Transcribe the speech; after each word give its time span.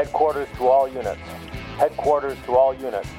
Headquarters 0.00 0.48
to 0.56 0.66
all 0.66 0.88
units. 0.88 1.20
Headquarters 1.76 2.38
to 2.46 2.56
all 2.56 2.72
units. 2.72 3.10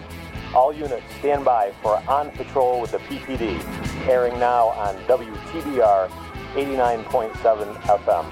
All 0.55 0.73
units 0.73 1.03
stand 1.19 1.45
by 1.45 1.73
for 1.83 2.01
On 2.07 2.31
Patrol 2.31 2.81
with 2.81 2.89
the 2.89 2.97
PPD, 2.97 3.63
airing 4.09 4.39
now 4.39 4.69
on 4.69 4.95
WTBR 5.03 6.09
89.7 6.55 7.75
FM. 7.83 8.25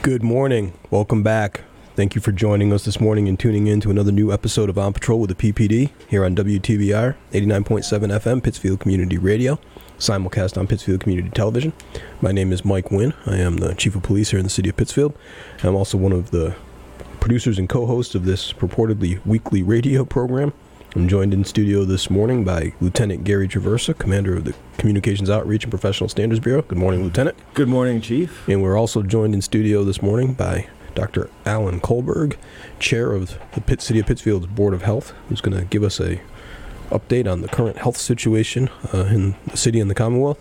Good 0.00 0.22
morning. 0.22 0.72
Welcome 0.90 1.22
back. 1.22 1.67
Thank 1.98 2.14
you 2.14 2.20
for 2.20 2.30
joining 2.30 2.72
us 2.72 2.84
this 2.84 3.00
morning 3.00 3.28
and 3.28 3.36
tuning 3.36 3.66
in 3.66 3.80
to 3.80 3.90
another 3.90 4.12
new 4.12 4.32
episode 4.32 4.70
of 4.70 4.78
On 4.78 4.92
Patrol 4.92 5.18
with 5.18 5.36
the 5.36 5.52
PPD 5.52 5.90
here 6.08 6.24
on 6.24 6.36
WTBR 6.36 7.16
89.7 7.32 8.20
FM 8.20 8.40
Pittsfield 8.40 8.78
Community 8.78 9.18
Radio, 9.18 9.58
simulcast 9.98 10.56
on 10.56 10.68
Pittsfield 10.68 11.00
Community 11.00 11.28
Television. 11.30 11.72
My 12.20 12.30
name 12.30 12.52
is 12.52 12.64
Mike 12.64 12.92
Wynn. 12.92 13.14
I 13.26 13.38
am 13.38 13.56
the 13.56 13.74
Chief 13.74 13.96
of 13.96 14.04
Police 14.04 14.30
here 14.30 14.38
in 14.38 14.44
the 14.44 14.48
city 14.48 14.68
of 14.68 14.76
Pittsfield. 14.76 15.12
I'm 15.64 15.74
also 15.74 15.98
one 15.98 16.12
of 16.12 16.30
the 16.30 16.54
producers 17.18 17.58
and 17.58 17.68
co 17.68 17.84
hosts 17.84 18.14
of 18.14 18.24
this 18.24 18.52
purportedly 18.52 19.18
weekly 19.26 19.64
radio 19.64 20.04
program. 20.04 20.52
I'm 20.94 21.08
joined 21.08 21.34
in 21.34 21.44
studio 21.44 21.84
this 21.84 22.08
morning 22.08 22.44
by 22.44 22.74
Lieutenant 22.80 23.24
Gary 23.24 23.48
Traversa, 23.48 23.98
Commander 23.98 24.36
of 24.36 24.44
the 24.44 24.54
Communications 24.78 25.30
Outreach 25.30 25.64
and 25.64 25.72
Professional 25.72 26.08
Standards 26.08 26.38
Bureau. 26.38 26.62
Good 26.62 26.78
morning, 26.78 27.02
Lieutenant. 27.02 27.36
Good 27.54 27.68
morning, 27.68 28.00
Chief. 28.00 28.48
And 28.48 28.62
we're 28.62 28.78
also 28.78 29.02
joined 29.02 29.34
in 29.34 29.42
studio 29.42 29.82
this 29.82 30.00
morning 30.00 30.34
by 30.34 30.68
Dr. 30.94 31.30
Alan 31.46 31.80
Kulberg, 31.80 32.36
Chair 32.80 33.12
of 33.12 33.38
the 33.54 33.60
Pitt 33.60 33.80
City 33.80 34.00
of 34.00 34.06
Pittsfield's 34.06 34.46
Board 34.46 34.74
of 34.74 34.82
Health, 34.82 35.12
who's 35.28 35.40
going 35.40 35.56
to 35.56 35.64
give 35.64 35.82
us 35.82 36.00
a 36.00 36.20
update 36.90 37.30
on 37.30 37.40
the 37.42 37.48
current 37.48 37.76
health 37.78 37.96
situation 37.96 38.68
uh, 38.94 39.04
in 39.04 39.36
the 39.46 39.56
city 39.56 39.78
and 39.80 39.90
the 39.90 39.94
Commonwealth. 39.94 40.40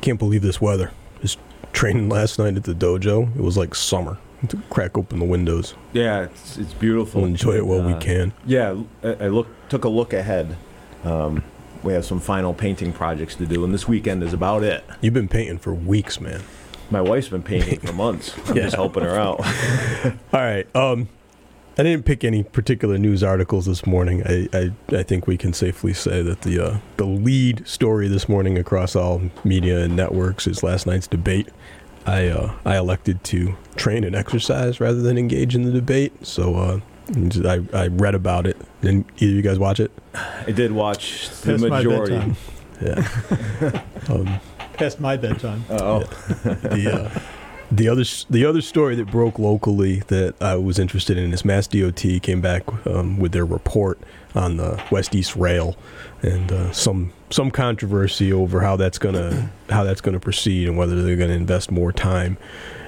Can't 0.00 0.18
believe 0.18 0.42
this 0.42 0.60
weather. 0.60 0.92
Just 1.20 1.38
training 1.72 2.08
last 2.18 2.38
night 2.38 2.56
at 2.56 2.64
the 2.64 2.74
dojo. 2.74 3.34
It 3.36 3.42
was 3.42 3.56
like 3.56 3.74
summer 3.74 4.18
to 4.48 4.56
crack 4.70 4.96
open 4.96 5.18
the 5.18 5.24
windows. 5.24 5.74
Yeah, 5.92 6.22
it's, 6.24 6.56
it's 6.58 6.72
beautiful. 6.74 7.22
We'll 7.22 7.30
enjoy 7.30 7.56
it 7.56 7.66
while 7.66 7.82
we 7.82 7.94
Uh, 7.94 7.98
can. 8.00 8.32
Yeah, 8.46 8.80
I, 9.02 9.08
I 9.08 9.28
look 9.28 9.48
took 9.68 9.84
a 9.84 9.88
look 9.88 10.12
ahead. 10.12 10.56
Um, 11.04 11.42
we 11.82 11.92
have 11.92 12.04
some 12.04 12.20
final 12.20 12.54
painting 12.54 12.92
projects 12.92 13.34
to 13.36 13.46
do, 13.46 13.64
and 13.64 13.74
this 13.74 13.86
weekend 13.88 14.22
is 14.22 14.32
about 14.32 14.62
it. 14.62 14.84
You've 15.00 15.14
been 15.14 15.28
painting 15.28 15.58
for 15.58 15.74
weeks, 15.74 16.20
man. 16.20 16.42
My 16.90 17.00
wife's 17.02 17.28
been 17.28 17.42
painting 17.42 17.80
for 17.80 17.92
months. 17.92 18.34
I'm 18.48 18.54
just 18.54 18.76
helping 18.76 19.02
her 19.04 19.16
out. 19.16 19.40
All 20.32 20.40
right. 20.40 20.66
Um, 20.74 21.08
I 21.76 21.82
didn't 21.84 22.06
pick 22.06 22.24
any 22.24 22.42
particular 22.42 22.98
news 22.98 23.22
articles 23.22 23.66
this 23.66 23.86
morning. 23.86 24.22
I, 24.26 24.48
I, 24.52 24.72
I 24.96 25.02
think 25.04 25.26
we 25.26 25.36
can 25.36 25.52
safely 25.52 25.92
say 25.92 26.22
that 26.22 26.40
the 26.42 26.58
uh, 26.58 26.78
the 26.96 27.04
lead 27.04 27.68
story 27.68 28.08
this 28.08 28.28
morning 28.28 28.58
across 28.58 28.96
all 28.96 29.22
media 29.44 29.80
and 29.84 29.94
networks 29.94 30.48
is 30.48 30.64
last 30.64 30.86
night's 30.86 31.06
debate. 31.06 31.48
I 32.04 32.26
uh, 32.28 32.52
I 32.64 32.76
elected 32.76 33.22
to 33.24 33.54
train 33.76 34.02
and 34.02 34.16
exercise 34.16 34.80
rather 34.80 35.00
than 35.02 35.16
engage 35.18 35.54
in 35.54 35.62
the 35.62 35.70
debate. 35.70 36.26
So 36.26 36.56
uh, 36.56 36.80
I, 37.44 37.64
I 37.72 37.86
read 37.88 38.16
about 38.16 38.46
it. 38.46 38.56
Did 38.80 39.04
either 39.18 39.30
of 39.30 39.36
you 39.36 39.42
guys 39.42 39.58
watch 39.60 39.78
it? 39.78 39.92
I 40.14 40.50
did 40.50 40.72
watch 40.72 41.28
the 41.42 41.52
Past 41.52 41.62
my 41.62 41.68
majority. 41.68 42.16
bedtime. 42.16 42.36
Yeah. 42.80 43.82
um, 44.08 44.40
Past 44.78 45.00
my 45.00 45.16
bedtime. 45.16 45.64
Oh, 45.70 46.00
the 46.44 47.10
uh, 47.14 47.20
the 47.70 47.88
other 47.88 48.04
the 48.30 48.46
other 48.46 48.60
story 48.62 48.94
that 48.96 49.10
broke 49.10 49.38
locally 49.38 50.00
that 50.08 50.34
I 50.40 50.56
was 50.56 50.78
interested 50.78 51.18
in 51.18 51.32
is 51.32 51.44
Mass 51.44 51.66
DOT 51.66 52.02
came 52.22 52.40
back 52.40 52.62
um, 52.86 53.18
with 53.18 53.32
their 53.32 53.44
report 53.44 53.98
on 54.34 54.56
the 54.56 54.82
West 54.90 55.14
East 55.14 55.36
Rail 55.36 55.76
and 56.22 56.50
uh, 56.50 56.72
some 56.72 57.12
some 57.30 57.50
controversy 57.50 58.32
over 58.32 58.60
how 58.60 58.76
that's 58.76 58.98
gonna 58.98 59.50
how 59.68 59.84
that's 59.84 60.00
gonna 60.00 60.20
proceed 60.20 60.68
and 60.68 60.78
whether 60.78 61.02
they're 61.02 61.16
gonna 61.16 61.34
invest 61.34 61.70
more 61.70 61.92
time 61.92 62.38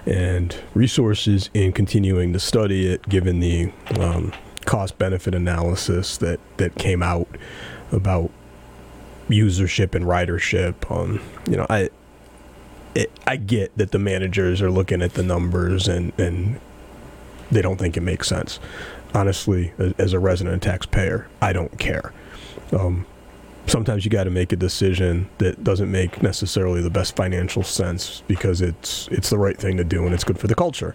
and 0.07 0.57
resources 0.75 1.51
in 1.53 1.73
continuing 1.73 2.33
to 2.33 2.41
study 2.41 2.87
it, 2.89 3.07
given 3.09 3.41
the 3.41 3.71
um, 3.99 4.33
cost 4.65 4.97
benefit 4.99 5.35
analysis 5.35 6.17
that 6.19 6.41
that 6.57 6.75
came 6.77 7.03
out 7.03 7.29
about 7.93 8.31
usership 9.31 9.95
and 9.95 10.05
ridership. 10.05 10.91
Um, 10.91 11.21
you 11.49 11.57
know, 11.57 11.67
I 11.71 11.91
it, 12.95 13.11
I 13.27 13.37
get 13.37 13.77
that 13.77 13.93
the 13.93 13.99
managers 13.99 14.61
are 14.61 14.71
looking 14.71 15.03
at 15.03 15.15
the 15.15 15.23
numbers 15.23 15.89
and, 15.89 16.13
and 16.19 16.61
they 17.51 17.63
don't 17.63 17.77
think 17.77 17.97
it 17.97 18.03
makes 18.03 18.29
sense. 18.29 18.59
Honestly, 19.15 19.73
as, 19.99 20.13
a 20.13 20.19
resident 20.19 20.63
taxpayer, 20.63 21.29
I 21.43 21.53
don't 21.53 21.77
care. 21.79 22.13
Um, 22.73 23.07
sometimes 23.67 24.05
you 24.05 24.11
got 24.11 24.25
to 24.25 24.31
make 24.31 24.53
a 24.53 24.57
decision 24.57 25.29
that 25.39 25.63
doesn't 25.65 25.91
make 25.91 26.23
necessarily 26.23 26.81
the 26.81 26.91
best 26.91 27.17
financial 27.17 27.63
sense 27.63 28.23
because 28.29 28.61
it's 28.61 29.09
it's 29.09 29.31
the 29.31 29.39
right 29.39 29.57
thing 29.57 29.77
to 29.77 29.85
do 29.85 30.05
and 30.05 30.15
it's 30.15 30.25
good 30.25 30.39
for 30.39 30.47
the 30.47 30.55
culture. 30.55 30.95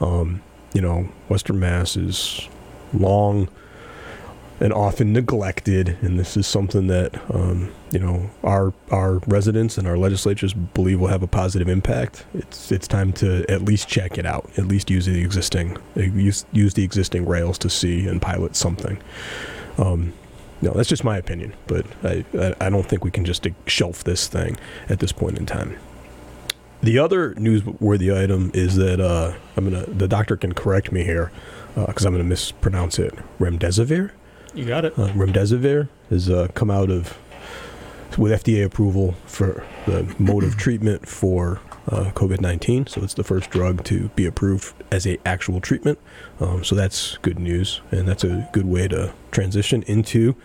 Um, 0.00 0.42
you 0.74 0.82
know, 0.82 1.08
Western 1.28 1.58
Mass 1.58 1.96
is 1.96 2.48
long 2.92 3.48
and 4.60 4.72
often 4.72 5.12
neglected, 5.12 5.96
and 6.00 6.18
this 6.18 6.36
is 6.36 6.46
something 6.46 6.86
that 6.86 7.14
um, 7.34 7.72
you 7.90 7.98
know 7.98 8.30
our 8.42 8.72
our 8.90 9.18
residents 9.26 9.76
and 9.78 9.86
our 9.86 9.96
legislatures 9.96 10.52
believe 10.52 11.00
will 11.00 11.08
have 11.08 11.22
a 11.22 11.26
positive 11.26 11.68
impact. 11.68 12.24
It's 12.34 12.70
it's 12.70 12.86
time 12.86 13.12
to 13.14 13.44
at 13.50 13.62
least 13.62 13.88
check 13.88 14.16
it 14.16 14.26
out, 14.26 14.48
at 14.56 14.66
least 14.66 14.90
use 14.90 15.06
the 15.06 15.20
existing 15.22 15.76
uh, 15.96 16.02
use 16.02 16.44
use 16.52 16.74
the 16.74 16.84
existing 16.84 17.26
rails 17.26 17.58
to 17.58 17.70
see 17.70 18.06
and 18.06 18.22
pilot 18.22 18.54
something. 18.56 18.98
Um, 19.78 20.12
no, 20.62 20.72
that's 20.72 20.88
just 20.88 21.04
my 21.04 21.18
opinion, 21.18 21.52
but 21.66 21.84
I, 22.04 22.24
I 22.60 22.70
don't 22.70 22.86
think 22.86 23.04
we 23.04 23.10
can 23.10 23.24
just 23.24 23.46
shelf 23.66 24.04
this 24.04 24.28
thing 24.28 24.56
at 24.88 25.00
this 25.00 25.12
point 25.12 25.36
in 25.36 25.44
time. 25.44 25.76
The 26.80 26.98
other 26.98 27.34
newsworthy 27.34 28.16
item 28.16 28.50
is 28.54 28.76
that 28.76 29.00
uh, 29.00 29.34
I'm 29.56 29.64
gonna 29.64 29.86
the 29.86 30.06
doctor 30.06 30.36
can 30.36 30.54
correct 30.54 30.92
me 30.92 31.02
here 31.02 31.32
because 31.74 32.06
I'm 32.06 32.12
gonna 32.12 32.24
mispronounce 32.24 33.00
it. 33.00 33.14
Remdesivir 33.40 34.12
You 34.54 34.64
got 34.64 34.84
it. 34.84 34.98
uh, 34.98 35.08
remdesivir 35.08 35.88
has 36.10 36.30
uh, 36.30 36.48
come 36.54 36.70
out 36.70 36.90
of 36.90 37.18
with 38.16 38.30
FDA 38.44 38.64
approval 38.64 39.12
for 39.26 39.64
the 39.86 40.14
mode 40.18 40.44
of 40.44 40.56
treatment 40.56 41.08
for 41.08 41.60
uh, 41.88 42.12
COVID-19. 42.14 42.88
So 42.88 43.02
it's 43.02 43.14
the 43.14 43.24
first 43.24 43.50
drug 43.50 43.82
to 43.84 44.08
be 44.10 44.24
approved 44.26 44.74
as 44.92 45.06
a 45.06 45.18
actual 45.26 45.60
treatment. 45.60 45.98
Um, 46.40 46.62
so 46.62 46.74
that's 46.76 47.18
good 47.18 47.38
news, 47.38 47.80
and 47.90 48.06
that's 48.06 48.22
a 48.24 48.48
good 48.52 48.66
way 48.66 48.86
to 48.88 49.12
transition 49.32 49.82
into 49.84 50.36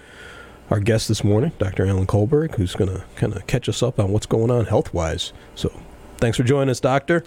our 0.69 0.80
guest 0.80 1.08
this 1.08 1.24
morning, 1.24 1.52
Dr. 1.58 1.86
Alan 1.86 2.06
Kulberg, 2.06 2.56
who's 2.56 2.75
going 2.75 2.92
to 2.92 3.03
kind 3.16 3.36
of 3.36 3.46
catch 3.48 3.68
us 3.69 3.81
up 3.81 4.00
on 4.00 4.12
what's 4.12 4.25
going 4.28 4.52
on 4.52 4.66
health-wise. 4.66 5.34
So 5.56 5.72
thanks 6.18 6.38
for 6.38 6.44
joining 6.44 6.69
us, 6.69 6.80
Doctor. 6.80 7.24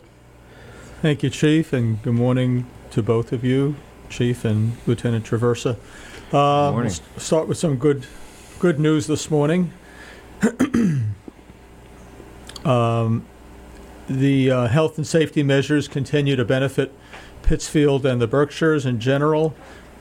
Thank 1.00 1.22
you, 1.22 1.31
Chief, 1.31 1.72
and 1.72 2.00
good 2.03 2.15
morning 2.15 2.66
to 2.92 3.03
both 3.03 3.32
of 3.32 3.42
you, 3.44 3.75
Chief 4.12 4.45
and 4.45 4.77
Lieutenant 4.87 5.25
Traversa. 5.25 5.77
Uh, 6.33 6.71
morning. 6.71 6.93
we'll 7.15 7.21
start 7.21 7.49
with 7.49 7.56
some 7.56 7.77
good, 7.77 8.06
good 8.59 8.78
news 8.78 9.06
this 9.06 9.31
morning. 9.31 9.73
um, 12.65 13.25
the 14.09 14.51
uh, 14.51 14.67
health 14.69 14.99
and 14.99 15.06
safety 15.06 15.43
measures 15.43 15.89
continue 15.89 16.37
to 16.37 16.45
benefit 16.45 16.93
Pittsfield 17.43 18.05
and 18.05 18.21
the 18.21 18.27
Berkshires 18.27 18.84
in 18.84 19.01
general. 19.01 19.55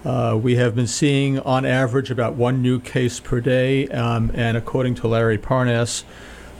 Uh, 0.03 0.37
we 0.41 0.55
have 0.55 0.75
been 0.75 0.87
seeing, 0.87 1.39
on 1.39 1.65
average, 1.65 2.11
about 2.11 2.33
one 2.33 2.61
new 2.61 2.79
case 2.79 3.19
per 3.19 3.39
day, 3.39 3.87
um, 3.89 4.29
and 4.33 4.57
according 4.57 4.95
to 4.95 5.07
Larry 5.07 5.37
Parnass, 5.37 6.03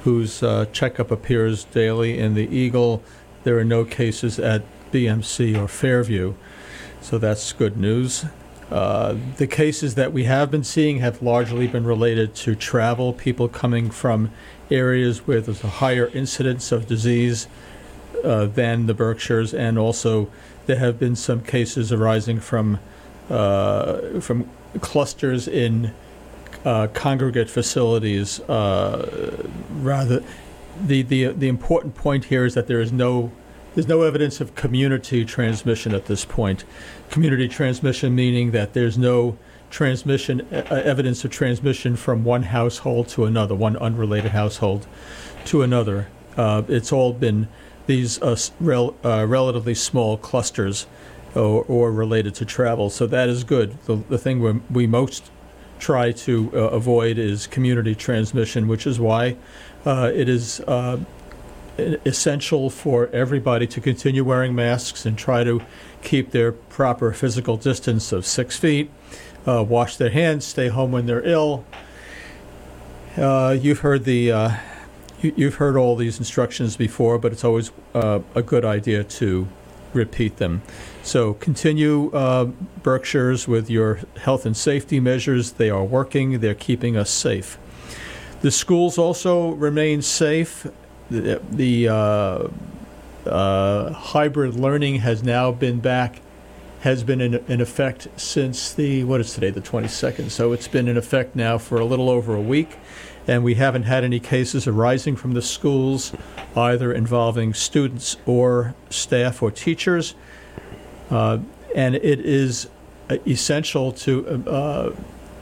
whose 0.03 0.41
uh, 0.41 0.65
checkup 0.71 1.11
appears 1.11 1.65
daily 1.65 2.17
in 2.17 2.33
the 2.33 2.47
Eagle, 2.47 3.03
there 3.43 3.57
are 3.57 3.65
no 3.65 3.83
cases 3.83 4.39
at 4.39 4.63
BMC 4.91 5.59
or 5.59 5.67
Fairview. 5.67 6.35
So 7.01 7.17
that's 7.17 7.51
good 7.51 7.77
news. 7.77 8.25
Uh, 8.69 9.17
the 9.35 9.47
cases 9.47 9.95
that 9.95 10.13
we 10.13 10.23
have 10.23 10.49
been 10.49 10.63
seeing 10.63 10.99
have 10.99 11.21
largely 11.21 11.67
been 11.67 11.83
related 11.83 12.33
to 12.35 12.55
travel, 12.55 13.11
people 13.11 13.49
coming 13.49 13.89
from 13.89 14.31
areas 14.69 15.27
where 15.27 15.41
there's 15.41 15.63
a 15.63 15.67
higher 15.67 16.07
incidence 16.13 16.71
of 16.71 16.87
disease 16.87 17.47
uh, 18.23 18.45
than 18.45 18.85
the 18.85 18.93
Berkshires, 18.93 19.53
and 19.53 19.77
also 19.77 20.29
there 20.67 20.77
have 20.77 20.99
been 20.99 21.15
some 21.15 21.41
cases 21.41 21.91
arising 21.91 22.39
from 22.39 22.79
uh, 23.29 24.19
from 24.21 24.49
clusters 24.79 25.47
in 25.47 25.93
uh, 26.63 26.87
congregate 26.93 27.49
facilities. 27.49 28.39
Uh, 28.41 29.45
rather, 29.73 30.23
the, 30.79 31.01
the 31.01 31.25
the 31.27 31.47
important 31.47 31.95
point 31.95 32.25
here 32.25 32.45
is 32.45 32.53
that 32.53 32.67
there 32.67 32.79
is 32.79 32.91
no 32.93 33.31
there's 33.75 33.87
no 33.87 34.01
evidence 34.01 34.41
of 34.41 34.55
community 34.55 35.23
transmission 35.23 35.93
at 35.93 36.05
this 36.05 36.25
point. 36.25 36.65
Community 37.11 37.49
transmission 37.49 38.15
meaning 38.15 38.51
that 38.51 38.71
there's 38.71 38.97
no 38.97 39.37
transmission 39.69 40.47
evidence 40.49 41.25
of 41.25 41.31
transmission 41.31 41.97
from 41.97 42.23
one 42.23 42.43
household 42.43 43.09
to 43.09 43.25
another, 43.25 43.53
one 43.53 43.75
unrelated 43.75 44.31
household 44.31 44.87
to 45.43 45.61
another. 45.61 46.07
Uh, 46.37 46.63
it's 46.69 46.93
all 46.93 47.11
been 47.11 47.49
these 47.85 48.21
uh, 48.21 48.37
rel- 48.61 48.95
uh, 49.03 49.25
relatively 49.27 49.75
small 49.75 50.15
clusters 50.15 50.87
or, 51.35 51.65
or 51.65 51.91
related 51.91 52.33
to 52.35 52.45
travel. 52.45 52.89
So 52.89 53.07
that 53.07 53.27
is 53.27 53.43
good. 53.43 53.77
The, 53.87 53.97
the 53.97 54.17
thing 54.17 54.39
we're, 54.39 54.61
we 54.71 54.87
most 54.87 55.31
try 55.79 56.13
to 56.13 56.49
uh, 56.53 56.57
avoid 56.69 57.17
is 57.17 57.45
community 57.45 57.93
transmission, 57.93 58.69
which 58.69 58.87
is 58.87 59.01
why 59.01 59.35
uh, 59.85 60.09
it 60.15 60.29
is 60.29 60.61
uh, 60.61 60.97
essential 61.77 62.69
for 62.69 63.07
everybody 63.07 63.67
to 63.67 63.81
continue 63.81 64.23
wearing 64.23 64.55
masks 64.55 65.05
and 65.05 65.17
try 65.17 65.43
to 65.43 65.61
keep 66.01 66.31
their 66.31 66.51
proper 66.51 67.13
physical 67.13 67.57
distance 67.57 68.11
of 68.11 68.25
six 68.25 68.57
feet, 68.57 68.89
uh, 69.45 69.63
wash 69.67 69.97
their 69.97 70.09
hands, 70.09 70.45
stay 70.45 70.67
home 70.67 70.91
when 70.91 71.05
they're 71.05 71.25
ill. 71.25 71.63
Uh, 73.17 73.57
you've 73.59 73.79
heard 73.79 74.05
the 74.05 74.31
uh, 74.31 74.57
you, 75.21 75.33
you've 75.35 75.55
heard 75.55 75.77
all 75.77 75.95
these 75.95 76.19
instructions 76.19 76.77
before, 76.77 77.17
but 77.17 77.31
it's 77.31 77.43
always 77.43 77.71
uh, 77.93 78.19
a 78.35 78.41
good 78.41 78.65
idea 78.65 79.03
to 79.03 79.47
repeat 79.93 80.37
them. 80.37 80.61
So 81.03 81.33
continue 81.33 82.11
uh, 82.11 82.45
Berkshires 82.83 83.47
with 83.47 83.69
your 83.69 83.99
health 84.21 84.45
and 84.45 84.55
safety 84.55 84.99
measures. 84.99 85.53
They 85.53 85.69
are 85.69 85.83
working. 85.83 86.39
They're 86.39 86.55
keeping 86.55 86.95
us 86.95 87.09
safe. 87.09 87.57
The 88.41 88.51
schools 88.51 88.97
also 88.97 89.51
remain 89.51 90.01
safe. 90.01 90.65
The, 91.09 91.41
the 91.51 91.89
uh, 93.25 93.29
uh, 93.29 93.93
hybrid 93.93 94.55
learning 94.55 94.95
has 94.95 95.23
now 95.23 95.51
been 95.51 95.79
back, 95.79 96.21
has 96.81 97.03
been 97.03 97.21
in, 97.21 97.35
in 97.47 97.61
effect 97.61 98.07
since 98.15 98.73
the, 98.73 99.03
what 99.03 99.21
is 99.21 99.33
today, 99.33 99.49
the 99.49 99.61
22nd. 99.61 100.29
So 100.29 100.51
it's 100.51 100.67
been 100.67 100.87
in 100.87 100.97
effect 100.97 101.35
now 101.35 101.57
for 101.57 101.79
a 101.79 101.85
little 101.85 102.09
over 102.09 102.35
a 102.35 102.41
week. 102.41 102.77
And 103.27 103.43
we 103.43 103.53
haven't 103.53 103.83
had 103.83 104.03
any 104.03 104.19
cases 104.19 104.67
arising 104.67 105.15
from 105.15 105.33
the 105.33 105.43
schools, 105.43 106.11
either 106.55 106.91
involving 106.91 107.53
students 107.53 108.17
or 108.25 108.73
staff 108.89 109.43
or 109.43 109.51
teachers. 109.51 110.15
Uh, 111.09 111.39
and 111.75 111.95
it 111.95 112.19
is 112.19 112.67
uh, 113.09 113.17
essential 113.27 113.91
to 113.91 114.43
uh, 114.47 114.91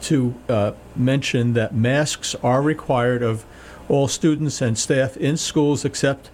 to 0.02 0.34
uh, 0.48 0.72
mention 0.96 1.52
that 1.54 1.74
masks 1.74 2.34
are 2.42 2.62
required 2.62 3.22
of 3.22 3.44
all 3.88 4.08
students 4.08 4.60
and 4.60 4.78
staff 4.78 5.16
in 5.16 5.36
schools 5.36 5.84
except 5.84 6.30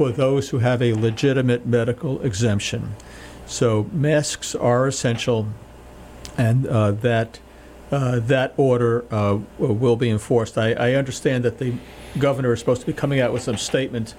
for 0.00 0.10
those 0.10 0.48
who 0.48 0.60
have 0.60 0.80
a 0.80 0.94
legitimate 0.94 1.66
medical 1.66 2.22
exemption. 2.22 2.96
So 3.44 3.86
masks 3.92 4.54
are 4.54 4.86
essential, 4.86 5.48
and 6.38 6.66
uh, 6.66 6.92
that 6.92 7.38
uh, 7.92 8.18
that 8.20 8.54
order 8.56 9.04
uh, 9.12 9.40
will 9.58 9.96
be 9.96 10.08
enforced. 10.08 10.56
I, 10.56 10.72
I 10.72 10.94
understand 10.94 11.44
that 11.44 11.58
the 11.58 11.74
governor 12.18 12.54
is 12.54 12.60
supposed 12.60 12.80
to 12.80 12.86
be 12.86 12.94
coming 12.94 13.20
out 13.20 13.30
with 13.30 13.42
some 13.42 13.58
statement, 13.58 14.14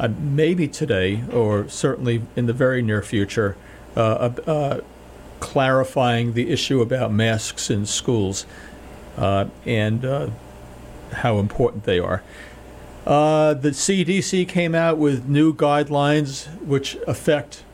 uh, 0.00 0.08
maybe 0.08 0.66
today 0.66 1.22
or 1.32 1.68
certainly 1.68 2.22
in 2.34 2.46
the 2.46 2.52
very 2.52 2.82
near 2.82 3.00
future, 3.00 3.56
uh, 3.94 4.00
uh, 4.44 4.80
clarifying 5.38 6.32
the 6.32 6.50
issue 6.50 6.80
about 6.80 7.12
masks 7.12 7.70
in 7.70 7.86
schools 7.86 8.44
and 9.16 10.32
how 11.12 11.38
important 11.38 11.84
they 11.84 12.00
are. 12.00 12.24
Uh, 13.06 13.54
the 13.54 13.70
CDC 13.70 14.46
came 14.48 14.74
out 14.74 14.96
with 14.96 15.28
new 15.28 15.52
guidelines 15.52 16.46
which 16.60 16.96
affect 17.08 17.64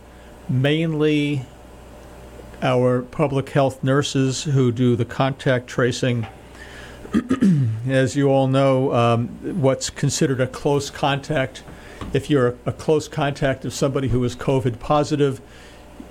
mainly 0.48 1.44
our 2.62 3.02
public 3.02 3.50
health 3.50 3.84
nurses 3.84 4.44
who 4.44 4.72
do 4.72 4.96
the 4.96 5.04
contact 5.04 5.66
tracing. 5.66 6.26
As 7.88 8.16
you 8.16 8.28
all 8.28 8.48
know, 8.48 8.92
um, 8.94 9.28
what's 9.60 9.90
considered 9.90 10.40
a 10.40 10.46
close 10.46 10.90
contact, 10.90 11.62
if 12.12 12.30
you're 12.30 12.56
a 12.64 12.72
close 12.72 13.06
contact 13.06 13.64
of 13.64 13.74
somebody 13.74 14.08
who 14.08 14.24
is 14.24 14.34
COVID 14.34 14.78
positive, 14.78 15.40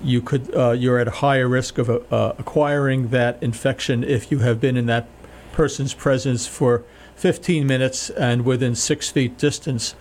you 0.03 0.21
could 0.21 0.55
uh, 0.55 0.71
you're 0.71 0.99
at 0.99 1.07
a 1.07 1.11
higher 1.11 1.47
risk 1.47 1.79
of 1.79 1.89
uh, 1.89 2.33
acquiring 2.37 3.09
that 3.09 3.41
infection 3.41 4.03
if 4.03 4.31
you 4.31 4.39
have 4.39 4.61
been 4.61 4.77
in 4.77 4.85
that 4.85 5.07
person's 5.53 5.95
presence 5.95 6.45
for 6.45 6.83
15 7.17 7.65
minutes 7.65 8.09
and 8.11 8.45
within 8.45 8.75
six 8.75 9.09
feet 9.09 9.37
distance. 9.37 9.95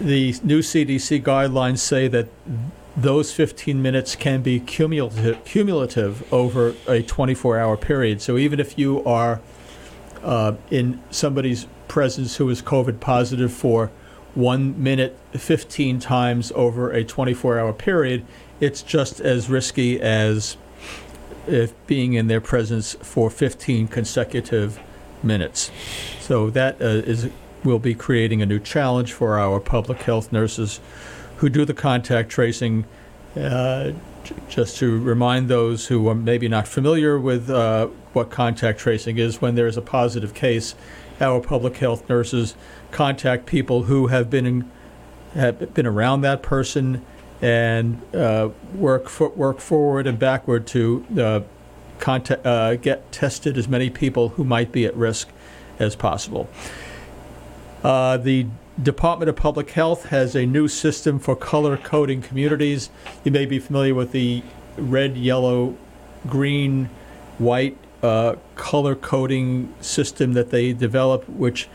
The 0.00 0.34
new 0.42 0.60
CDC 0.60 1.22
guidelines 1.22 1.78
say 1.78 2.08
that 2.08 2.28
those 2.96 3.32
15 3.32 3.80
minutes 3.80 4.16
can 4.16 4.42
be 4.42 4.58
cumulative, 4.58 5.44
cumulative 5.44 6.30
over 6.32 6.74
a 6.88 7.02
24 7.02 7.58
hour 7.58 7.76
period. 7.76 8.20
So 8.20 8.36
even 8.36 8.58
if 8.58 8.76
you 8.76 9.04
are 9.04 9.40
uh, 10.24 10.54
in 10.70 11.00
somebody's 11.10 11.66
presence 11.86 12.36
who 12.36 12.50
is 12.50 12.60
COVID 12.60 12.98
positive 12.98 13.52
for 13.52 13.92
one 14.34 14.80
minute 14.82 15.16
15 15.32 16.00
times 16.00 16.50
over 16.56 16.90
a 16.90 17.04
24 17.04 17.60
hour 17.60 17.72
period, 17.72 18.26
it's 18.58 18.82
just 18.82 19.20
as 19.20 19.48
risky 19.48 20.00
as 20.00 20.56
if 21.46 21.72
being 21.86 22.14
in 22.14 22.26
their 22.26 22.40
presence 22.40 22.94
for 22.94 23.30
15 23.30 23.86
consecutive 23.86 24.80
minutes. 25.22 25.70
So 26.20 26.50
that 26.50 26.80
uh, 26.80 26.84
is 26.84 27.30
will 27.64 27.78
be 27.78 27.94
creating 27.94 28.40
a 28.40 28.46
new 28.46 28.60
challenge 28.60 29.12
for 29.12 29.38
our 29.38 29.58
public 29.60 30.02
health 30.02 30.32
nurses 30.32 30.80
who 31.38 31.48
do 31.48 31.64
the 31.64 31.74
contact 31.74 32.30
tracing. 32.30 32.84
Uh, 33.36 33.92
just 34.48 34.76
to 34.76 34.98
remind 35.00 35.48
those 35.48 35.86
who 35.86 36.06
are 36.08 36.14
maybe 36.14 36.48
not 36.48 36.68
familiar 36.68 37.18
with 37.18 37.48
uh, 37.48 37.86
what 38.12 38.30
contact 38.30 38.78
tracing 38.78 39.16
is, 39.16 39.40
when 39.40 39.54
there 39.54 39.66
is 39.66 39.76
a 39.76 39.82
positive 39.82 40.34
case, 40.34 40.74
our 41.20 41.40
public 41.40 41.76
health 41.78 42.08
nurses 42.08 42.54
contact 42.90 43.46
people 43.46 43.84
who 43.84 44.08
have 44.08 44.28
been 44.28 44.44
in, 44.46 44.70
have 45.34 45.72
been 45.72 45.86
around 45.86 46.20
that 46.20 46.42
person 46.42 47.04
and 47.40 48.02
uh, 48.14 48.50
work 48.74 49.08
for, 49.08 49.28
work 49.30 49.60
forward 49.60 50.06
and 50.06 50.18
backward 50.18 50.66
to 50.66 51.06
uh, 51.18 51.40
contact, 51.98 52.44
uh, 52.46 52.76
get 52.76 53.10
tested 53.12 53.56
as 53.58 53.68
many 53.68 53.90
people 53.90 54.30
who 54.30 54.44
might 54.44 54.72
be 54.72 54.84
at 54.86 54.94
risk 54.96 55.28
as 55.78 55.96
possible. 55.96 56.48
Uh, 57.82 58.16
the 58.16 58.46
Department 58.82 59.28
of 59.28 59.36
Public 59.36 59.70
Health 59.70 60.06
has 60.06 60.36
a 60.36 60.46
new 60.46 60.68
system 60.68 61.18
for 61.18 61.34
color 61.34 61.76
coding 61.76 62.22
communities. 62.22 62.90
You 63.24 63.32
may 63.32 63.46
be 63.46 63.58
familiar 63.58 63.94
with 63.94 64.12
the 64.12 64.42
red, 64.76 65.16
yellow, 65.16 65.76
green, 66.26 66.90
white 67.38 67.76
uh, 68.02 68.36
color 68.54 68.94
coding 68.94 69.74
system 69.80 70.32
that 70.34 70.50
they 70.50 70.72
developed, 70.72 71.28
which 71.28 71.68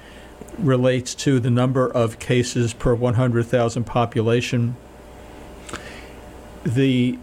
relates 0.57 1.15
to 1.15 1.39
the 1.39 1.49
number 1.49 1.89
of 1.89 2.19
cases 2.19 2.73
per 2.73 2.93
100,000 2.93 3.83
population. 3.83 4.75
The 6.63 7.17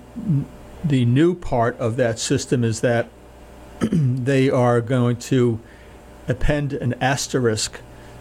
the 0.84 1.04
new 1.04 1.34
part 1.34 1.78
of 1.78 1.96
that 1.96 2.18
system 2.18 2.64
is 2.64 2.80
that 2.80 3.08
they 3.80 4.48
are 4.50 4.80
going 4.80 5.16
to 5.16 5.60
append 6.28 6.72
an 6.72 6.94
asterisk 7.00 7.80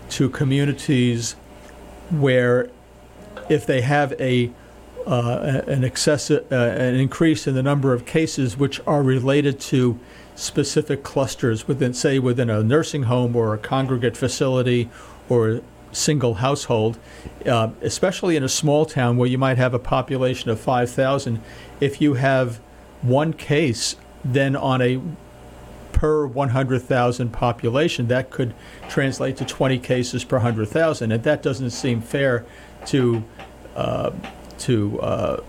to 0.09 0.29
communities 0.29 1.35
where 2.09 2.69
if 3.49 3.65
they 3.65 3.81
have 3.81 4.13
a 4.19 4.51
uh, 5.07 5.63
an 5.65 5.83
excessive 5.83 6.45
uh, 6.51 6.55
an 6.55 6.95
increase 6.95 7.47
in 7.47 7.55
the 7.55 7.63
number 7.63 7.93
of 7.93 8.05
cases 8.05 8.57
which 8.57 8.79
are 8.85 9.01
related 9.01 9.59
to 9.59 9.99
specific 10.35 11.03
clusters 11.03 11.67
within 11.67 11.93
say 11.93 12.19
within 12.19 12.49
a 12.49 12.61
nursing 12.61 13.03
home 13.03 13.35
or 13.35 13.53
a 13.53 13.57
congregate 13.57 14.15
facility 14.15 14.89
or 15.27 15.49
a 15.49 15.61
single 15.91 16.35
household 16.35 16.99
uh, 17.45 17.69
especially 17.81 18.35
in 18.35 18.43
a 18.43 18.49
small 18.49 18.85
town 18.85 19.17
where 19.17 19.27
you 19.27 19.37
might 19.37 19.57
have 19.57 19.73
a 19.73 19.79
population 19.79 20.49
of 20.49 20.59
5000 20.59 21.41
if 21.79 22.01
you 22.01 22.15
have 22.15 22.59
one 23.01 23.33
case 23.33 23.95
then 24.23 24.55
on 24.55 24.81
a 24.81 25.01
per 25.99 26.25
100,000 26.25 27.29
population, 27.29 28.07
that 28.07 28.29
could 28.29 28.53
translate 28.87 29.35
to 29.37 29.45
20 29.45 29.77
cases 29.79 30.23
per 30.23 30.37
100,000, 30.37 31.11
and 31.11 31.23
that 31.23 31.43
doesn't 31.43 31.71
seem 31.71 32.01
fair 32.01 32.45
to 32.85 33.23
uh, 33.75 34.11
to 34.57 34.99
uh, 35.01 35.43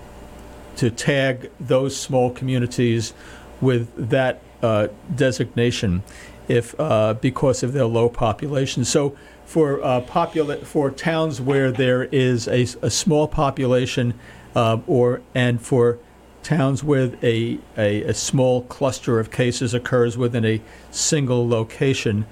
to 0.76 0.90
tag 0.90 1.50
those 1.60 1.96
small 1.96 2.30
communities 2.30 3.12
with 3.60 4.10
that 4.10 4.40
uh, 4.62 4.88
designation, 5.14 6.02
if 6.48 6.78
uh, 6.80 7.14
because 7.14 7.62
of 7.62 7.72
their 7.72 7.86
low 7.86 8.08
population. 8.08 8.84
So 8.84 9.16
for 9.44 9.82
uh, 9.84 10.00
popula- 10.00 10.64
for 10.64 10.90
towns 10.90 11.40
where 11.40 11.70
there 11.70 12.04
is 12.04 12.48
a, 12.48 12.62
a 12.82 12.90
small 12.90 13.28
population, 13.28 14.14
uh, 14.54 14.78
or 14.86 15.22
and 15.34 15.60
for 15.60 15.98
towns 16.42 16.82
where 16.82 17.12
a, 17.22 17.58
a, 17.76 18.02
a 18.02 18.14
small 18.14 18.62
cluster 18.62 19.20
of 19.20 19.30
cases 19.30 19.74
occurs 19.74 20.16
within 20.16 20.44
a 20.44 20.60
single 20.90 21.48
location, 21.48 22.26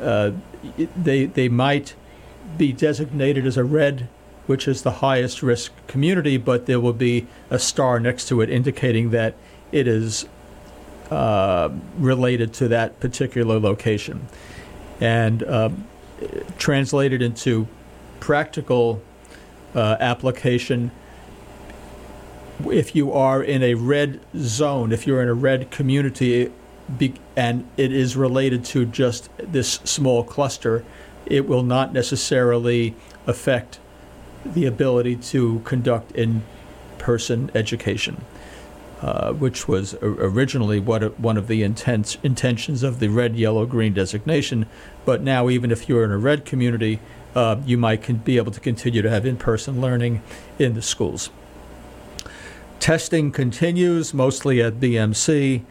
uh, 0.00 0.32
they, 0.96 1.26
they 1.26 1.48
might 1.48 1.94
be 2.56 2.72
designated 2.72 3.46
as 3.46 3.56
a 3.56 3.64
red, 3.64 4.08
which 4.46 4.68
is 4.68 4.82
the 4.82 4.92
highest 4.92 5.42
risk 5.42 5.72
community, 5.86 6.36
but 6.36 6.66
there 6.66 6.80
will 6.80 6.92
be 6.92 7.26
a 7.50 7.58
star 7.58 7.98
next 7.98 8.28
to 8.28 8.40
it 8.40 8.50
indicating 8.50 9.10
that 9.10 9.34
it 9.72 9.88
is 9.88 10.26
uh, 11.10 11.70
related 11.98 12.52
to 12.52 12.68
that 12.68 12.98
particular 13.00 13.58
location. 13.58 14.26
And 15.00 15.42
um, 15.44 15.86
translated 16.58 17.22
into 17.22 17.66
practical 18.20 19.02
uh, 19.74 19.96
application, 20.00 20.90
if 22.64 22.94
you 22.94 23.12
are 23.12 23.42
in 23.42 23.62
a 23.62 23.74
red 23.74 24.20
zone, 24.36 24.92
if 24.92 25.06
you're 25.06 25.22
in 25.22 25.28
a 25.28 25.34
red 25.34 25.70
community, 25.70 26.50
and 27.36 27.68
it 27.76 27.92
is 27.92 28.16
related 28.16 28.64
to 28.64 28.86
just 28.86 29.28
this 29.38 29.74
small 29.84 30.22
cluster, 30.24 30.84
it 31.26 31.48
will 31.48 31.62
not 31.62 31.92
necessarily 31.92 32.94
affect 33.26 33.80
the 34.44 34.64
ability 34.64 35.16
to 35.16 35.60
conduct 35.64 36.12
in-person 36.12 37.50
education, 37.54 38.24
uh, 39.02 39.32
which 39.32 39.66
was 39.66 39.96
originally 40.00 40.78
what 40.78 41.18
one 41.18 41.36
of 41.36 41.48
the 41.48 41.62
intents, 41.64 42.16
intentions 42.22 42.84
of 42.84 43.00
the 43.00 43.08
red, 43.08 43.34
yellow, 43.34 43.66
green 43.66 43.92
designation. 43.92 44.66
But 45.04 45.22
now, 45.22 45.48
even 45.48 45.72
if 45.72 45.88
you're 45.88 46.04
in 46.04 46.12
a 46.12 46.18
red 46.18 46.44
community, 46.44 47.00
uh, 47.34 47.56
you 47.66 47.76
might 47.76 48.24
be 48.24 48.36
able 48.36 48.52
to 48.52 48.60
continue 48.60 49.02
to 49.02 49.10
have 49.10 49.26
in-person 49.26 49.80
learning 49.80 50.22
in 50.58 50.74
the 50.74 50.82
schools. 50.82 51.30
Testing 52.80 53.32
continues, 53.32 54.14
mostly 54.14 54.62
at 54.62 54.74
BMC. 54.74 55.62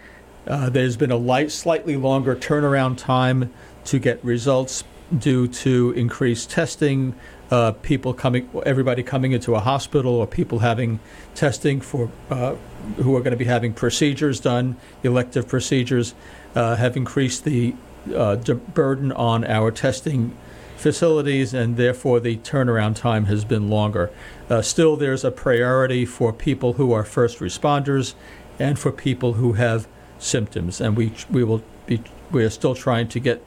Uh, 0.47 0.69
there's 0.69 0.97
been 0.97 1.12
a 1.12 1.17
light, 1.17 1.51
slightly 1.51 1.95
longer 1.95 2.35
turnaround 2.35 2.97
time 2.97 3.53
to 3.85 4.00
get 4.00 4.24
results 4.24 4.83
due 5.17 5.47
to 5.47 5.91
increased 5.91 6.50
testing, 6.50 7.15
uh, 7.51 7.71
people 7.71 8.13
coming, 8.13 8.50
everybody 8.65 9.03
coming 9.03 9.31
into 9.31 9.55
a 9.55 9.59
hospital, 9.59 10.15
or 10.15 10.27
people 10.27 10.59
having 10.59 11.00
testing 11.35 11.79
for 11.79 12.09
uh, 12.29 12.55
who 12.97 13.15
are 13.15 13.19
going 13.19 13.31
to 13.31 13.38
be 13.38 13.45
having 13.45 13.74
procedures 13.74 14.39
done, 14.39 14.75
elective 15.03 15.47
procedures, 15.47 16.15
uh, 16.55 16.75
have 16.75 16.97
increased 16.97 17.45
the 17.45 17.75
uh, 18.13 18.35
burden 18.35 19.12
on 19.12 19.43
our 19.45 19.71
testing 19.71 20.35
facilities, 20.85 21.51
and 21.51 21.77
therefore 21.77 22.19
the 22.19 22.37
turnaround 22.37 22.95
time 22.95 23.25
has 23.25 23.43
been 23.43 23.71
longer. 23.71 24.11
Uh, 24.51 24.61
still, 24.61 24.95
there's 24.95 25.23
a 25.23 25.31
priority 25.31 26.05
for 26.05 26.31
people 26.31 26.73
who 26.73 26.93
are 26.93 27.03
first 27.03 27.39
responders 27.39 28.13
and 28.59 28.77
for 28.77 28.91
people 28.91 29.33
who 29.33 29.53
have 29.53 29.87
symptoms, 30.19 30.79
and 30.79 30.95
we 30.95 31.11
we 31.31 31.43
will 31.43 31.63
be 31.87 32.03
we 32.29 32.43
are 32.43 32.51
still 32.51 32.75
trying 32.75 33.07
to 33.07 33.19
get 33.19 33.43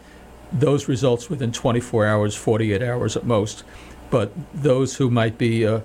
those 0.50 0.88
results 0.88 1.30
within 1.30 1.52
24 1.52 2.06
hours, 2.06 2.34
48 2.34 2.82
hours 2.82 3.16
at 3.16 3.24
most. 3.24 3.62
But 4.10 4.32
those 4.52 4.96
who 4.96 5.08
might 5.08 5.38
be 5.38 5.64
uh, 5.64 5.82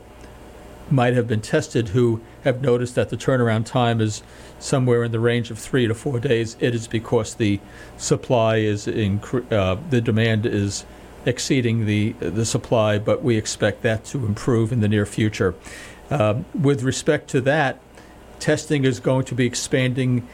might 0.89 1.13
have 1.13 1.27
been 1.27 1.41
tested 1.41 1.89
who 1.89 2.19
have 2.43 2.63
noticed 2.63 2.95
that 2.95 3.10
the 3.10 3.17
turnaround 3.17 3.67
time 3.67 4.01
is 4.01 4.24
somewhere 4.57 5.03
in 5.03 5.12
the 5.12 5.19
range 5.19 5.51
of 5.51 5.60
three 5.60 5.86
to 5.86 5.93
four 5.93 6.19
days, 6.19 6.57
it 6.60 6.74
is 6.74 6.88
because 6.88 7.36
the 7.36 7.60
supply 7.95 8.57
is 8.57 8.88
incre- 8.88 9.51
uh, 9.51 9.77
the 9.91 10.01
demand 10.01 10.48
is 10.48 10.83
exceeding 11.25 11.86
the 11.86 12.13
the 12.20 12.46
supply, 12.46 12.98
but 12.98 13.24
we 13.24 13.38
expect 13.38 13.82
that 13.84 14.06
to 14.06 14.25
improve 14.25 14.72
in 14.72 14.80
the 14.82 14.88
near 14.88 15.06
future. 15.06 15.56
Um, 16.10 16.46
with 16.53 16.84
respect 16.84 17.30
to 17.32 17.42
that, 17.42 17.80
testing 18.39 18.86
is 18.86 19.00
going 19.00 19.25
to 19.25 19.36
be 19.36 19.46
expanding 19.46 20.27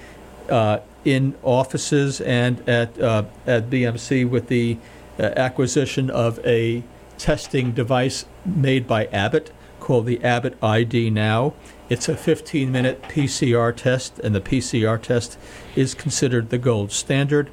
uh, 0.50 0.80
in 1.06 1.36
offices 1.44 2.22
and 2.22 2.68
at 2.68 3.00
uh, 3.00 3.24
at 3.46 3.70
BMC 3.70 4.30
with 4.30 4.48
the 4.48 4.78
uh, 5.20 5.24
acquisition 5.24 6.10
of 6.10 6.40
a 6.46 6.84
testing 7.18 7.72
device 7.72 8.26
made 8.46 8.88
by 8.88 9.06
Abbott 9.08 9.52
called 9.80 10.06
the 10.06 10.24
Abbott 10.24 10.58
ID 10.64 11.10
Now. 11.10 11.54
It's 11.90 12.08
a 12.08 12.14
15-minute 12.14 13.02
PCR 13.04 13.76
test, 13.76 14.20
and 14.20 14.36
the 14.36 14.42
PCR 14.42 15.02
test 15.02 15.38
is 15.76 15.94
considered 15.96 16.50
the 16.50 16.60
gold 16.60 16.92
standard 16.92 17.50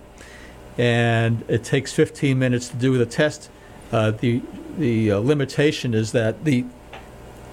and 0.79 1.45
it 1.49 1.65
takes 1.65 1.93
15 1.93 2.39
minutes 2.39 2.69
to 2.69 2.77
do 2.77 2.99
the 2.99 3.07
test. 3.07 3.51
Uh, 3.93 4.11
the 4.11 4.43
the 4.79 5.11
uh, 5.11 5.19
limitation 5.19 5.95
is 5.95 6.13
that 6.13 6.45
the 6.45 6.65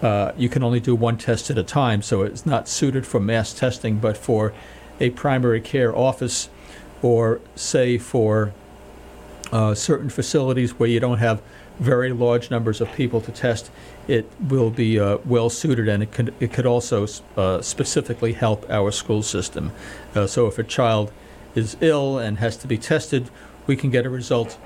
uh, 0.01 0.33
you 0.37 0.49
can 0.49 0.63
only 0.63 0.81
do 0.81 0.93
one 0.93 1.17
test 1.17 1.49
at 1.49 1.57
a 1.57 1.63
time, 1.63 2.01
so 2.01 2.23
it's 2.23 2.45
not 2.45 2.67
suited 2.67 3.07
for 3.07 3.19
mass 3.19 3.53
testing, 3.53 3.97
but 3.97 4.17
for 4.17 4.53
a 4.99 5.09
primary 5.11 5.61
care 5.61 5.95
office, 5.95 6.49
or 7.01 7.39
say 7.55 7.97
for 7.97 8.51
uh, 9.53 9.73
certain 9.73 10.09
facilities 10.09 10.77
where 10.77 10.89
you 10.89 10.99
don't 10.99 11.19
have 11.19 11.41
very 11.79 12.11
large 12.11 12.51
numbers 12.51 12.81
of 12.81 12.91
people 12.93 13.21
to 13.21 13.31
test, 13.31 13.71
it 14.07 14.29
will 14.39 14.69
be 14.69 14.99
uh, 14.99 15.17
well 15.25 15.49
suited, 15.49 15.87
and 15.87 16.03
it 16.03 16.11
could 16.11 16.33
it 16.39 16.51
could 16.51 16.65
also 16.65 17.07
uh, 17.37 17.61
specifically 17.61 18.33
help 18.33 18.69
our 18.69 18.91
school 18.91 19.23
system. 19.23 19.71
Uh, 20.13 20.27
so 20.27 20.47
if 20.47 20.59
a 20.59 20.63
child 20.63 21.11
is 21.55 21.77
ill 21.81 22.17
and 22.17 22.39
has 22.39 22.57
to 22.57 22.67
be 22.67 22.77
tested, 22.77 23.29
we 23.67 23.75
can 23.75 23.89
get 23.89 24.05
a 24.05 24.09
result 24.09 24.57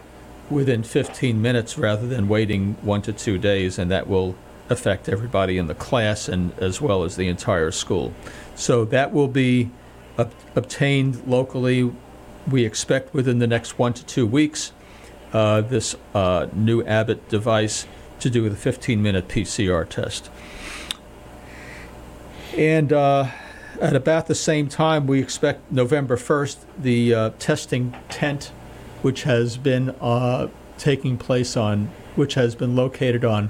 within 0.50 0.84
15 0.84 1.42
minutes 1.42 1.78
rather 1.78 2.08
than 2.08 2.28
waiting 2.28 2.76
one 2.82 3.02
to 3.02 3.14
two 3.14 3.38
days, 3.38 3.78
and 3.78 3.92
that 3.92 4.08
will 4.08 4.36
affect 4.70 5.08
everybody 5.08 5.58
in 5.58 5.68
the 5.68 5.76
class 5.76 6.28
and 6.28 6.54
as 6.60 6.82
well 6.82 7.04
as 7.04 7.16
the 7.16 7.28
entire 7.28 7.72
school. 7.72 8.14
So 8.56 8.86
that 8.86 9.14
will 9.14 9.28
be 9.28 9.70
ob- 10.18 10.34
obtained 10.56 11.26
locally. 11.28 11.92
We 12.50 12.66
expect 12.66 13.14
within 13.14 13.40
the 13.40 13.48
next 13.48 13.78
one 13.78 13.94
to 13.94 14.06
two 14.06 14.26
weeks 14.26 14.72
uh, 15.34 15.62
this 15.62 15.96
uh, 16.14 16.48
new 16.54 16.84
Abbott 16.84 17.28
device 17.30 17.86
to 18.20 18.30
do 18.30 18.50
the 18.50 18.56
15 18.56 19.02
minute 19.02 19.28
PCR 19.28 19.88
test. 19.88 20.30
And 22.56 22.92
uh, 22.92 23.28
at 23.82 23.96
about 23.96 24.28
the 24.28 24.36
same 24.36 24.68
time, 24.68 25.08
we 25.08 25.20
expect 25.20 25.72
November 25.72 26.18
1st, 26.18 26.58
the 26.78 27.14
uh, 27.14 27.30
testing 27.40 27.96
tent, 28.10 28.52
which 29.02 29.24
has 29.24 29.58
been 29.58 29.90
uh, 30.02 30.48
taking 30.78 31.18
place 31.18 31.56
on, 31.56 31.90
which 32.16 32.34
has 32.36 32.56
been 32.56 32.76
located 32.76 33.24
on, 33.24 33.50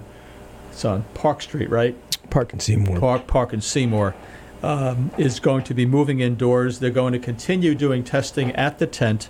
it's 0.72 0.86
on 0.86 1.04
Park 1.14 1.42
Street, 1.42 1.70
right? 1.70 1.96
Park 2.30 2.54
and 2.54 2.62
Seymour. 2.62 3.00
Park, 3.00 3.28
Park 3.28 3.54
and 3.54 3.64
Seymour, 3.64 4.16
um, 4.64 5.12
is 5.18 5.40
going 5.40 5.64
to 5.64 5.74
be 5.74 5.86
moving 5.86 6.20
indoors. 6.20 6.80
They're 6.80 6.90
going 6.90 7.14
to 7.14 7.20
continue 7.20 7.76
doing 7.76 8.04
testing 8.04 8.52
at 8.54 8.80
the 8.80 8.88
tent, 8.88 9.30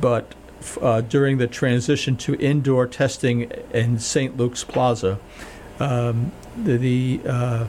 but 0.00 0.34
uh, 0.80 1.02
during 1.02 1.38
the 1.38 1.46
transition 1.46 2.16
to 2.16 2.34
indoor 2.36 2.86
testing 2.86 3.50
in 3.72 3.98
St. 3.98 4.36
Luke's 4.36 4.64
Plaza, 4.64 5.18
um, 5.78 6.32
the, 6.56 6.76
the 6.76 7.20
uh, 7.24 7.66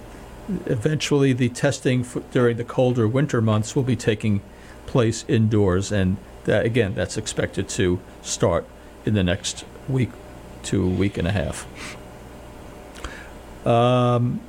eventually 0.65 1.33
the 1.33 1.49
testing 1.49 2.01
f- 2.01 2.17
during 2.31 2.57
the 2.57 2.63
colder 2.63 3.07
winter 3.07 3.41
months 3.41 3.75
will 3.75 3.83
be 3.83 3.95
taking 3.95 4.41
place 4.85 5.25
indoors, 5.27 5.91
and 5.91 6.17
that, 6.45 6.65
again, 6.65 6.95
that's 6.95 7.17
expected 7.17 7.69
to 7.69 7.99
start 8.21 8.65
in 9.05 9.13
the 9.13 9.23
next 9.23 9.65
week 9.87 10.09
to 10.63 10.83
a 10.83 10.89
week 10.89 11.17
and 11.17 11.27
a 11.27 11.31
half. 11.31 11.67
Um, 13.65 14.41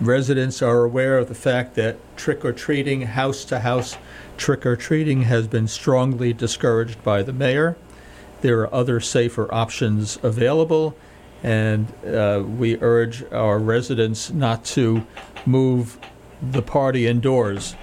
residents 0.00 0.62
are 0.62 0.82
aware 0.82 1.18
of 1.18 1.28
the 1.28 1.34
fact 1.34 1.74
that 1.74 1.96
trick 2.16 2.44
or 2.44 2.52
treating, 2.52 3.02
house 3.02 3.44
to 3.46 3.60
house 3.60 3.96
trick 4.36 4.64
or 4.64 4.76
treating, 4.76 5.22
has 5.22 5.46
been 5.46 5.68
strongly 5.68 6.32
discouraged 6.32 7.02
by 7.02 7.22
the 7.22 7.32
mayor. 7.32 7.76
There 8.42 8.60
are 8.60 8.74
other 8.74 9.00
safer 9.00 9.52
options 9.52 10.18
available, 10.22 10.96
and 11.42 11.92
uh, 12.04 12.42
we 12.44 12.78
urge 12.80 13.24
our 13.32 13.58
residents 13.58 14.30
not 14.30 14.64
to 14.64 15.06
move 15.44 15.98
the 16.40 16.62
party 16.62 17.06
indoors 17.06 17.74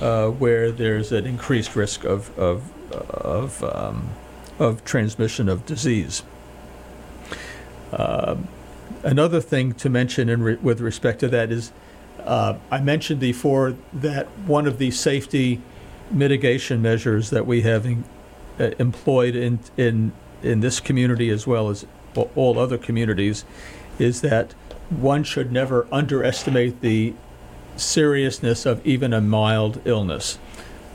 uh, 0.00 0.28
where 0.28 0.70
there's 0.70 1.12
an 1.12 1.26
increased 1.26 1.76
risk 1.76 2.04
of, 2.04 2.36
of, 2.38 2.92
of, 2.92 3.62
um, 3.64 4.10
of 4.58 4.84
transmission 4.84 5.48
of 5.48 5.64
disease. 5.66 6.22
Um, 7.92 8.48
another 9.02 9.40
thing 9.40 9.72
to 9.74 9.88
mention 9.88 10.28
in 10.28 10.42
re- 10.42 10.56
with 10.56 10.80
respect 10.80 11.20
to 11.20 11.28
that 11.28 11.50
is 11.50 11.72
uh, 12.24 12.58
I 12.70 12.80
mentioned 12.80 13.20
before 13.20 13.76
that 13.92 14.26
one 14.40 14.66
of 14.66 14.78
the 14.78 14.90
safety 14.90 15.62
mitigation 16.10 16.82
measures 16.82 17.30
that 17.30 17.46
we 17.46 17.62
have 17.62 17.86
in, 17.86 18.04
uh, 18.58 18.70
employed 18.78 19.36
in, 19.36 19.60
in, 19.76 20.12
in 20.42 20.60
this 20.60 20.80
community 20.80 21.30
as 21.30 21.46
well 21.46 21.68
as 21.68 21.86
all 22.16 22.58
other 22.58 22.78
communities 22.78 23.44
is 23.98 24.20
that 24.22 24.52
one 24.90 25.22
should 25.24 25.52
never 25.52 25.86
underestimate 25.92 26.80
the 26.80 27.14
seriousness 27.76 28.66
of 28.66 28.84
even 28.86 29.12
a 29.12 29.20
mild 29.20 29.80
illness. 29.84 30.38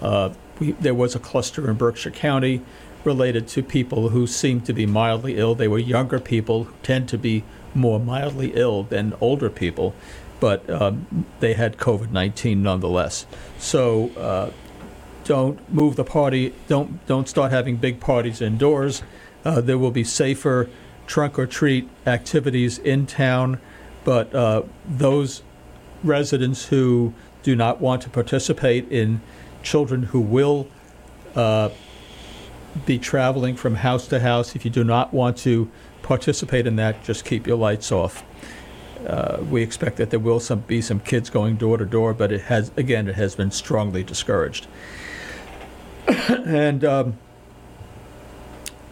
Uh, 0.02 0.32
we, 0.60 0.72
there 0.74 0.94
was 0.94 1.16
a 1.16 1.20
cluster 1.20 1.70
in 1.70 1.76
Berkshire 1.76 2.12
County 2.12 2.62
related 3.04 3.48
to 3.50 3.64
people 3.64 4.10
who 4.10 4.26
seemed 4.28 4.66
to 4.66 4.74
be 4.74 4.86
mildly 4.86 5.38
ill. 5.38 5.56
They 5.56 5.68
were 5.68 5.80
younger 5.80 6.20
people 6.20 6.66
who 6.66 6.74
tend 6.84 7.10
to 7.10 7.18
be 7.18 7.44
more 7.76 8.00
mildly 8.00 8.54
ill 8.56 8.84
than 8.84 9.14
older 9.20 9.50
people, 9.50 9.94
but 10.40 10.68
um, 10.70 11.26
they 11.40 11.54
had 11.54 11.78
COVID 11.78 12.12
19 12.12 12.62
nonetheless. 12.62 13.26
So 13.58 14.10
uh, 14.12 14.52
don't 15.26 15.74
move 15.74 15.96
the 15.96 16.04
party, 16.04 16.54
don't, 16.68 17.06
don't 17.08 17.28
start 17.28 17.52
having 17.52 17.78
big 17.78 18.00
parties 18.00 18.42
indoors. 18.42 19.04
Uh, 19.46 19.60
there 19.60 19.78
will 19.78 19.92
be 19.92 20.04
safer 20.04 20.70
trunk 21.08 21.38
or 21.38 21.46
treat 21.46 21.90
activities 22.06 22.78
in 22.80 23.06
town, 23.06 23.60
but 24.04 24.34
uh, 24.34 24.64
those 24.88 25.44
residents 26.04 26.68
who 26.68 27.14
do 27.44 27.56
not 27.56 27.80
want 27.82 28.02
to 28.02 28.10
participate 28.10 28.90
in 28.92 29.22
children 29.62 30.04
who 30.04 30.20
will 30.20 30.68
uh, 31.36 31.70
be 32.86 32.98
traveling 32.98 33.56
from 33.56 33.76
house 33.76 34.08
to 34.08 34.20
house. 34.20 34.56
If 34.56 34.66
you 34.66 34.72
do 34.72 34.84
not 34.84 35.14
want 35.14 35.38
to 35.40 35.70
participate 36.02 36.68
in 36.68 36.76
that, 36.78 37.04
just 37.04 37.26
keep 37.26 37.48
your 37.48 37.58
lights 37.58 37.92
off. 37.92 38.24
uh, 39.08 39.44
we 39.50 39.62
expect 39.62 39.98
that 39.98 40.10
there 40.10 40.20
will 40.20 40.40
some, 40.40 40.60
be 40.60 40.82
some 40.82 41.00
kids 41.00 41.30
going 41.30 41.56
door 41.58 41.78
to 41.78 41.86
door, 41.86 42.14
but 42.14 42.32
it 42.32 42.42
has, 42.42 42.72
again, 42.78 43.08
it 43.08 43.16
has 43.16 43.36
been 43.36 43.52
strongly 43.52 44.04
discouraged. 44.04 44.68
and 46.30 46.84
um, 46.86 47.18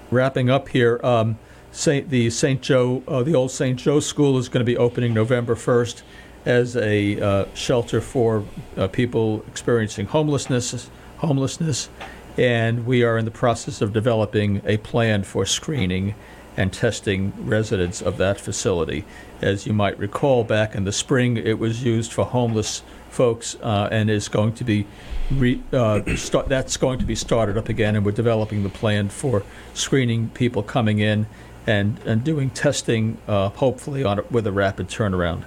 wrapping 0.09 0.49
up 0.49 0.69
here, 0.69 0.99
um, 1.03 1.37
Saint, 1.71 2.09
the 2.09 2.29
St. 2.29 2.61
Joe, 2.61 3.01
uh, 3.07 3.23
the 3.23 3.33
old 3.33 3.49
St. 3.49 3.79
Joe 3.79 4.01
School 4.01 4.37
is 4.37 4.49
going 4.49 4.59
to 4.59 4.65
be 4.65 4.77
opening 4.77 5.13
November 5.13 5.55
1st 5.55 6.01
as 6.45 6.75
a 6.75 7.19
uh, 7.21 7.45
shelter 7.53 8.01
for 8.01 8.43
uh, 8.75 8.87
people 8.87 9.43
experiencing 9.47 10.07
homelessness, 10.07 10.89
homelessness, 11.17 11.89
and 12.37 12.85
we 12.85 13.03
are 13.03 13.17
in 13.17 13.25
the 13.25 13.31
process 13.31 13.81
of 13.81 13.93
developing 13.93 14.61
a 14.65 14.77
plan 14.77 15.23
for 15.23 15.45
screening 15.45 16.15
and 16.57 16.73
testing 16.73 17.33
residents 17.37 18.01
of 18.01 18.17
that 18.17 18.39
facility. 18.39 19.05
As 19.41 19.65
you 19.65 19.71
might 19.71 19.97
recall, 19.97 20.43
back 20.43 20.75
in 20.75 20.83
the 20.83 20.91
spring, 20.91 21.37
it 21.37 21.57
was 21.57 21.83
used 21.83 22.11
for 22.11 22.25
homeless 22.25 22.83
folks 23.09 23.55
uh, 23.61 23.87
and 23.91 24.09
is 24.09 24.27
going 24.27 24.53
to 24.53 24.63
be 24.65 24.85
re, 25.31 25.61
uh, 25.71 26.01
start, 26.15 26.49
that's 26.49 26.75
going 26.75 26.99
to 26.99 27.05
be 27.05 27.15
started 27.15 27.57
up 27.57 27.69
again, 27.69 27.95
and 27.95 28.05
we're 28.05 28.11
developing 28.11 28.63
the 28.63 28.69
plan 28.69 29.07
for 29.07 29.43
screening 29.73 30.29
people 30.29 30.63
coming 30.63 30.99
in 30.99 31.25
and 31.67 31.99
and 32.05 32.23
doing 32.23 32.49
testing, 32.49 33.17
uh, 33.27 33.49
hopefully 33.49 34.03
on 34.03 34.19
it 34.19 34.31
with 34.31 34.47
a 34.47 34.51
rapid 34.51 34.87
turnaround. 34.87 35.43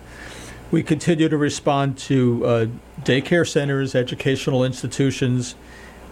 We 0.70 0.82
continue 0.82 1.28
to 1.28 1.36
respond 1.36 1.98
to 1.98 2.46
uh, 2.46 2.66
daycare 3.02 3.46
centers, 3.48 3.94
educational 3.94 4.64
institutions, 4.64 5.54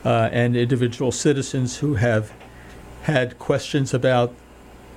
uh, 0.04 0.28
and 0.32 0.56
individual 0.56 1.12
citizens 1.12 1.78
who 1.78 1.94
have 1.94 2.32
had 3.02 3.38
questions 3.38 3.92
about 3.92 4.32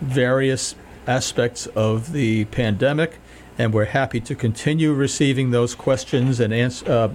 various 0.02 0.76
aspects 1.08 1.68
of 1.68 2.12
the 2.12 2.46
pandemic, 2.46 3.18
and 3.58 3.74
we're 3.74 3.86
happy 3.86 4.20
to 4.20 4.36
continue 4.36 4.94
receiving 4.94 5.52
those 5.52 5.74
questions 5.76 6.40
and 6.40 6.54
ans- 6.54 6.84
uh, 6.84 7.12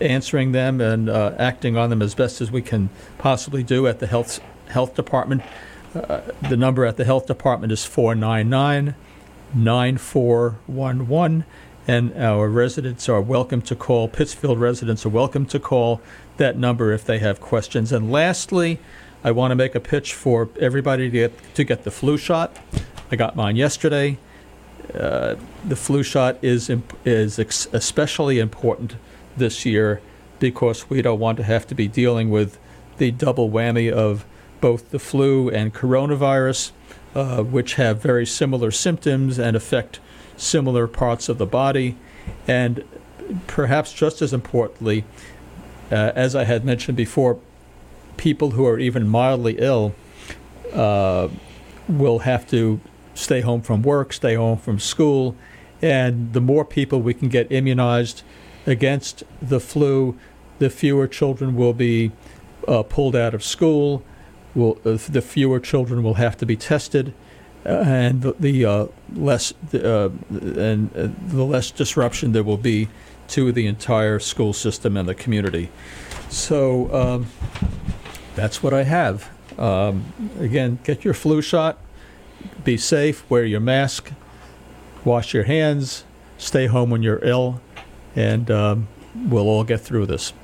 answering 0.00 0.52
them 0.52 0.80
and 0.80 1.08
uh, 1.08 1.34
acting 1.38 1.76
on 1.76 1.90
them 1.90 2.02
as 2.02 2.14
best 2.14 2.40
as 2.40 2.50
we 2.50 2.62
can 2.62 2.90
possibly 3.18 3.62
do 3.62 3.86
at 3.86 4.00
the 4.00 4.06
health 4.06 4.40
health 4.68 4.94
department. 4.94 5.42
Uh, 5.96 6.20
the 6.48 6.56
number 6.56 6.84
at 6.84 6.96
the 6.96 7.04
health 7.04 7.26
department 7.26 7.72
is 7.72 7.84
499 7.84 8.94
9411 9.54 11.44
and 11.88 12.12
our 12.16 12.48
residents 12.48 13.08
are 13.08 13.20
welcome 13.20 13.62
to 13.62 13.74
call 13.74 14.06
Pittsfield 14.06 14.60
residents 14.60 15.06
are 15.06 15.08
welcome 15.08 15.46
to 15.46 15.58
call 15.58 16.02
that 16.36 16.58
number 16.58 16.92
if 16.92 17.04
they 17.04 17.18
have 17.18 17.40
questions 17.40 17.92
and 17.92 18.12
lastly 18.12 18.78
I 19.24 19.30
want 19.30 19.52
to 19.52 19.56
make 19.56 19.74
a 19.74 19.80
pitch 19.80 20.12
for 20.14 20.50
everybody 20.60 21.04
to 21.04 21.10
get, 21.10 21.54
to 21.54 21.64
get 21.64 21.82
the 21.82 21.90
flu 21.90 22.16
shot. 22.16 22.56
I 23.10 23.16
got 23.16 23.34
mine 23.34 23.56
yesterday. 23.56 24.18
Uh, 24.94 25.34
the 25.64 25.74
flu 25.74 26.02
shot 26.04 26.38
is 26.42 26.70
imp- 26.70 26.96
is 27.04 27.38
ex- 27.38 27.66
especially 27.72 28.38
important 28.38 28.94
this 29.36 29.64
year 29.66 30.00
because 30.38 30.88
we 30.88 31.02
don't 31.02 31.18
want 31.18 31.38
to 31.38 31.42
have 31.42 31.66
to 31.66 31.74
be 31.74 31.88
dealing 31.88 32.30
with 32.30 32.58
the 32.98 33.10
double 33.10 33.50
whammy 33.50 33.90
of 33.90 34.24
both 34.60 34.90
the 34.90 34.98
flu 34.98 35.48
and 35.50 35.74
coronavirus, 35.74 36.72
uh, 37.14 37.42
which 37.42 37.74
have 37.74 38.00
very 38.02 38.26
similar 38.26 38.70
symptoms 38.70 39.38
and 39.38 39.56
affect 39.56 40.00
similar 40.36 40.86
parts 40.86 41.28
of 41.28 41.38
the 41.38 41.46
body. 41.46 41.96
And 42.46 42.84
perhaps 43.46 43.92
just 43.92 44.22
as 44.22 44.32
importantly, 44.32 45.04
uh, 45.90 46.12
as 46.14 46.34
I 46.34 46.44
had 46.44 46.64
mentioned 46.64 46.96
before, 46.96 47.38
people 48.16 48.52
who 48.52 48.66
are 48.66 48.78
even 48.78 49.06
mildly 49.08 49.56
ill 49.58 49.94
uh, 50.72 51.28
will 51.88 52.20
have 52.20 52.48
to 52.50 52.80
stay 53.14 53.40
home 53.40 53.62
from 53.62 53.82
work, 53.82 54.12
stay 54.12 54.34
home 54.34 54.58
from 54.58 54.78
school, 54.78 55.36
and 55.80 56.32
the 56.32 56.40
more 56.40 56.64
people 56.64 57.00
we 57.00 57.14
can 57.14 57.28
get 57.28 57.50
immunized 57.50 58.22
against 58.66 59.22
the 59.40 59.60
flu, 59.60 60.18
the 60.58 60.70
fewer 60.70 61.06
children 61.06 61.54
will 61.54 61.72
be 61.72 62.12
uh, 62.66 62.82
pulled 62.82 63.14
out 63.14 63.34
of 63.34 63.44
school. 63.44 64.02
Will 64.56 64.78
uh, 64.84 64.98
the 65.08 65.22
fewer 65.22 65.60
children 65.60 66.02
will 66.02 66.14
have 66.14 66.36
to 66.38 66.46
be 66.46 66.56
tested, 66.56 67.14
uh, 67.64 67.68
and 67.68 68.22
the, 68.22 68.32
the 68.32 68.64
uh, 68.64 68.86
less 69.14 69.52
and 69.70 70.90
the 70.92 71.44
less 71.44 71.70
disruption 71.70 72.32
there 72.32 72.42
will 72.42 72.56
be 72.56 72.88
to 73.28 73.52
the 73.52 73.68
entire 73.68 74.18
school 74.18 74.52
system 74.52 74.96
and 74.96 75.08
the 75.08 75.14
community. 75.14 75.68
So. 76.28 76.92
Um, 76.92 77.26
that's 78.36 78.62
what 78.62 78.74
I 78.74 78.84
have. 78.84 79.30
Um, 79.58 80.12
again, 80.38 80.78
get 80.84 81.04
your 81.04 81.14
flu 81.14 81.40
shot, 81.40 81.78
be 82.62 82.76
safe, 82.76 83.28
wear 83.30 83.44
your 83.44 83.60
mask, 83.60 84.12
wash 85.04 85.32
your 85.32 85.44
hands, 85.44 86.04
stay 86.36 86.66
home 86.66 86.90
when 86.90 87.02
you're 87.02 87.24
ill, 87.24 87.62
and 88.14 88.50
um, 88.50 88.88
we'll 89.14 89.48
all 89.48 89.64
get 89.64 89.80
through 89.80 90.06
this. 90.06 90.34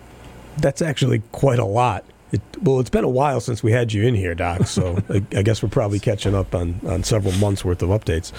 That's 0.56 0.80
actually 0.80 1.22
quite 1.32 1.58
a 1.58 1.66
lot. 1.66 2.04
It, 2.32 2.40
well, 2.62 2.80
it's 2.80 2.90
been 2.90 3.04
a 3.04 3.10
while 3.10 3.40
since 3.40 3.62
we 3.62 3.72
had 3.72 3.92
you 3.92 4.06
in 4.06 4.14
here, 4.14 4.34
Doc. 4.34 4.66
So 4.66 4.98
I, 5.08 5.22
I, 5.36 5.42
guess 5.42 5.62
we're 5.62 5.68
probably 5.68 6.00
catching 6.00 6.34
up 6.34 6.54
on, 6.54 6.80
on 6.86 7.04
several 7.04 7.34
months 7.34 7.64
worth 7.64 7.82
of 7.82 7.90
updates. 7.90 8.32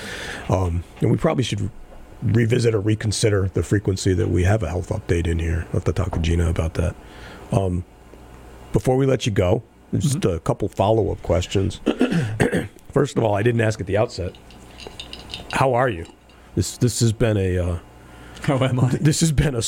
Um, 0.49 0.84
and 0.99 1.12
we 1.12 1.17
probably 1.17 1.43
should 1.43 1.69
revisit 2.23 2.73
or 2.73 2.79
reconsider 2.79 3.49
the 3.53 3.63
frequency 3.63 4.13
that 4.13 4.29
we 4.29 4.43
have 4.43 4.63
a 4.63 4.69
health 4.69 4.89
update 4.89 5.27
in 5.27 5.39
here. 5.39 5.65
I'll 5.67 5.73
have 5.73 5.84
to 5.86 5.93
talk 5.93 6.12
to 6.13 6.19
Gina 6.19 6.49
about 6.49 6.73
that. 6.75 6.95
Um, 7.51 7.86
before 8.71 8.97
we 8.97 9.06
let 9.06 9.25
you 9.25 9.32
go, 9.32 9.62
just 9.93 10.19
mm-hmm. 10.19 10.38
a 10.38 10.39
couple 10.39 10.67
follow 10.69 11.12
up 11.12 11.21
questions. 11.21 11.79
First 12.91 13.17
of 13.17 13.23
all, 13.23 13.36
I 13.36 13.43
didn't 13.43 13.62
ask 13.62 13.79
at 13.79 13.88
the 13.88 13.97
outset. 13.97 14.36
How 15.51 15.73
are 15.75 15.89
you? 15.89 16.06
This 16.56 16.77
this 16.77 16.99
has 16.99 17.13
been 17.13 17.38
a 17.38 17.58
uh, 17.58 17.79
how 18.43 18.58
am 18.63 18.79
I? 18.79 18.89
This 18.89 19.19
has 19.21 19.32
been 19.32 19.56
a 19.56 19.62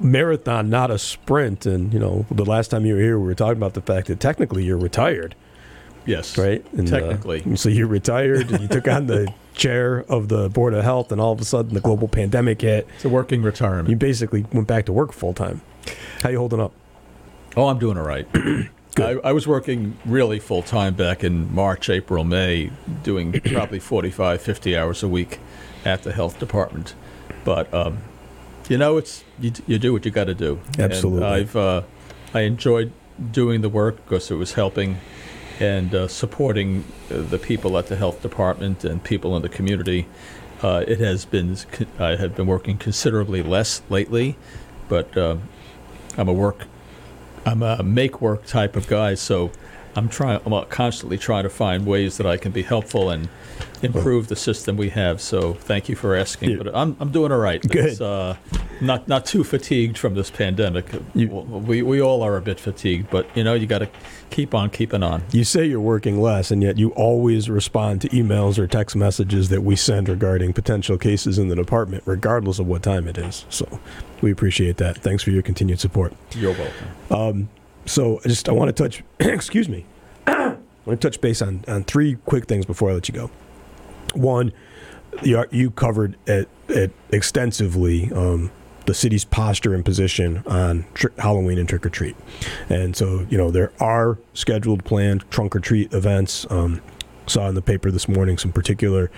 marathon, 0.00 0.70
not 0.70 0.90
a 0.90 0.98
sprint. 0.98 1.66
And 1.66 1.92
you 1.92 1.98
know, 1.98 2.26
the 2.30 2.44
last 2.44 2.68
time 2.68 2.84
you 2.84 2.94
were 2.94 3.00
here, 3.00 3.18
we 3.18 3.26
were 3.26 3.34
talking 3.34 3.58
about 3.58 3.74
the 3.74 3.82
fact 3.82 4.08
that 4.08 4.20
technically 4.20 4.64
you're 4.64 4.78
retired. 4.78 5.34
Yes, 6.06 6.38
right. 6.38 6.64
And, 6.72 6.88
technically, 6.88 7.44
uh, 7.44 7.56
so 7.56 7.68
you 7.68 7.86
retired 7.86 8.50
and 8.50 8.62
you 8.62 8.68
took 8.68 8.88
on 8.88 9.06
the 9.06 9.32
chair 9.54 10.04
of 10.08 10.28
the 10.28 10.48
board 10.48 10.72
of 10.74 10.82
health, 10.82 11.12
and 11.12 11.20
all 11.20 11.32
of 11.32 11.40
a 11.40 11.44
sudden 11.44 11.74
the 11.74 11.80
global 11.80 12.08
pandemic 12.08 12.62
hit. 12.62 12.88
It's 12.96 13.04
a 13.04 13.08
working 13.08 13.42
retirement. 13.42 13.90
You 13.90 13.96
basically 13.96 14.46
went 14.52 14.66
back 14.66 14.86
to 14.86 14.92
work 14.92 15.12
full 15.12 15.34
time. 15.34 15.60
How 16.22 16.30
you 16.30 16.38
holding 16.38 16.60
up? 16.60 16.72
Oh, 17.56 17.68
I'm 17.68 17.78
doing 17.78 17.98
all 17.98 18.04
right. 18.04 18.26
I, 18.96 19.18
I, 19.24 19.32
was 19.32 19.46
working 19.46 19.96
really 20.04 20.38
full 20.38 20.62
time 20.62 20.94
back 20.94 21.22
in 21.24 21.52
March, 21.54 21.88
April, 21.88 22.24
May, 22.24 22.70
doing 23.02 23.40
probably 23.44 23.78
45, 23.78 24.42
50 24.42 24.76
hours 24.76 25.02
a 25.02 25.08
week 25.08 25.38
at 25.84 26.02
the 26.02 26.12
health 26.12 26.38
department. 26.38 26.94
But 27.44 27.72
um, 27.72 27.98
you 28.70 28.78
know, 28.78 28.96
it's 28.96 29.24
you, 29.40 29.52
you 29.66 29.78
do 29.78 29.92
what 29.92 30.04
you 30.04 30.10
got 30.10 30.24
to 30.24 30.34
do. 30.34 30.60
Absolutely. 30.78 31.26
And 31.26 31.34
I've 31.34 31.56
uh, 31.56 31.82
I 32.32 32.40
enjoyed 32.40 32.92
doing 33.32 33.60
the 33.60 33.68
work 33.68 33.96
because 33.96 34.30
it 34.30 34.36
was 34.36 34.54
helping 34.54 34.98
and 35.58 35.94
uh, 35.94 36.08
supporting 36.08 36.84
uh, 37.10 37.20
the 37.20 37.38
people 37.38 37.76
at 37.76 37.88
the 37.88 37.96
health 37.96 38.22
department 38.22 38.84
and 38.84 39.02
people 39.02 39.36
in 39.36 39.42
the 39.42 39.48
community. 39.48 40.06
Uh, 40.62 40.84
it 40.86 41.00
has 41.00 41.24
been 41.24 41.56
I 41.98 42.16
have 42.16 42.36
been 42.36 42.46
working 42.46 42.78
considerably 42.78 43.42
less 43.42 43.82
lately, 43.90 44.36
but 44.88 45.16
uh, 45.16 45.36
I'm 46.16 46.28
a 46.28 46.32
work 46.32 46.66
I'm 47.44 47.62
a 47.62 47.82
make 47.82 48.20
work 48.20 48.46
type 48.46 48.76
of 48.76 48.86
guy, 48.86 49.14
so 49.14 49.50
I'm 49.96 50.08
trying. 50.08 50.40
I'm 50.46 50.64
constantly 50.66 51.18
trying 51.18 51.42
to 51.44 51.50
find 51.50 51.86
ways 51.86 52.18
that 52.18 52.26
I 52.26 52.36
can 52.36 52.52
be 52.52 52.62
helpful 52.62 53.10
and 53.10 53.28
improve 53.82 54.28
the 54.28 54.36
system 54.36 54.76
we 54.76 54.90
have. 54.90 55.20
So 55.20 55.54
thank 55.54 55.88
you 55.88 55.96
for 55.96 56.14
asking. 56.14 56.58
But 56.58 56.74
I'm 56.74 56.96
I'm 57.00 57.10
doing 57.10 57.32
all 57.32 57.38
right. 57.38 57.60
Good. 57.62 58.00
Uh, 58.00 58.34
not 58.80 59.08
not 59.08 59.26
too 59.26 59.44
fatigued 59.44 59.98
from 59.98 60.14
this 60.14 60.30
pandemic. 60.30 60.86
You, 61.14 61.28
we 61.28 61.82
we 61.82 62.00
all 62.00 62.22
are 62.22 62.36
a 62.36 62.40
bit 62.40 62.58
fatigued, 62.58 63.10
but 63.10 63.26
you 63.36 63.44
know 63.44 63.54
you 63.54 63.66
got 63.66 63.80
to 63.80 63.88
keep 64.30 64.54
on 64.54 64.70
keeping 64.70 65.02
on. 65.02 65.22
You 65.32 65.44
say 65.44 65.66
you're 65.66 65.80
working 65.80 66.20
less, 66.20 66.50
and 66.50 66.62
yet 66.62 66.78
you 66.78 66.90
always 66.90 67.50
respond 67.50 68.00
to 68.02 68.08
emails 68.08 68.58
or 68.58 68.66
text 68.66 68.96
messages 68.96 69.48
that 69.50 69.62
we 69.62 69.76
send 69.76 70.08
regarding 70.08 70.52
potential 70.52 70.98
cases 70.98 71.38
in 71.38 71.48
the 71.48 71.56
department, 71.56 72.02
regardless 72.06 72.58
of 72.58 72.66
what 72.66 72.82
time 72.82 73.06
it 73.08 73.18
is. 73.18 73.44
So 73.50 73.80
we 74.20 74.30
appreciate 74.30 74.78
that. 74.78 74.98
Thanks 74.98 75.22
for 75.22 75.30
your 75.30 75.42
continued 75.42 75.80
support. 75.80 76.14
You're 76.34 76.54
welcome. 76.54 76.86
Um, 77.10 77.48
so 77.86 78.20
I 78.24 78.28
just 78.28 78.48
I 78.48 78.52
want 78.52 78.74
to 78.74 78.82
touch. 78.82 79.02
excuse 79.20 79.68
me. 79.68 79.84
I 80.26 80.56
want 80.86 81.00
to 81.00 81.10
touch 81.10 81.20
base 81.20 81.42
on 81.42 81.64
on 81.68 81.84
three 81.84 82.16
quick 82.26 82.46
things 82.46 82.64
before 82.66 82.90
I 82.90 82.94
let 82.94 83.08
you 83.08 83.14
go. 83.14 83.30
One, 84.14 84.52
you, 85.22 85.44
you 85.50 85.70
covered 85.70 86.16
it, 86.26 86.48
it 86.68 86.92
extensively. 87.10 88.12
Um, 88.12 88.50
the 88.86 88.94
city's 88.94 89.24
posture 89.24 89.74
and 89.74 89.84
position 89.84 90.42
on 90.46 90.84
Halloween 91.18 91.58
and 91.58 91.68
trick 91.68 91.86
or 91.86 91.90
treat. 91.90 92.16
And 92.68 92.96
so, 92.96 93.26
you 93.30 93.38
know, 93.38 93.50
there 93.50 93.72
are 93.78 94.18
scheduled 94.34 94.84
planned 94.84 95.30
trunk 95.30 95.54
or 95.54 95.60
treat 95.60 95.92
events. 95.92 96.46
Um, 96.50 96.80
saw 97.26 97.48
in 97.48 97.54
the 97.54 97.62
paper 97.62 97.90
this 97.90 98.08
morning 98.08 98.36
some 98.36 98.52
particular 98.52 99.10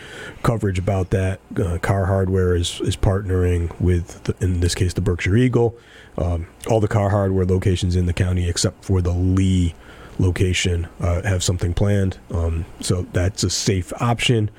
coverage 0.42 0.78
about 0.78 1.10
that. 1.10 1.40
Uh, 1.56 1.78
Carr 1.78 2.06
Hardware 2.06 2.54
is, 2.54 2.80
is 2.82 2.96
partnering 2.96 3.78
with, 3.80 4.24
the, 4.24 4.34
in 4.40 4.60
this 4.60 4.74
case, 4.74 4.92
the 4.92 5.00
Berkshire 5.00 5.36
Eagle. 5.36 5.76
Um, 6.18 6.46
all 6.68 6.80
the 6.80 6.88
Carr 6.88 7.08
Hardware 7.08 7.46
locations 7.46 7.96
in 7.96 8.06
the 8.06 8.12
county, 8.12 8.48
except 8.48 8.84
for 8.84 9.00
the 9.00 9.12
Lee 9.12 9.74
location, 10.18 10.86
uh, 11.00 11.22
have 11.22 11.42
something 11.42 11.74
planned. 11.74 12.18
Um, 12.32 12.64
so 12.80 13.02
that's 13.12 13.42
a 13.44 13.50
safe 13.50 13.92
option. 14.00 14.50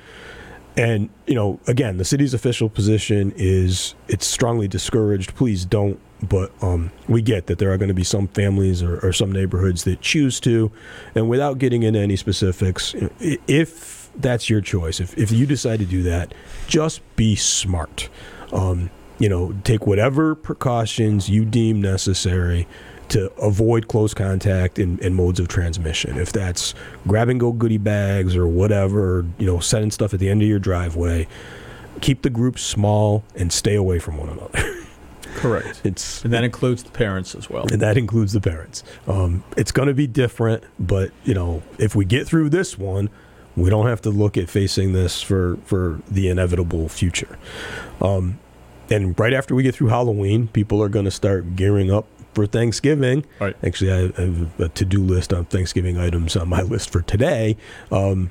and 0.76 1.08
you 1.26 1.34
know, 1.34 1.60
again, 1.66 1.98
the 1.98 2.04
city's 2.04 2.34
official 2.34 2.68
position 2.68 3.32
is 3.36 3.94
it's 4.08 4.26
strongly 4.26 4.68
discouraged. 4.68 5.34
Please 5.34 5.64
don't. 5.64 5.98
But 6.22 6.52
um, 6.62 6.90
we 7.06 7.20
get 7.20 7.48
that 7.48 7.58
there 7.58 7.70
are 7.72 7.76
going 7.76 7.88
to 7.88 7.94
be 7.94 8.04
some 8.04 8.28
families 8.28 8.82
or, 8.82 8.98
or 9.06 9.12
some 9.12 9.30
neighborhoods 9.30 9.84
that 9.84 10.00
choose 10.00 10.40
to, 10.40 10.72
and 11.14 11.28
without 11.28 11.58
getting 11.58 11.82
into 11.82 11.98
any 11.98 12.16
specifics, 12.16 12.94
if 13.20 14.10
that's 14.16 14.48
your 14.48 14.62
choice, 14.62 15.00
if 15.00 15.16
if 15.18 15.30
you 15.30 15.44
decide 15.44 15.80
to 15.80 15.84
do 15.86 16.02
that, 16.04 16.32
just 16.66 17.02
be 17.16 17.36
smart. 17.36 18.08
Um, 18.52 18.90
you 19.18 19.28
know, 19.28 19.54
take 19.64 19.86
whatever 19.86 20.34
precautions 20.34 21.28
you 21.28 21.44
deem 21.44 21.80
necessary 21.80 22.66
to 23.08 23.32
avoid 23.34 23.88
close 23.88 24.14
contact 24.14 24.78
and, 24.78 25.00
and 25.00 25.14
modes 25.14 25.40
of 25.40 25.48
transmission. 25.48 26.16
If 26.18 26.32
that's 26.32 26.74
grab 27.06 27.28
and 27.28 27.38
go 27.38 27.52
goodie 27.52 27.78
bags 27.78 28.36
or 28.36 28.46
whatever, 28.46 29.26
you 29.38 29.46
know, 29.46 29.60
setting 29.60 29.90
stuff 29.90 30.14
at 30.14 30.20
the 30.20 30.28
end 30.28 30.42
of 30.42 30.48
your 30.48 30.58
driveway, 30.58 31.26
keep 32.00 32.22
the 32.22 32.30
group 32.30 32.58
small 32.58 33.24
and 33.34 33.52
stay 33.52 33.74
away 33.74 33.98
from 33.98 34.16
one 34.16 34.28
another. 34.28 34.80
Correct. 35.36 35.80
it's 35.84 36.22
And 36.24 36.32
that 36.32 36.44
includes 36.44 36.84
the 36.84 36.90
parents 36.90 37.34
as 37.34 37.50
well. 37.50 37.66
and 37.70 37.80
that 37.82 37.96
includes 37.96 38.32
the 38.32 38.40
parents. 38.40 38.84
Um, 39.06 39.42
it's 39.56 39.72
going 39.72 39.88
to 39.88 39.94
be 39.94 40.06
different, 40.06 40.64
but 40.78 41.10
you 41.24 41.34
know, 41.34 41.62
if 41.78 41.94
we 41.94 42.04
get 42.04 42.26
through 42.26 42.50
this 42.50 42.78
one, 42.78 43.10
we 43.56 43.70
don't 43.70 43.86
have 43.86 44.00
to 44.02 44.10
look 44.10 44.36
at 44.36 44.48
facing 44.48 44.92
this 44.92 45.22
for 45.22 45.58
for 45.64 46.00
the 46.08 46.28
inevitable 46.28 46.88
future. 46.88 47.38
Um, 48.00 48.38
and 48.90 49.18
right 49.18 49.32
after 49.32 49.54
we 49.54 49.62
get 49.62 49.74
through 49.74 49.88
Halloween, 49.88 50.48
people 50.48 50.82
are 50.82 50.88
going 50.88 51.04
to 51.04 51.10
start 51.10 51.56
gearing 51.56 51.90
up 51.90 52.06
for 52.34 52.46
Thanksgiving. 52.46 53.24
Right. 53.40 53.56
Actually, 53.64 53.92
I 53.92 54.20
have 54.20 54.60
a 54.60 54.68
to-do 54.68 55.02
list 55.02 55.32
on 55.32 55.44
Thanksgiving 55.46 55.98
items 55.98 56.36
on 56.36 56.48
my 56.48 56.62
list 56.74 56.90
for 56.90 57.02
today. 57.02 57.56
Um, 57.90 58.30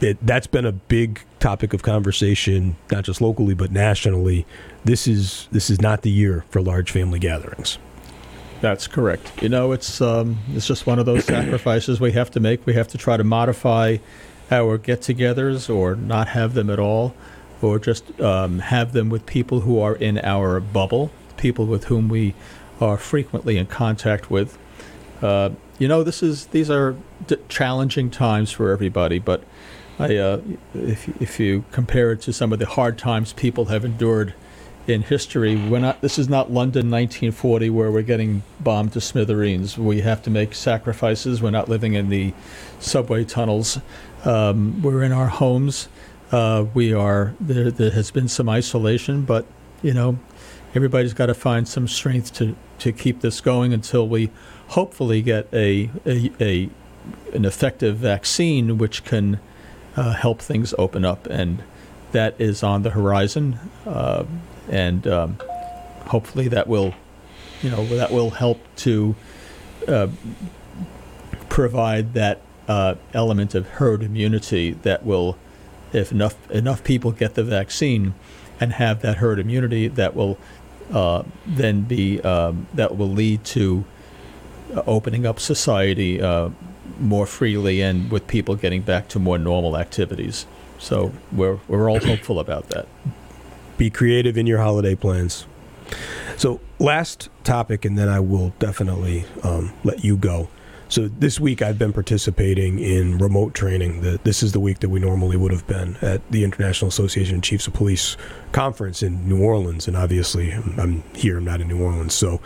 it, 0.00 0.18
that's 0.26 0.46
been 0.46 0.66
a 0.66 0.72
big 0.72 1.20
topic 1.40 1.72
of 1.72 1.82
conversation, 1.82 2.76
not 2.90 3.04
just 3.04 3.20
locally 3.20 3.54
but 3.54 3.70
nationally. 3.70 4.46
This 4.84 5.08
is 5.08 5.48
this 5.52 5.70
is 5.70 5.80
not 5.80 6.02
the 6.02 6.10
year 6.10 6.44
for 6.50 6.60
large 6.60 6.90
family 6.90 7.18
gatherings. 7.18 7.78
That's 8.60 8.86
correct. 8.86 9.42
You 9.42 9.48
know, 9.48 9.72
it's 9.72 10.00
um, 10.00 10.38
it's 10.54 10.66
just 10.66 10.86
one 10.86 10.98
of 10.98 11.06
those 11.06 11.24
sacrifices 11.36 12.00
we 12.00 12.12
have 12.12 12.30
to 12.32 12.40
make. 12.40 12.66
We 12.66 12.74
have 12.74 12.88
to 12.88 12.98
try 12.98 13.16
to 13.16 13.24
modify 13.24 13.98
our 14.50 14.78
get-togethers, 14.78 15.74
or 15.74 15.96
not 15.96 16.28
have 16.28 16.54
them 16.54 16.70
at 16.70 16.78
all, 16.78 17.14
or 17.62 17.78
just 17.78 18.20
um, 18.20 18.60
have 18.60 18.92
them 18.92 19.08
with 19.08 19.26
people 19.26 19.60
who 19.60 19.80
are 19.80 19.96
in 19.96 20.18
our 20.18 20.60
bubble, 20.60 21.10
people 21.36 21.66
with 21.66 21.84
whom 21.84 22.08
we 22.08 22.34
are 22.80 22.96
frequently 22.96 23.56
in 23.56 23.66
contact 23.66 24.30
with. 24.30 24.58
Uh, 25.22 25.50
you 25.78 25.88
know, 25.88 26.02
this 26.02 26.22
is 26.22 26.46
these 26.46 26.70
are 26.70 26.96
d- 27.26 27.36
challenging 27.48 28.10
times 28.10 28.52
for 28.52 28.70
everybody, 28.70 29.18
but 29.18 29.42
I, 29.98 30.16
uh, 30.16 30.40
if 30.74 31.08
if 31.20 31.40
you 31.40 31.64
compare 31.72 32.12
it 32.12 32.20
to 32.22 32.32
some 32.32 32.52
of 32.52 32.58
the 32.58 32.66
hard 32.66 32.98
times 32.98 33.32
people 33.32 33.66
have 33.66 33.84
endured 33.84 34.34
in 34.86 35.02
history, 35.02 35.56
we're 35.56 35.80
not. 35.80 36.00
This 36.00 36.18
is 36.18 36.28
not 36.28 36.50
London 36.50 36.90
1940 36.90 37.70
where 37.70 37.90
we're 37.90 38.02
getting 38.02 38.42
bombed 38.60 38.92
to 38.92 39.00
smithereens. 39.00 39.78
We 39.78 40.02
have 40.02 40.22
to 40.22 40.30
make 40.30 40.54
sacrifices. 40.54 41.42
We're 41.42 41.50
not 41.50 41.68
living 41.68 41.94
in 41.94 42.08
the 42.08 42.34
subway 42.78 43.24
tunnels. 43.24 43.78
Um, 44.24 44.82
we're 44.82 45.02
in 45.02 45.12
our 45.12 45.28
homes. 45.28 45.88
Uh, 46.30 46.66
we 46.74 46.92
are. 46.92 47.34
There, 47.40 47.70
there 47.70 47.90
has 47.90 48.10
been 48.10 48.28
some 48.28 48.48
isolation, 48.48 49.22
but 49.22 49.46
you 49.82 49.94
know, 49.94 50.18
everybody's 50.76 51.14
got 51.14 51.26
to 51.26 51.34
find 51.34 51.66
some 51.66 51.88
strength 51.88 52.32
to 52.34 52.54
to 52.78 52.92
keep 52.92 53.22
this 53.22 53.40
going 53.40 53.72
until 53.72 54.06
we 54.06 54.30
hopefully 54.68 55.22
get 55.22 55.48
a 55.52 55.90
a, 56.04 56.30
a 56.40 56.68
an 57.32 57.44
effective 57.44 57.96
vaccine 57.96 58.78
which 58.78 59.04
can 59.04 59.40
uh, 59.96 60.12
help 60.12 60.40
things 60.40 60.74
open 60.78 61.04
up, 61.04 61.26
and 61.26 61.62
that 62.12 62.38
is 62.38 62.62
on 62.62 62.82
the 62.82 62.90
horizon. 62.90 63.58
Uh, 63.86 64.24
and 64.68 65.06
um, 65.06 65.38
hopefully 66.06 66.48
that 66.48 66.66
will, 66.66 66.92
you 67.62 67.70
know, 67.70 67.86
that 67.86 68.10
will 68.10 68.30
help 68.30 68.60
to 68.76 69.14
uh, 69.88 70.08
provide 71.48 72.14
that 72.14 72.40
uh, 72.68 72.96
element 73.14 73.54
of 73.54 73.66
herd 73.66 74.02
immunity 74.02 74.72
that 74.72 75.06
will, 75.06 75.38
if 75.92 76.12
enough 76.12 76.50
enough 76.50 76.84
people 76.84 77.12
get 77.12 77.34
the 77.34 77.44
vaccine 77.44 78.14
and 78.58 78.72
have 78.74 79.02
that 79.02 79.18
herd 79.18 79.38
immunity, 79.38 79.86
that 79.88 80.14
will 80.14 80.38
uh, 80.92 81.22
then 81.46 81.82
be 81.82 82.20
um, 82.22 82.66
that 82.74 82.96
will 82.96 83.10
lead 83.10 83.44
to 83.44 83.84
uh, 84.74 84.82
opening 84.86 85.26
up 85.26 85.40
society 85.40 86.20
uh, 86.20 86.50
more 87.00 87.26
freely 87.26 87.80
and 87.80 88.10
with 88.10 88.26
people 88.26 88.54
getting 88.54 88.82
back 88.82 89.08
to 89.08 89.18
more 89.18 89.38
normal 89.38 89.76
activities. 89.76 90.46
So 90.78 91.12
we're 91.32 91.58
we're 91.68 91.90
all 91.90 92.00
hopeful 92.00 92.38
about 92.38 92.68
that. 92.70 92.86
Be 93.76 93.90
creative 93.90 94.38
in 94.38 94.46
your 94.46 94.58
holiday 94.58 94.94
plans. 94.94 95.46
So, 96.36 96.60
last 96.78 97.30
topic, 97.44 97.84
and 97.84 97.96
then 97.96 98.08
I 98.08 98.20
will 98.20 98.52
definitely 98.58 99.24
um, 99.42 99.72
let 99.84 100.04
you 100.04 100.16
go. 100.16 100.48
So, 100.88 101.08
this 101.08 101.40
week 101.40 101.62
I've 101.62 101.78
been 101.78 101.92
participating 101.92 102.78
in 102.78 103.18
remote 103.18 103.54
training. 103.54 104.02
The, 104.02 104.20
this 104.22 104.42
is 104.42 104.52
the 104.52 104.60
week 104.60 104.78
that 104.80 104.88
we 104.88 105.00
normally 105.00 105.36
would 105.36 105.50
have 105.50 105.66
been 105.66 105.96
at 106.00 106.30
the 106.30 106.44
International 106.44 106.88
Association 106.88 107.36
of 107.36 107.42
Chiefs 107.42 107.66
of 107.66 107.74
Police 107.74 108.16
conference 108.52 109.02
in 109.02 109.28
New 109.28 109.42
Orleans. 109.42 109.88
And 109.88 109.96
obviously, 109.96 110.52
I'm, 110.52 110.78
I'm 110.78 111.02
here, 111.12 111.38
I'm 111.38 111.44
not 111.44 111.60
in 111.60 111.66
New 111.66 111.82
Orleans. 111.82 112.14
So, 112.14 112.40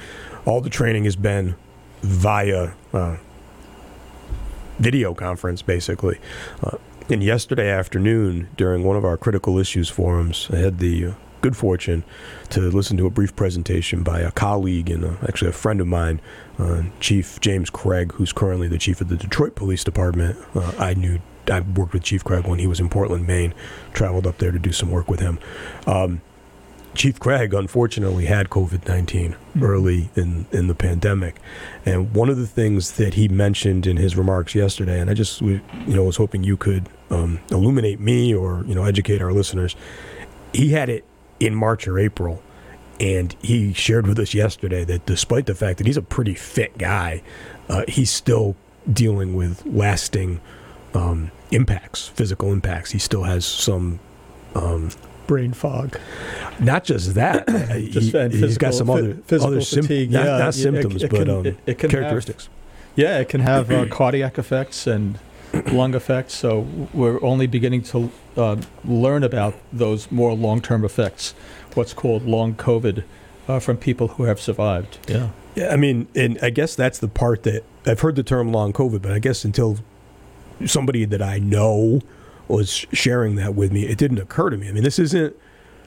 all 0.47 0.63
the 0.63 0.71
training 0.71 1.05
has 1.05 1.17
been 1.17 1.55
via 2.01 2.73
uh, 2.95 3.19
video 4.79 5.13
conference, 5.13 5.61
basically. 5.61 6.19
Uh, 6.63 6.79
and 7.11 7.23
yesterday 7.23 7.69
afternoon, 7.69 8.49
during 8.57 8.85
one 8.85 8.97
of 8.97 9.05
our 9.05 9.19
critical 9.19 9.59
issues 9.59 9.91
forums, 9.91 10.49
I 10.51 10.57
had 10.57 10.79
the 10.79 11.07
uh, 11.07 11.13
good 11.41 11.57
fortune 11.57 12.05
to 12.51 12.61
listen 12.61 12.97
to 12.99 13.07
a 13.07 13.11
brief 13.11 13.35
presentation 13.35 14.03
by 14.03 14.21
a 14.21 14.31
colleague 14.31 14.91
and 14.91 15.05
uh, 15.05 15.13
actually 15.23 15.49
a 15.49 15.53
friend 15.53 15.81
of 15.81 15.87
mine, 15.87 16.21
uh, 16.61 16.83
Chief 17.01 17.41
James 17.41 17.71
Craig, 17.71 18.13
who's 18.13 18.33
currently 18.33 18.69
the 18.69 18.79
chief 18.79 19.01
of 19.01 19.09
the 19.09 19.17
Detroit 19.17 19.55
Police 19.55 19.83
Department. 19.83 20.39
Uh, 20.55 20.73
I 20.79 20.95
knew 20.95 21.21
I 21.51 21.61
worked 21.61 21.93
with 21.93 22.03
Chief 22.03 22.23
Craig 22.23 22.47
when 22.47 22.59
he 22.59 22.67
was 22.67 22.81
in 22.81 22.89
Portland, 22.89 23.27
Maine. 23.27 23.55
Traveled 23.93 24.27
up 24.27 24.39
there 24.39 24.53
to 24.53 24.59
do 24.59 24.73
some 24.73 24.91
work 24.91 25.09
with 25.09 25.21
him. 25.21 25.39
Um, 25.87 26.21
Chief 26.95 27.21
Craig 27.21 27.55
unfortunately 27.55 28.27
had 28.27 28.51
COVID 28.51 28.87
19 28.89 29.37
early 29.63 30.11
in, 30.17 30.47
in 30.51 30.67
the 30.67 30.75
pandemic. 30.75 31.37
And 31.87 32.13
one 32.15 32.29
of 32.29 32.37
the 32.37 32.47
things 32.47 32.93
that 32.93 33.15
he 33.15 33.29
mentioned 33.29 33.87
in 33.87 33.97
his 33.97 34.17
remarks 34.17 34.55
yesterday, 34.55 35.01
and 35.01 35.09
I 35.09 35.15
just 35.15 35.41
you 35.41 35.61
know 35.87 36.05
was 36.05 36.17
hoping 36.17 36.43
you 36.43 36.57
could 36.57 36.89
um, 37.11 37.41
illuminate 37.51 38.01
me 38.01 38.35
or 38.35 38.65
you 38.67 38.75
know 38.75 38.85
educate 38.85 39.23
our 39.23 39.33
listeners, 39.33 39.77
he 40.53 40.71
had 40.71 40.89
it 40.89 41.05
in 41.39 41.55
March 41.55 41.87
or 41.87 41.99
April. 41.99 42.43
And 43.01 43.35
he 43.43 43.73
shared 43.73 44.07
with 44.07 44.19
us 44.19 44.35
yesterday 44.35 44.85
that 44.85 45.07
despite 45.07 45.47
the 45.47 45.55
fact 45.55 45.79
that 45.79 45.87
he's 45.87 45.97
a 45.97 46.03
pretty 46.03 46.35
fit 46.35 46.77
guy, 46.79 47.23
uh, 47.69 47.85
he's 47.89 48.11
still 48.11 48.57
dealing 48.93 49.35
with 49.35 49.65
lasting 49.67 50.41
um, 50.95 51.31
impacts, 51.51 52.09
physical 52.09 52.53
impacts. 52.53 52.91
He 52.91 52.99
still 52.99 53.23
has 53.25 53.45
some 53.47 54.01
um, 54.55 54.91
Brain 55.27 55.53
fog. 55.53 55.97
not 56.59 56.83
just 56.85 57.15
that, 57.15 57.49
uh, 57.49 57.79
Just 57.79 58.13
he, 58.13 58.41
has 58.41 58.59
got 58.59 58.75
some 58.75 58.91
other 58.91 59.15
physical 59.27 59.55
other 59.57 59.61
fatigue, 59.65 60.11
not, 60.11 60.25
yeah. 60.27 60.39
not 60.39 60.47
It- 60.47 60.49
it- 60.49 60.53
symptoms, 60.63 61.03
it 61.05 61.11
but 61.11 61.17
can- 61.21 61.31
um, 61.31 61.47
it- 61.47 61.57
can 61.79 61.89
have- 61.89 61.91
characteristics. 61.91 62.49
Yeah, 62.97 63.19
it 63.21 63.29
can 63.29 63.41
have 63.41 63.71
uh, 63.71 63.87
cardiac 63.91 64.37
effects 64.39 64.87
and 64.89 65.19
lung 65.73 65.95
effects. 65.95 66.35
So 66.35 66.67
we're 66.93 67.23
only 67.23 67.47
beginning 67.47 67.83
to 67.85 68.11
uh, 68.37 68.57
learn 68.85 69.23
about 69.23 69.55
those 69.73 70.11
more 70.11 70.35
long-term 70.35 70.85
effects, 70.85 71.35
what's 71.77 71.93
called 71.93 72.25
long 72.25 72.55
COVID, 72.55 73.05
uh, 73.49 73.61
from 73.61 73.77
people 73.77 74.09
who 74.09 74.25
have 74.25 74.41
survived. 74.41 74.99
Yeah. 75.09 75.31
Yeah, 75.55 75.73
I 75.73 75.77
mean, 75.77 76.07
and 76.15 76.39
I 76.43 76.51
guess 76.51 76.77
that's 76.77 76.99
the 76.99 77.09
part 77.09 77.43
that 77.43 77.65
I've 77.85 78.01
heard 78.01 78.15
the 78.15 78.23
term 78.23 78.53
long 78.53 78.73
COVID, 78.73 79.03
but 79.03 79.11
I 79.11 79.19
guess 79.19 79.45
until 79.45 79.79
somebody 80.65 81.05
that 81.05 81.21
I 81.21 81.39
know 81.39 82.01
was 82.47 82.87
sharing 82.93 83.35
that 83.37 83.55
with 83.55 83.73
me, 83.73 83.87
it 83.87 83.99
didn't 83.99 84.19
occur 84.19 84.51
to 84.51 84.57
me. 84.57 84.69
I 84.69 84.73
mean, 84.73 84.85
this 84.85 84.99
isn't 84.99 85.35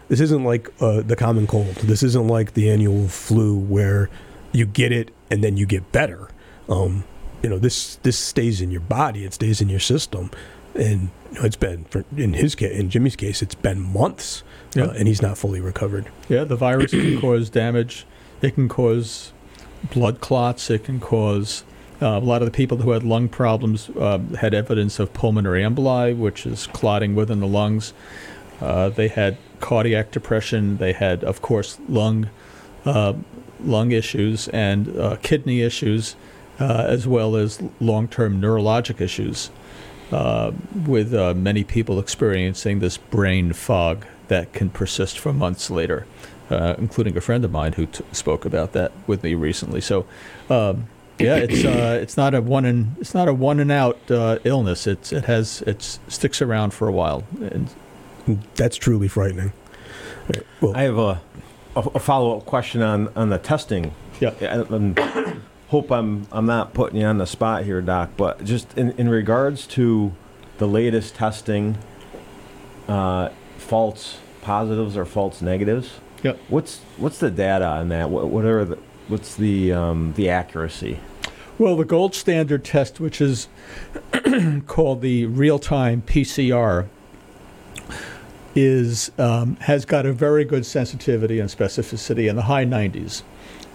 this 0.10 0.20
isn't 0.20 0.44
like 0.44 0.70
uh, 0.82 1.02
the 1.02 1.16
common 1.16 1.48
cold. 1.48 1.76
This 1.76 2.04
isn't 2.04 2.28
like 2.28 2.54
the 2.54 2.70
annual 2.70 3.08
flu 3.08 3.58
where 3.58 4.10
you 4.52 4.66
get 4.66 4.92
it 4.92 5.12
and 5.32 5.44
then 5.44 5.56
you 5.56 5.66
get 5.66 5.92
better. 5.92 6.30
Um, 6.68 7.06
you 7.42 7.50
know, 7.50 7.58
this 7.58 7.96
this 8.04 8.18
stays 8.18 8.62
in 8.62 8.70
your 8.72 8.82
body. 8.82 9.26
It 9.26 9.34
stays 9.34 9.62
in 9.62 9.70
your 9.70 9.80
system, 9.80 10.32
and 10.76 11.10
you 11.32 11.40
know, 11.40 11.46
it's 11.46 11.56
been 11.56 11.86
for, 11.86 12.06
in 12.16 12.34
his 12.34 12.56
case, 12.56 12.78
in 12.78 12.90
Jimmy's 12.90 13.16
case, 13.16 13.42
it's 13.42 13.56
been 13.56 13.80
months, 13.82 14.44
Yeah. 14.76 14.86
uh, 14.86 14.92
and 14.92 15.08
he's 15.08 15.22
not 15.22 15.38
fully 15.38 15.62
recovered. 15.62 16.08
Yeah, 16.30 16.44
the 16.44 16.56
virus 16.56 16.92
can 16.92 17.20
cause 17.22 17.50
damage. 17.50 18.06
It 18.42 18.56
can 18.56 18.68
cause 18.70 19.32
blood 19.94 20.20
clots. 20.22 20.70
It 20.70 20.84
can 20.86 21.00
cause 21.00 21.64
uh, 22.02 22.08
a 22.08 22.20
lot 22.20 22.42
of 22.42 22.48
the 22.48 22.52
people 22.56 22.78
who 22.80 22.92
had 22.92 23.04
lung 23.04 23.30
problems 23.30 23.90
uh, 23.92 24.20
had 24.40 24.54
evidence 24.54 25.00
of 25.00 25.14
pulmonary 25.14 25.62
emboli, 25.64 26.16
which 26.18 26.46
is 26.46 26.68
clotting 26.68 27.16
within 27.16 27.40
the 27.40 27.48
lungs. 27.48 27.94
Uh, 28.62 28.90
they 28.90 29.08
had 29.08 29.38
cardiac 29.60 30.12
depression. 30.12 30.78
They 30.78 30.94
had, 30.94 31.24
of 31.24 31.42
course, 31.42 31.78
lung 31.88 32.30
uh, 32.86 33.14
lung 33.64 33.92
issues 33.92 34.50
and 34.50 34.98
uh, 34.98 35.16
kidney 35.22 35.62
issues, 35.62 36.16
uh, 36.60 36.86
as 36.88 37.08
well 37.08 37.36
as 37.38 37.62
long-term 37.80 38.42
neurologic 38.42 39.00
issues. 39.00 39.50
uh, 40.12 40.52
with 40.86 41.14
uh, 41.14 41.34
many 41.34 41.64
people 41.64 41.98
experiencing 42.00 42.80
this 42.80 42.98
brain 42.98 43.54
fog 43.54 44.06
that 44.28 44.54
can 44.54 44.70
persist 44.70 45.20
for 45.20 45.34
months 45.34 45.70
later, 45.70 46.06
uh, 46.50 46.76
including 46.78 47.16
a 47.18 47.22
friend 47.22 47.44
of 47.46 47.52
mine 47.52 47.74
who 47.74 47.86
t- 47.86 48.04
spoke 48.12 48.46
about 48.46 48.74
that 48.74 48.92
with 49.08 49.24
me 49.24 49.34
recently. 49.34 49.82
So, 49.82 50.06
um, 50.50 50.88
yeah, 51.20 51.36
it's 51.38 51.64
uh, 51.64 52.00
it's 52.02 52.18
not 52.18 52.34
a 52.34 52.42
one 52.42 52.66
and 52.66 52.96
it's 53.00 53.14
not 53.14 53.28
a 53.28 53.34
one 53.34 53.60
and 53.60 53.72
out 53.72 54.00
uh, 54.10 54.40
illness. 54.44 54.88
It's 54.88 55.14
it 55.14 55.26
has 55.26 55.62
it 55.64 55.82
sticks 56.08 56.42
around 56.42 56.74
for 56.74 56.88
a 56.88 56.92
while. 56.92 57.24
And 57.40 57.70
That's 58.56 58.78
truly 58.78 59.08
frightening. 59.08 59.54
Right, 60.28 60.46
Well, 60.62 60.76
I 60.76 60.84
have 60.84 60.98
a, 60.98 61.22
a, 61.76 61.80
a 61.96 62.00
follow 62.00 62.38
up 62.38 62.46
question 62.46 62.82
on, 62.82 63.10
on 63.16 63.30
the 63.30 63.38
testing. 63.38 63.94
yeah, 64.20 64.34
I, 64.42 65.36
hope 65.68 65.92
I'm 65.92 66.28
I'm 66.32 66.46
not 66.46 66.74
putting 66.74 67.00
you 67.00 67.06
on 67.06 67.18
the 67.18 67.26
spot 67.28 67.64
here, 67.64 67.82
Doc. 67.82 68.12
But 68.16 68.44
just 68.44 68.76
in, 68.78 68.92
in 68.92 69.10
regards 69.10 69.68
to 69.68 70.14
the 70.58 70.68
latest 70.68 71.16
testing, 71.16 71.78
uh, 72.88 73.30
false 73.64 74.18
positives 74.42 74.96
or 74.96 75.06
false 75.06 75.42
negatives. 75.42 76.00
Yep. 76.24 76.40
What's 76.50 76.80
what's 76.98 77.18
the 77.18 77.32
data 77.32 77.66
on 77.66 77.90
that? 77.90 78.10
What, 78.10 78.28
what 78.28 78.46
are 78.46 78.64
the 78.66 78.78
what's 79.08 79.36
the 79.36 79.74
um, 79.74 80.14
the 80.16 80.30
accuracy? 80.30 81.00
Well, 81.58 81.76
the 81.76 81.86
gold 81.86 82.16
standard 82.16 82.64
test, 82.66 83.00
which 83.00 83.22
is 83.22 83.48
called 84.68 85.02
the 85.02 85.28
real-time 85.28 86.02
PCR, 86.02 86.88
is 88.56 89.12
um, 89.18 89.56
has 89.58 89.86
got 89.86 90.06
a 90.06 90.14
very 90.14 90.46
good 90.46 90.66
sensitivity 90.66 91.40
and 91.40 91.50
specificity 91.50 92.30
in 92.30 92.36
the 92.36 92.44
high 92.44 92.66
90s, 92.66 93.22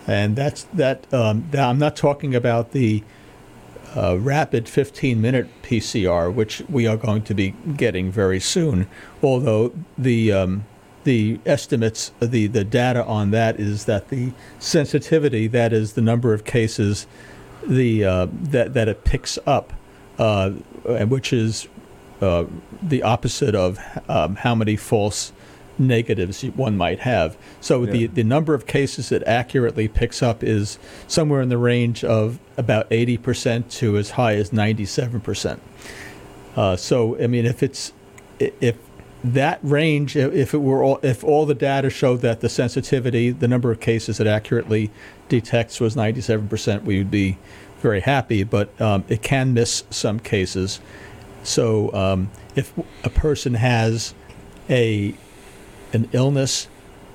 and 0.06 0.34
that's 0.36 0.64
that. 0.74 1.12
Um, 1.12 1.46
that- 1.50 1.68
I'm 1.68 1.78
not 1.78 1.96
talking 1.96 2.34
about 2.34 2.72
the 2.72 3.02
uh, 3.96 4.18
rapid 4.18 4.66
15-minute 4.66 5.48
PCR, 5.62 6.32
which 6.32 6.62
we 6.68 6.86
are 6.86 6.96
going 6.96 7.22
to 7.22 7.34
be 7.34 7.50
getting 7.76 8.10
very 8.10 8.40
soon. 8.40 8.88
Although 9.22 9.74
the 9.96 10.32
um, 10.32 10.66
the 11.04 11.40
estimates, 11.46 12.12
the 12.20 12.46
the 12.46 12.64
data 12.64 13.04
on 13.04 13.30
that 13.30 13.58
is 13.58 13.86
that 13.86 14.08
the 14.08 14.32
sensitivity, 14.58 15.46
that 15.46 15.72
is 15.72 15.94
the 15.94 16.02
number 16.02 16.34
of 16.34 16.44
cases 16.44 17.06
the 17.66 18.04
uh, 18.04 18.26
that 18.32 18.74
that 18.74 18.88
it 18.88 19.04
picks 19.04 19.38
up, 19.46 19.72
uh, 20.18 20.50
which 20.50 21.32
is 21.32 21.68
uh, 22.20 22.44
the 22.82 23.02
opposite 23.02 23.54
of 23.54 23.78
um, 24.08 24.36
how 24.36 24.54
many 24.54 24.76
false 24.76 25.32
negatives 25.78 26.42
one 26.42 26.76
might 26.76 27.00
have. 27.00 27.36
So 27.60 27.86
the 27.86 27.98
Yeah. 27.98 28.08
the 28.12 28.24
number 28.24 28.54
of 28.54 28.66
cases 28.66 29.12
it 29.12 29.22
accurately 29.26 29.88
picks 29.88 30.22
up 30.22 30.42
is 30.42 30.78
somewhere 31.06 31.40
in 31.40 31.48
the 31.48 31.58
range 31.58 32.04
of 32.04 32.38
about 32.56 32.88
80% 32.90 33.68
to 33.78 33.96
as 33.96 34.10
high 34.10 34.34
as 34.34 34.50
97%. 34.52 35.60
Uh, 36.56 36.76
so 36.76 37.16
I 37.22 37.26
mean, 37.26 37.46
if 37.46 37.62
it's 37.62 37.92
if 38.38 38.76
that 39.24 39.58
range, 39.62 40.16
if 40.16 40.54
it 40.54 40.58
were 40.58 40.82
all, 40.82 41.00
if 41.02 41.24
all 41.24 41.44
the 41.44 41.54
data 41.54 41.90
showed 41.90 42.20
that 42.20 42.40
the 42.40 42.48
sensitivity, 42.48 43.30
the 43.30 43.48
number 43.48 43.70
of 43.72 43.80
cases 43.80 44.20
it 44.20 44.26
accurately 44.28 44.90
detects 45.28 45.80
was 45.80 45.96
97%, 45.96 46.84
we 46.84 46.98
would 46.98 47.10
be 47.10 47.36
very 47.80 48.00
happy. 48.00 48.44
But 48.44 48.80
um, 48.80 49.04
it 49.08 49.22
can 49.22 49.54
miss 49.54 49.82
some 49.90 50.20
cases. 50.20 50.80
So 51.42 51.92
um, 51.94 52.30
if 52.54 52.72
a 53.04 53.10
person 53.10 53.54
has 53.54 54.14
a 54.70 55.14
an 55.92 56.08
illness 56.12 56.68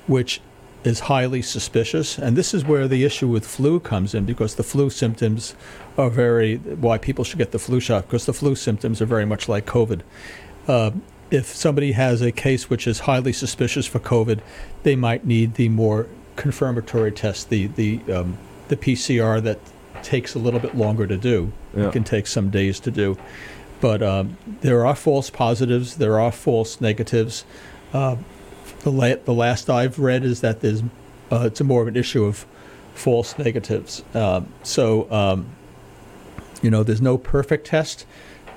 which 0.07 0.41
is 0.83 1.01
highly 1.01 1.41
suspicious, 1.41 2.17
and 2.17 2.35
this 2.35 2.53
is 2.53 2.65
where 2.65 2.87
the 2.87 3.03
issue 3.03 3.27
with 3.27 3.45
flu 3.45 3.79
comes 3.79 4.13
in 4.13 4.25
because 4.25 4.55
the 4.55 4.63
flu 4.63 4.89
symptoms 4.89 5.55
are 5.97 6.09
very 6.09 6.57
why 6.57 6.97
people 6.97 7.23
should 7.23 7.39
get 7.39 7.51
the 7.51 7.59
flu 7.59 7.79
shot 7.79 8.03
because 8.03 8.25
the 8.25 8.33
flu 8.33 8.55
symptoms 8.55 9.01
are 9.01 9.05
very 9.05 9.25
much 9.25 9.47
like 9.47 9.65
COVID. 9.65 10.01
Uh, 10.67 10.91
if 11.31 11.47
somebody 11.47 11.93
has 11.93 12.21
a 12.21 12.31
case 12.31 12.69
which 12.69 12.85
is 12.85 13.01
highly 13.01 13.33
suspicious 13.33 13.87
for 13.87 13.99
COVID, 13.99 14.41
they 14.83 14.95
might 14.95 15.25
need 15.25 15.55
the 15.55 15.69
more 15.69 16.07
confirmatory 16.35 17.11
test, 17.11 17.49
the 17.49 17.67
the 17.67 18.01
um, 18.13 18.37
the 18.67 18.75
PCR 18.75 19.41
that 19.41 19.59
takes 20.01 20.35
a 20.35 20.39
little 20.39 20.59
bit 20.59 20.75
longer 20.75 21.07
to 21.07 21.17
do. 21.17 21.51
Yeah. 21.75 21.87
It 21.87 21.93
can 21.93 22.03
take 22.03 22.27
some 22.27 22.49
days 22.49 22.79
to 22.81 22.91
do, 22.91 23.17
but 23.79 24.03
um, 24.03 24.37
there 24.61 24.85
are 24.85 24.95
false 24.95 25.29
positives, 25.29 25.95
there 25.95 26.19
are 26.19 26.31
false 26.31 26.81
negatives. 26.81 27.45
Uh, 27.93 28.17
the, 28.83 28.91
la- 28.91 29.15
the 29.15 29.33
last 29.33 29.69
I've 29.69 29.97
read 29.99 30.23
is 30.23 30.41
that 30.41 30.61
there's 30.61 30.83
uh, 31.31 31.45
it's 31.45 31.59
a 31.61 31.63
more 31.63 31.81
of 31.81 31.87
an 31.87 31.95
issue 31.95 32.25
of 32.25 32.45
false 32.93 33.37
negatives. 33.39 34.03
Um, 34.13 34.47
so 34.61 35.11
um, 35.11 35.47
you 36.61 36.69
know, 36.69 36.83
there's 36.83 37.01
no 37.01 37.17
perfect 37.17 37.67
test, 37.67 38.05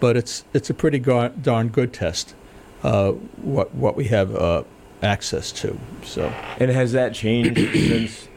but 0.00 0.16
it's 0.16 0.44
it's 0.52 0.68
a 0.68 0.74
pretty 0.74 0.98
gar- 0.98 1.30
darn 1.30 1.68
good 1.68 1.92
test. 1.92 2.34
Uh, 2.82 3.12
what 3.12 3.74
what 3.74 3.96
we 3.96 4.06
have 4.06 4.34
uh, 4.34 4.62
access 5.02 5.52
to. 5.52 5.78
So 6.04 6.32
And 6.58 6.70
has 6.70 6.92
that 6.92 7.14
changed 7.14 7.56
since 7.72 8.28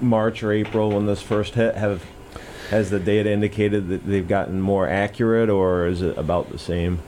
March 0.00 0.42
or 0.42 0.52
April 0.52 0.90
when 0.90 1.06
this 1.06 1.22
first 1.22 1.54
hit? 1.54 1.76
Have 1.76 2.04
has 2.70 2.90
the 2.90 3.00
data 3.00 3.30
indicated 3.30 3.88
that 3.88 4.06
they've 4.06 4.26
gotten 4.26 4.60
more 4.60 4.88
accurate, 4.88 5.50
or 5.50 5.86
is 5.86 6.02
it 6.02 6.16
about 6.18 6.50
the 6.50 6.58
same? 6.58 7.00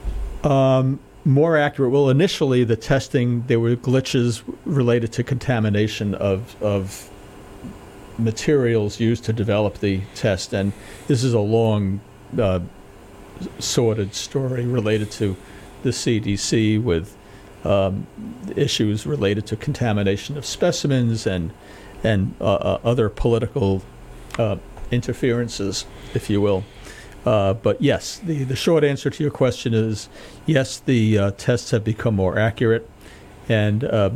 um, 0.44 1.00
more 1.24 1.56
accurate. 1.56 1.90
Well, 1.90 2.10
initially 2.10 2.64
the 2.64 2.76
testing 2.76 3.46
there 3.46 3.60
were 3.60 3.76
glitches 3.76 4.42
related 4.64 5.12
to 5.14 5.24
contamination 5.24 6.14
of 6.14 6.60
of 6.62 7.10
materials 8.18 9.00
used 9.00 9.24
to 9.24 9.32
develop 9.32 9.78
the 9.78 10.00
test, 10.14 10.52
and 10.52 10.72
this 11.08 11.24
is 11.24 11.34
a 11.34 11.40
long, 11.40 12.00
uh, 12.38 12.60
sordid 13.58 14.14
story 14.14 14.64
related 14.66 15.10
to 15.10 15.36
the 15.82 15.90
CDC 15.90 16.82
with 16.82 17.16
um, 17.64 18.06
issues 18.54 19.06
related 19.06 19.46
to 19.46 19.56
contamination 19.56 20.36
of 20.36 20.44
specimens 20.44 21.26
and 21.26 21.50
and 22.02 22.34
uh, 22.40 22.54
uh, 22.54 22.78
other 22.84 23.08
political 23.08 23.82
uh, 24.38 24.56
interferences, 24.90 25.86
if 26.12 26.28
you 26.28 26.40
will. 26.40 26.64
Uh, 27.24 27.54
but 27.54 27.80
yes, 27.80 28.18
the, 28.18 28.44
the 28.44 28.56
short 28.56 28.84
answer 28.84 29.10
to 29.10 29.22
your 29.22 29.32
question 29.32 29.72
is 29.72 30.08
yes, 30.46 30.78
the 30.78 31.18
uh, 31.18 31.30
tests 31.32 31.70
have 31.70 31.84
become 31.84 32.14
more 32.14 32.38
accurate. 32.38 32.88
And 33.48 33.84
uh, 33.84 34.10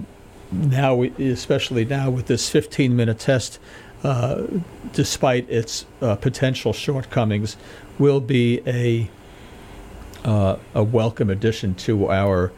now, 0.53 0.95
we, 0.95 1.11
especially 1.31 1.85
now 1.85 2.11
with 2.11 2.27
this 2.27 2.49
15 2.49 2.95
minute 2.95 3.19
test, 3.19 3.59
uh, 4.03 4.43
despite 4.93 5.49
its 5.51 5.87
uh, 6.01 6.17
potential 6.17 6.73
shortcomings, 6.73 7.57
will 7.99 8.21
be 8.21 8.61
a, 8.67 9.11
uh, 10.25 10.57
a 10.75 10.83
welcome 10.83 11.31
addition 11.31 11.75
to 11.75 12.11
our, 12.11 12.53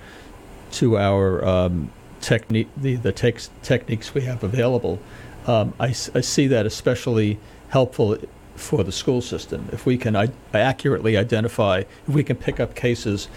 to 0.73 0.99
our 0.99 1.45
um, 1.45 1.91
technique, 2.21 2.69
the, 2.77 2.97
the 2.97 3.13
techniques 3.13 4.15
we 4.15 4.23
have 4.23 4.45
available. 4.45 5.01
Um, 5.47 5.75
I, 5.81 5.87
I 5.87 6.21
see 6.21 6.47
that 6.49 6.67
especially 6.67 7.39
helpful 7.69 8.19
for 8.61 8.85
the 8.85 8.93
school 8.93 9.21
system. 9.21 9.69
If 9.73 9.87
we 9.87 9.97
can 9.97 10.15
I- 10.17 10.31
accurately 10.53 11.17
identify, 11.17 11.79
if 12.07 12.15
we 12.15 12.23
can 12.23 12.37
pick 12.37 12.61
up 12.61 12.75
cases 12.75 13.29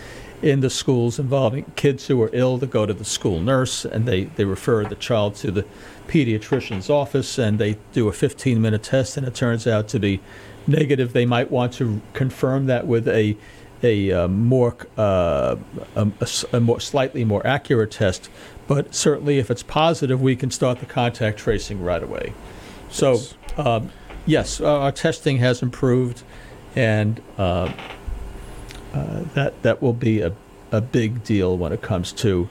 in 0.41 0.59
the 0.59 0.69
schools 0.69 1.19
involving 1.19 1.63
kids 1.77 2.07
who 2.07 2.21
are 2.21 2.29
ill 2.33 2.57
that 2.57 2.69
go 2.69 2.85
to 2.85 2.93
the 2.93 3.05
school 3.05 3.39
nurse 3.39 3.85
and 3.85 4.05
they, 4.05 4.25
they 4.25 4.43
refer 4.43 4.83
the 4.83 4.95
child 4.95 5.35
to 5.35 5.51
the 5.51 5.65
pediatrician's 6.07 6.89
office 6.89 7.37
and 7.37 7.59
they 7.59 7.77
do 7.93 8.09
a 8.09 8.13
15 8.13 8.61
minute 8.61 8.83
test 8.83 9.15
and 9.15 9.25
it 9.25 9.33
turns 9.33 9.65
out 9.65 9.87
to 9.87 9.99
be 9.99 10.19
negative, 10.67 11.13
they 11.13 11.25
might 11.25 11.49
want 11.49 11.73
to 11.73 12.01
confirm 12.13 12.65
that 12.67 12.87
with 12.87 13.07
a 13.07 13.37
a 13.81 14.11
uh, 14.11 14.27
more 14.29 14.77
uh, 14.97 15.57
a, 15.95 16.07
a 16.21 16.27
a 16.53 16.59
more 16.59 16.79
slightly 16.79 17.25
more 17.25 17.45
accurate 17.45 17.91
test. 17.91 18.29
But 18.65 18.95
certainly, 18.95 19.39
if 19.39 19.51
it's 19.51 19.63
positive, 19.63 20.21
we 20.21 20.37
can 20.37 20.51
start 20.51 20.79
the 20.79 20.85
contact 20.85 21.37
tracing 21.37 21.83
right 21.83 22.01
away. 22.01 22.33
So, 22.89 23.19
um, 23.57 23.91
yes, 24.25 24.59
uh, 24.61 24.79
our 24.79 24.91
testing 24.91 25.37
has 25.37 25.61
improved, 25.61 26.23
and 26.75 27.21
uh, 27.37 27.71
uh, 28.93 29.23
that 29.33 29.61
that 29.63 29.81
will 29.81 29.93
be 29.93 30.21
a, 30.21 30.33
a 30.71 30.81
big 30.81 31.23
deal 31.23 31.57
when 31.57 31.71
it 31.71 31.81
comes 31.81 32.11
to. 32.13 32.47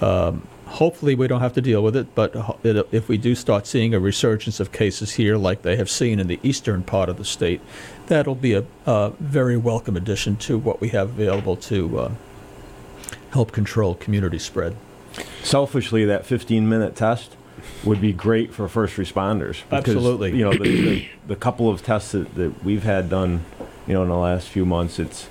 Um, 0.00 0.46
hopefully, 0.66 1.14
we 1.14 1.26
don't 1.28 1.40
have 1.40 1.52
to 1.54 1.60
deal 1.60 1.82
with 1.82 1.96
it, 1.96 2.14
but 2.14 2.34
it- 2.64 2.86
if 2.92 3.08
we 3.08 3.18
do 3.18 3.34
start 3.34 3.66
seeing 3.66 3.92
a 3.94 4.00
resurgence 4.00 4.60
of 4.60 4.72
cases 4.72 5.12
here, 5.12 5.36
like 5.36 5.62
they 5.62 5.76
have 5.76 5.90
seen 5.90 6.18
in 6.20 6.26
the 6.26 6.38
eastern 6.42 6.82
part 6.82 7.08
of 7.08 7.16
the 7.18 7.24
state, 7.24 7.60
that'll 8.06 8.34
be 8.34 8.54
a, 8.54 8.64
a 8.86 9.10
very 9.20 9.56
welcome 9.56 9.96
addition 9.96 10.36
to 10.36 10.56
what 10.58 10.80
we 10.80 10.88
have 10.90 11.10
available 11.10 11.56
to 11.56 11.98
uh, 11.98 12.12
help 13.30 13.52
control 13.52 13.94
community 13.94 14.38
spread. 14.38 14.76
Selfishly, 15.42 16.04
that 16.04 16.24
15 16.24 16.68
minute 16.68 16.94
test 16.94 17.36
would 17.84 18.00
be 18.00 18.12
great 18.12 18.52
for 18.54 18.68
first 18.68 18.96
responders. 18.96 19.62
Because, 19.70 19.94
Absolutely. 19.96 20.30
You 20.36 20.44
know, 20.44 20.52
the, 20.52 20.58
the, 20.82 21.08
the 21.28 21.36
couple 21.36 21.68
of 21.68 21.82
tests 21.82 22.12
that, 22.12 22.34
that 22.34 22.64
we've 22.64 22.82
had 22.84 23.08
done, 23.10 23.44
you 23.86 23.94
know, 23.94 24.02
in 24.02 24.08
the 24.08 24.16
last 24.16 24.48
few 24.48 24.64
months, 24.66 24.98
it's 24.98 25.28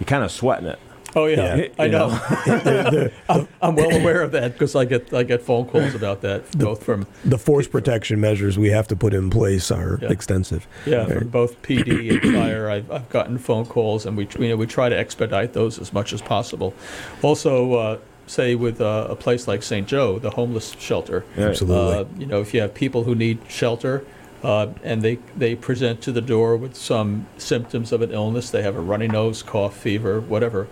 you're 0.00 0.06
kind 0.06 0.24
of 0.24 0.30
sweating 0.30 0.66
it. 0.66 0.78
Oh 1.14 1.26
yeah, 1.26 1.56
Yeah, 1.56 1.68
I 1.78 1.88
know. 1.88 2.08
know. 2.08 3.10
I'm, 3.28 3.46
I'm 3.60 3.76
well 3.76 3.92
aware 4.00 4.22
of 4.22 4.32
that 4.32 4.54
because 4.54 4.74
I 4.74 4.86
get 4.86 5.12
I 5.12 5.24
get 5.24 5.42
phone 5.42 5.66
calls 5.66 5.94
about 5.94 6.22
that 6.22 6.50
both 6.52 6.82
from 6.84 7.06
The 7.22 7.36
force 7.36 7.68
protection 7.68 8.18
measures 8.18 8.56
we 8.58 8.70
have 8.70 8.88
to 8.88 8.96
put 8.96 9.12
in 9.12 9.28
place 9.28 9.70
are 9.70 9.98
Yeah. 10.00 10.08
extensive. 10.10 10.66
yeah 10.86 11.04
from 11.04 11.28
both 11.28 11.60
PD 11.60 12.12
and 12.22 12.34
fire. 12.34 12.70
I've, 12.70 12.90
I've 12.90 13.10
gotten 13.10 13.36
phone 13.36 13.66
calls 13.66 14.06
and 14.06 14.16
we 14.16 14.26
you 14.38 14.48
know 14.48 14.56
we 14.56 14.66
try 14.66 14.88
to 14.88 14.96
expedite 14.98 15.52
those 15.52 15.78
as 15.78 15.92
much 15.92 16.14
as 16.14 16.22
possible. 16.22 16.72
Also, 17.20 17.74
uh, 17.74 17.98
say 18.32 18.54
with 18.54 18.80
uh, 18.80 19.06
a 19.10 19.16
place 19.16 19.46
like 19.46 19.62
St. 19.62 19.86
Joe, 19.86 20.18
the 20.18 20.30
homeless 20.30 20.74
shelter. 20.78 21.24
Absolutely. 21.36 21.94
Uh, 21.94 22.04
you 22.18 22.26
know, 22.26 22.40
if 22.40 22.54
you 22.54 22.60
have 22.60 22.74
people 22.74 23.04
who 23.04 23.14
need 23.14 23.38
shelter 23.48 24.04
uh, 24.42 24.68
and 24.82 25.02
they, 25.02 25.16
they 25.36 25.54
present 25.54 26.00
to 26.02 26.12
the 26.12 26.20
door 26.20 26.56
with 26.56 26.74
some 26.74 27.26
symptoms 27.36 27.92
of 27.92 28.00
an 28.02 28.10
illness, 28.10 28.50
they 28.50 28.62
have 28.62 28.74
a 28.74 28.80
runny 28.80 29.08
nose, 29.08 29.42
cough, 29.42 29.76
fever, 29.76 30.20
whatever, 30.20 30.66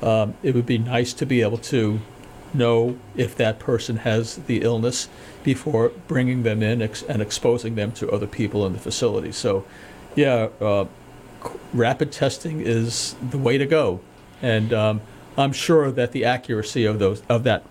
um, 0.00 0.34
it 0.42 0.54
would 0.54 0.66
be 0.66 0.78
nice 0.78 1.12
to 1.12 1.26
be 1.26 1.42
able 1.42 1.58
to 1.58 2.00
know 2.54 2.98
if 3.16 3.36
that 3.36 3.58
person 3.58 3.98
has 3.98 4.36
the 4.36 4.62
illness 4.62 5.08
before 5.42 5.90
bringing 6.08 6.42
them 6.42 6.62
in 6.62 6.82
ex- 6.82 7.02
and 7.02 7.22
exposing 7.22 7.74
them 7.76 7.92
to 7.92 8.10
other 8.10 8.26
people 8.26 8.66
in 8.66 8.72
the 8.72 8.78
facility. 8.78 9.32
So, 9.32 9.64
yeah, 10.16 10.48
uh, 10.60 10.86
rapid 11.72 12.12
testing 12.12 12.60
is 12.60 13.14
the 13.30 13.38
way 13.38 13.58
to 13.58 13.66
go. 13.66 14.00
And 14.42 14.72
um, 14.72 15.00
I'm 15.36 15.52
sure 15.52 15.90
that 15.90 16.12
the 16.12 16.24
accuracy 16.24 16.84
of 16.84 16.98
those 16.98 17.22
of 17.28 17.44
that 17.44 17.64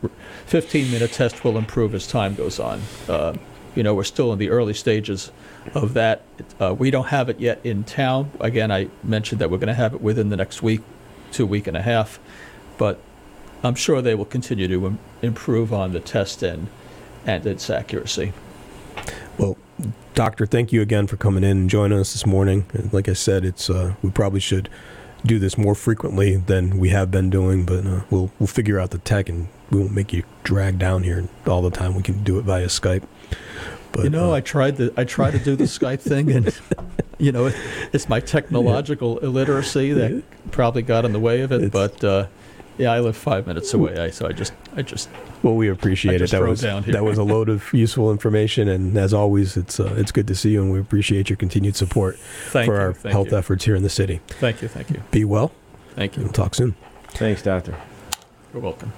15-minute 0.47 1.11
test 1.11 1.43
will 1.43 1.57
improve 1.57 1.93
as 1.93 2.07
time 2.07 2.35
goes 2.35 2.59
on. 2.59 2.81
Uh, 3.07 3.35
you 3.75 3.83
know, 3.83 3.93
we're 3.93 4.03
still 4.03 4.33
in 4.33 4.39
the 4.39 4.49
early 4.49 4.73
stages 4.73 5.31
of 5.73 5.93
that. 5.93 6.23
Uh, 6.59 6.73
we 6.77 6.91
don't 6.91 7.07
have 7.07 7.29
it 7.29 7.39
yet 7.39 7.59
in 7.63 7.83
town. 7.83 8.31
Again, 8.39 8.71
I 8.71 8.89
mentioned 9.03 9.39
that 9.41 9.49
we're 9.49 9.57
going 9.57 9.67
to 9.67 9.73
have 9.73 9.93
it 9.93 10.01
within 10.01 10.29
the 10.29 10.37
next 10.37 10.61
week, 10.61 10.81
two 11.31 11.45
week 11.45 11.67
and 11.67 11.77
a 11.77 11.81
half, 11.81 12.19
but 12.77 12.99
I'm 13.63 13.75
sure 13.75 14.01
they 14.01 14.15
will 14.15 14.25
continue 14.25 14.67
to 14.67 14.87
Im- 14.87 14.99
improve 15.21 15.71
on 15.71 15.93
the 15.93 15.99
test 15.99 16.43
and 16.43 16.67
and 17.23 17.45
its 17.45 17.69
accuracy. 17.69 18.33
Well, 19.37 19.55
doctor, 20.15 20.47
thank 20.47 20.71
you 20.73 20.81
again 20.81 21.05
for 21.05 21.17
coming 21.17 21.43
in 21.43 21.51
and 21.51 21.69
joining 21.69 21.99
us 21.99 22.13
this 22.13 22.25
morning. 22.25 22.65
Like 22.91 23.07
I 23.07 23.13
said, 23.13 23.45
it's 23.45 23.69
uh, 23.69 23.93
we 24.01 24.09
probably 24.09 24.39
should 24.39 24.69
do 25.25 25.39
this 25.39 25.57
more 25.57 25.75
frequently 25.75 26.35
than 26.35 26.77
we 26.79 26.89
have 26.89 27.11
been 27.11 27.29
doing, 27.29 27.65
but 27.65 27.85
uh, 27.85 28.01
we'll 28.09 28.31
we'll 28.39 28.47
figure 28.47 28.79
out 28.79 28.91
the 28.91 28.97
tech 28.99 29.29
and 29.29 29.47
we 29.69 29.79
won't 29.79 29.93
make 29.93 30.11
you 30.13 30.23
drag 30.43 30.79
down 30.79 31.03
here 31.03 31.27
all 31.47 31.61
the 31.61 31.71
time. 31.71 31.95
We 31.95 32.03
can 32.03 32.23
do 32.23 32.37
it 32.39 32.43
via 32.43 32.65
Skype. 32.67 33.03
But 33.91 34.03
you 34.05 34.09
know, 34.09 34.31
uh, 34.31 34.35
I 34.37 34.41
tried 34.41 34.77
the 34.77 34.93
I 34.97 35.03
tried 35.03 35.31
to 35.31 35.39
do 35.39 35.55
the 35.55 35.65
Skype 35.65 35.99
thing, 36.01 36.31
and 36.31 36.57
you 37.17 37.31
know, 37.31 37.47
it, 37.47 37.55
it's 37.93 38.07
my 38.09 38.19
technological 38.19 39.19
illiteracy 39.19 39.91
that 39.93 40.23
probably 40.51 40.81
got 40.81 41.05
in 41.05 41.11
the 41.13 41.19
way 41.19 41.41
of 41.41 41.51
it. 41.51 41.61
It's- 41.63 41.71
but 41.71 42.03
uh, 42.03 42.27
yeah, 42.81 42.91
I 42.91 42.99
live 42.99 43.15
five 43.15 43.45
minutes 43.45 43.73
away, 43.75 43.95
I, 43.95 44.09
so 44.09 44.27
I 44.27 44.31
just 44.31 44.53
I 44.75 44.81
just 44.81 45.07
well, 45.43 45.55
we 45.55 45.69
appreciate 45.69 46.19
I 46.19 46.23
it. 46.23 46.31
That 46.31 46.41
was 46.41 46.61
down 46.61 46.83
here. 46.83 46.93
that 46.93 47.03
was 47.03 47.19
a 47.19 47.23
load 47.23 47.47
of 47.47 47.71
useful 47.73 48.11
information, 48.11 48.67
and 48.67 48.97
as 48.97 49.13
always, 49.13 49.55
it's 49.55 49.79
uh, 49.79 49.93
it's 49.97 50.11
good 50.11 50.27
to 50.27 50.35
see 50.35 50.49
you, 50.49 50.63
and 50.63 50.71
we 50.71 50.79
appreciate 50.79 51.29
your 51.29 51.37
continued 51.37 51.75
support 51.75 52.17
thank 52.47 52.65
for 52.65 52.73
you, 52.73 52.81
our 52.81 52.93
thank 52.93 53.13
health 53.13 53.31
you. 53.31 53.37
efforts 53.37 53.65
here 53.65 53.75
in 53.75 53.83
the 53.83 53.89
city. 53.89 54.19
Thank 54.27 54.63
you, 54.63 54.67
thank 54.67 54.89
you, 54.89 55.03
Be 55.11 55.23
well. 55.25 55.51
thank 55.95 56.17
you. 56.17 56.23
We'll 56.23 56.31
talk 56.33 56.55
soon. 56.55 56.75
Thanks, 57.09 57.43
doctor. 57.43 57.75
You're 58.51 58.63
welcome. 58.63 58.91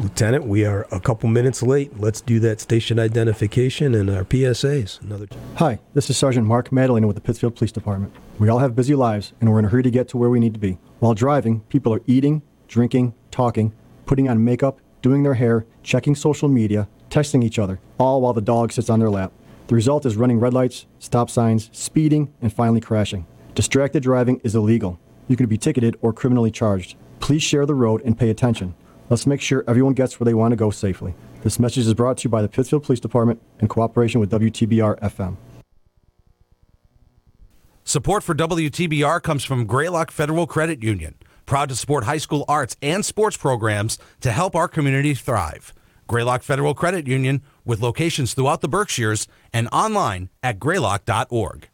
Lieutenant, 0.00 0.44
we 0.44 0.66
are 0.66 0.86
a 0.92 1.00
couple 1.00 1.28
minutes 1.30 1.62
late. 1.62 1.98
Let's 1.98 2.20
do 2.20 2.40
that 2.40 2.60
station 2.60 2.98
identification 3.00 3.94
and 3.94 4.08
our 4.10 4.22
PSAs. 4.22 5.00
Another. 5.00 5.26
Hi, 5.56 5.80
this 5.94 6.10
is 6.10 6.16
Sergeant 6.18 6.46
Mark 6.46 6.70
Madalena 6.70 7.06
with 7.06 7.16
the 7.16 7.22
Pittsfield 7.22 7.56
Police 7.56 7.72
Department. 7.72 8.14
We 8.38 8.50
all 8.50 8.58
have 8.58 8.76
busy 8.76 8.94
lives, 8.94 9.32
and 9.40 9.50
we're 9.50 9.58
in 9.58 9.64
a 9.64 9.68
hurry 9.68 9.82
to 9.82 9.90
get 9.90 10.08
to 10.10 10.18
where 10.18 10.30
we 10.30 10.38
need 10.38 10.52
to 10.54 10.60
be. 10.60 10.78
While 11.00 11.14
driving, 11.14 11.60
people 11.62 11.92
are 11.94 12.02
eating, 12.06 12.42
drinking, 12.68 13.14
talking, 13.30 13.72
putting 14.06 14.28
on 14.28 14.44
makeup, 14.44 14.80
doing 15.02 15.22
their 15.22 15.34
hair, 15.34 15.66
checking 15.82 16.14
social 16.14 16.48
media, 16.48 16.88
texting 17.10 17.44
each 17.44 17.58
other, 17.58 17.80
all 17.98 18.20
while 18.20 18.32
the 18.32 18.40
dog 18.40 18.72
sits 18.72 18.90
on 18.90 18.98
their 18.98 19.10
lap. 19.10 19.32
The 19.68 19.74
result 19.74 20.04
is 20.04 20.16
running 20.16 20.40
red 20.40 20.54
lights, 20.54 20.86
stop 20.98 21.30
signs, 21.30 21.70
speeding, 21.72 22.32
and 22.40 22.52
finally 22.52 22.80
crashing. 22.80 23.26
Distracted 23.54 24.02
driving 24.02 24.40
is 24.42 24.54
illegal. 24.54 24.98
You 25.28 25.36
can 25.36 25.46
be 25.46 25.58
ticketed 25.58 25.96
or 26.02 26.12
criminally 26.12 26.50
charged. 26.50 26.96
Please 27.20 27.42
share 27.42 27.66
the 27.66 27.74
road 27.74 28.02
and 28.04 28.18
pay 28.18 28.30
attention. 28.30 28.74
Let's 29.10 29.26
make 29.26 29.40
sure 29.40 29.64
everyone 29.66 29.94
gets 29.94 30.18
where 30.18 30.24
they 30.24 30.34
want 30.34 30.52
to 30.52 30.56
go 30.56 30.70
safely. 30.70 31.14
This 31.42 31.58
message 31.58 31.86
is 31.86 31.94
brought 31.94 32.18
to 32.18 32.24
you 32.24 32.30
by 32.30 32.42
the 32.42 32.48
Pittsfield 32.48 32.84
Police 32.84 33.00
Department 33.00 33.40
in 33.60 33.68
cooperation 33.68 34.20
with 34.20 34.30
WTBR 34.30 35.00
FM. 35.00 35.36
Support 37.84 38.22
for 38.22 38.34
WTBR 38.34 39.22
comes 39.22 39.42
from 39.42 39.66
Greylock 39.66 40.10
Federal 40.10 40.46
Credit 40.46 40.82
Union, 40.82 41.14
proud 41.50 41.68
to 41.68 41.74
support 41.74 42.04
high 42.04 42.16
school 42.16 42.44
arts 42.46 42.76
and 42.80 43.04
sports 43.04 43.36
programs 43.36 43.98
to 44.20 44.30
help 44.30 44.54
our 44.54 44.68
community 44.68 45.14
thrive. 45.14 45.74
Greylock 46.06 46.44
Federal 46.44 46.74
Credit 46.74 47.08
Union, 47.08 47.42
with 47.64 47.82
locations 47.82 48.34
throughout 48.34 48.60
the 48.60 48.68
Berkshires 48.68 49.26
and 49.52 49.68
online 49.72 50.30
at 50.44 50.60
greylock.org. 50.60 51.68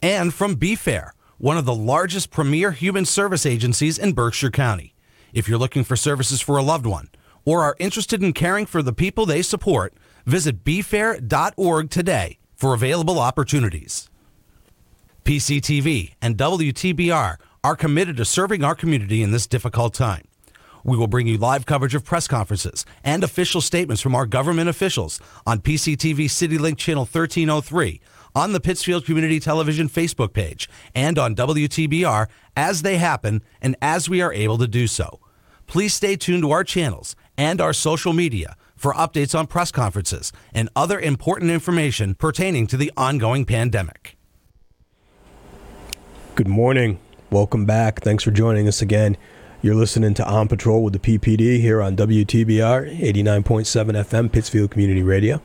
And 0.00 0.32
from 0.32 0.56
BFAIR, 0.56 1.10
one 1.36 1.58
of 1.58 1.66
the 1.66 1.74
largest 1.74 2.30
premier 2.30 2.70
human 2.70 3.04
service 3.04 3.44
agencies 3.44 3.98
in 3.98 4.14
Berkshire 4.14 4.50
County. 4.50 4.94
If 5.34 5.50
you're 5.50 5.58
looking 5.58 5.84
for 5.84 5.96
services 5.96 6.40
for 6.40 6.56
a 6.56 6.62
loved 6.62 6.86
one 6.86 7.10
or 7.44 7.62
are 7.62 7.76
interested 7.78 8.22
in 8.22 8.32
caring 8.32 8.64
for 8.64 8.82
the 8.82 8.94
people 8.94 9.26
they 9.26 9.42
support, 9.42 9.92
visit 10.24 10.64
bfair.org 10.64 11.90
today 11.90 12.38
for 12.54 12.72
available 12.72 13.18
opportunities. 13.18 14.08
PCTV 15.24 16.14
and 16.22 16.38
WTBR 16.38 17.36
are 17.64 17.74
committed 17.74 18.18
to 18.18 18.24
serving 18.26 18.62
our 18.62 18.74
community 18.74 19.22
in 19.22 19.30
this 19.30 19.46
difficult 19.46 19.94
time. 19.94 20.22
We 20.84 20.98
will 20.98 21.06
bring 21.06 21.26
you 21.26 21.38
live 21.38 21.64
coverage 21.64 21.94
of 21.94 22.04
press 22.04 22.28
conferences 22.28 22.84
and 23.02 23.24
official 23.24 23.62
statements 23.62 24.02
from 24.02 24.14
our 24.14 24.26
government 24.26 24.68
officials 24.68 25.18
on 25.46 25.60
PCTV 25.60 26.26
CityLink 26.26 26.76
Channel 26.76 27.04
1303, 27.04 28.02
on 28.34 28.52
the 28.52 28.60
Pittsfield 28.60 29.06
Community 29.06 29.40
Television 29.40 29.88
Facebook 29.88 30.34
page, 30.34 30.68
and 30.94 31.18
on 31.18 31.34
WTBR 31.34 32.26
as 32.54 32.82
they 32.82 32.98
happen 32.98 33.42
and 33.62 33.76
as 33.80 34.10
we 34.10 34.20
are 34.20 34.32
able 34.32 34.58
to 34.58 34.68
do 34.68 34.86
so. 34.86 35.18
Please 35.66 35.94
stay 35.94 36.16
tuned 36.16 36.42
to 36.42 36.50
our 36.50 36.64
channels 36.64 37.16
and 37.38 37.62
our 37.62 37.72
social 37.72 38.12
media 38.12 38.54
for 38.76 38.92
updates 38.92 39.36
on 39.36 39.46
press 39.46 39.72
conferences 39.72 40.32
and 40.52 40.68
other 40.76 41.00
important 41.00 41.50
information 41.50 42.14
pertaining 42.14 42.66
to 42.66 42.76
the 42.76 42.92
ongoing 42.94 43.46
pandemic. 43.46 44.18
Good 46.34 46.48
morning. 46.48 46.98
Welcome 47.34 47.64
back. 47.64 47.98
Thanks 48.00 48.22
for 48.22 48.30
joining 48.30 48.68
us 48.68 48.80
again. 48.80 49.16
You're 49.60 49.74
listening 49.74 50.14
to 50.14 50.24
On 50.24 50.46
Patrol 50.46 50.84
with 50.84 50.92
the 50.92 51.00
PPD 51.00 51.60
here 51.60 51.82
on 51.82 51.96
WTBR 51.96 52.96
89.7 52.96 54.04
FM, 54.04 54.30
Pittsfield 54.30 54.70
Community 54.70 55.02
Radio, 55.02 55.42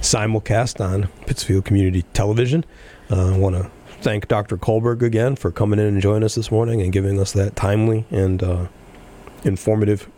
simulcast 0.00 0.80
on 0.80 1.08
Pittsfield 1.26 1.64
Community 1.64 2.02
Television. 2.12 2.64
Uh, 3.10 3.34
I 3.34 3.38
want 3.38 3.56
to 3.56 3.68
thank 4.02 4.28
Dr. 4.28 4.56
Kulberg 4.56 5.02
again 5.02 5.34
for 5.34 5.50
coming 5.50 5.80
in 5.80 5.86
and 5.86 6.00
joining 6.00 6.22
us 6.22 6.36
this 6.36 6.52
morning 6.52 6.80
and 6.80 6.92
giving 6.92 7.18
us 7.18 7.32
that 7.32 7.56
timely 7.56 8.06
and 8.12 8.40
uh, 8.40 8.66
informative 9.42 10.08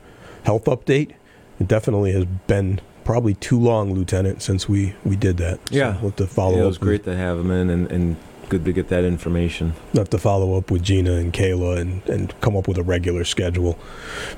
health 0.42 0.66
update. 0.66 1.12
It 1.58 1.66
definitely 1.66 2.12
has 2.12 2.26
been 2.46 2.82
probably 3.04 3.32
too 3.32 3.58
long, 3.58 3.94
Lieutenant, 3.94 4.42
since 4.42 4.68
we, 4.68 4.94
we 5.04 5.16
did 5.16 5.38
that. 5.38 5.58
So 5.70 5.74
Yeah. 5.74 5.92
we'll 6.02 6.10
have 6.10 6.16
to 6.16 6.26
follow 6.26 6.56
Yeah, 6.58 6.64
it 6.64 6.66
was 6.66 6.76
great 6.76 7.04
to 7.04 7.16
have 7.16 7.38
him 7.38 7.50
in 7.50 7.70
and, 7.70 7.90
and 7.90 8.16
good 8.54 8.64
to 8.64 8.72
get 8.72 8.86
that 8.88 9.02
information. 9.02 9.74
We'll 9.92 10.02
have 10.02 10.10
to 10.10 10.18
follow 10.18 10.56
up 10.56 10.70
with 10.70 10.84
Gina 10.84 11.14
and 11.14 11.32
Kayla 11.32 11.80
and, 11.80 12.08
and 12.08 12.40
come 12.40 12.56
up 12.56 12.68
with 12.68 12.78
a 12.78 12.84
regular 12.84 13.24
schedule. 13.24 13.76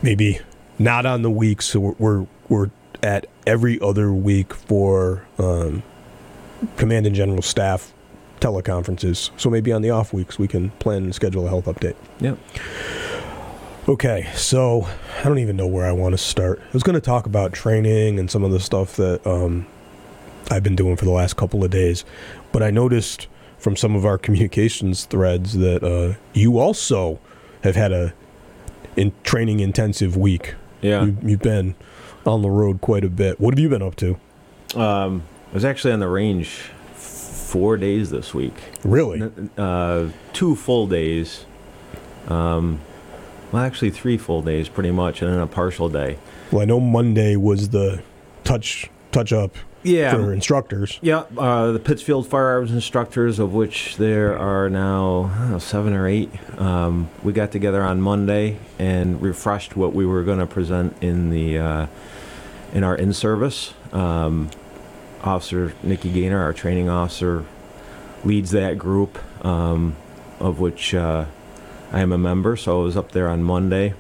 Maybe 0.01 0.41
not 0.79 1.05
on 1.05 1.21
the 1.21 1.31
weeks. 1.31 1.67
So 1.67 1.81
we're, 1.81 1.95
we're, 1.99 2.27
we're 2.49 2.71
at 3.03 3.27
every 3.47 3.79
other 3.83 4.15
week 4.15 4.55
for 4.55 5.27
um, 5.39 5.83
command 6.79 7.07
and 7.07 7.15
general 7.15 7.43
staff 7.43 7.93
teleconferences. 8.41 9.31
So 9.39 9.51
maybe 9.51 9.71
on 9.71 9.83
the 9.83 9.91
off 9.91 10.15
weeks 10.15 10.39
we 10.39 10.49
can 10.49 10.71
plan 10.71 11.05
and 11.05 11.15
schedule 11.15 11.45
a 11.45 11.51
health 11.51 11.67
update. 11.67 11.97
Yep. 12.21 12.39
Okay, 13.89 14.31
so 14.35 14.89
I 15.19 15.25
don't 15.25 15.41
even 15.41 15.57
know 15.57 15.67
where 15.67 15.85
I 15.85 15.93
want 15.93 16.15
to 16.15 16.19
start. 16.19 16.61
I 16.65 16.73
was 16.73 16.83
going 16.83 16.95
to 16.95 17.03
talk 17.03 17.27
about 17.27 17.53
training 17.53 18.19
and 18.19 18.31
some 18.31 18.45
of 18.45 18.51
the 18.51 18.61
stuff 18.61 18.97
that 18.97 19.25
um, 19.27 19.67
I've 20.51 20.63
been 20.63 20.75
doing 20.75 20.97
for 20.97 21.05
the 21.05 21.11
last 21.11 21.37
couple 21.37 21.63
of 21.63 21.71
days, 21.71 22.05
but 22.51 22.63
I 22.63 22.71
noticed 22.71 23.29
from 23.67 23.75
some 23.75 23.97
of 23.97 24.07
our 24.07 24.17
communications 24.17 25.07
threads 25.07 25.55
that 25.55 25.83
uh, 25.83 26.17
you 26.33 26.57
also 26.57 27.19
have 27.65 27.75
had 27.75 27.91
a 27.91 28.15
in 28.95 29.13
training 29.25 29.59
intensive 29.59 30.17
week. 30.17 30.55
Yeah. 30.83 31.07
You, 31.07 31.17
you've 31.21 31.41
been 31.41 31.75
on 32.25 32.43
the 32.43 32.49
road 32.49 32.81
quite 32.81 33.03
a 33.03 33.09
bit. 33.09 33.41
What 33.41 33.53
have 33.53 33.59
you 33.59 33.69
been 33.69 33.83
up 33.83 33.97
to? 33.97 34.21
Um, 34.77 35.25
I 35.51 35.55
was 35.55 35.65
actually 35.65 35.95
on 35.95 35.99
the 35.99 36.07
range 36.07 36.71
f- 36.93 37.01
four 37.01 37.77
days 37.77 38.11
this 38.11 38.33
week. 38.33 38.55
Really? 38.85 39.33
Uh, 39.59 40.11
two 40.33 40.55
full 40.55 40.87
days. 40.87 41.45
Um, 42.29 42.79
well, 43.51 43.65
actually, 43.65 43.91
three 43.91 44.17
full 44.17 44.43
days, 44.43 44.69
pretty 44.69 44.93
much, 44.93 45.23
and 45.23 45.33
then 45.33 45.41
a 45.41 45.47
partial 45.49 45.89
day. 45.89 46.19
Well, 46.53 46.63
I 46.63 46.67
know 46.67 46.79
Monday 46.79 47.35
was 47.35 47.71
the 47.71 48.01
touch 48.45 48.89
touch 49.11 49.33
up 49.33 49.57
Yeah. 49.87 50.13
for 50.13 50.33
instructors. 50.33 50.99
Yeah, 51.03 51.25
uh, 51.37 51.73
the 51.73 51.79
Pittsfield 51.79 52.27
firearms 52.27 52.73
instructors, 52.73 53.39
of 53.39 53.55
which 53.55 53.97
there 53.97 54.39
are 54.39 54.69
now 54.69 55.31
know, 55.51 55.59
seven 55.59 55.93
or 55.93 56.07
eight, 56.07 56.31
um, 56.59 57.09
we 57.23 57.33
got 57.33 57.53
together 57.53 57.83
on 57.83 58.01
Monday 58.01 58.59
and 58.79 59.21
refreshed 59.21 59.77
what 59.77 59.95
we 59.95 60.07
were 60.07 60.23
going 60.23 60.39
to 60.39 60.47
present 60.47 60.97
in 61.03 61.31
the 61.31 61.59
uh, 61.59 61.87
in 62.73 62.85
our 62.85 62.97
in 62.97 63.13
service. 63.13 63.75
Um, 63.93 64.51
officer 65.23 65.75
Nikki 65.83 66.11
Gaynor, 66.11 66.41
our 66.41 66.53
training 66.53 66.89
officer, 66.89 67.45
leads 68.25 68.51
that 68.53 68.79
group, 68.79 69.19
um, 69.45 69.97
of 70.39 70.61
which 70.61 70.95
uh, 70.95 71.27
I 71.93 72.01
am 72.01 72.13
a 72.13 72.19
member. 72.19 72.57
So 72.57 72.81
I 72.81 72.85
was 72.85 72.97
up 72.97 73.13
there 73.13 73.29
on 73.29 73.43
Monday. 73.43 73.95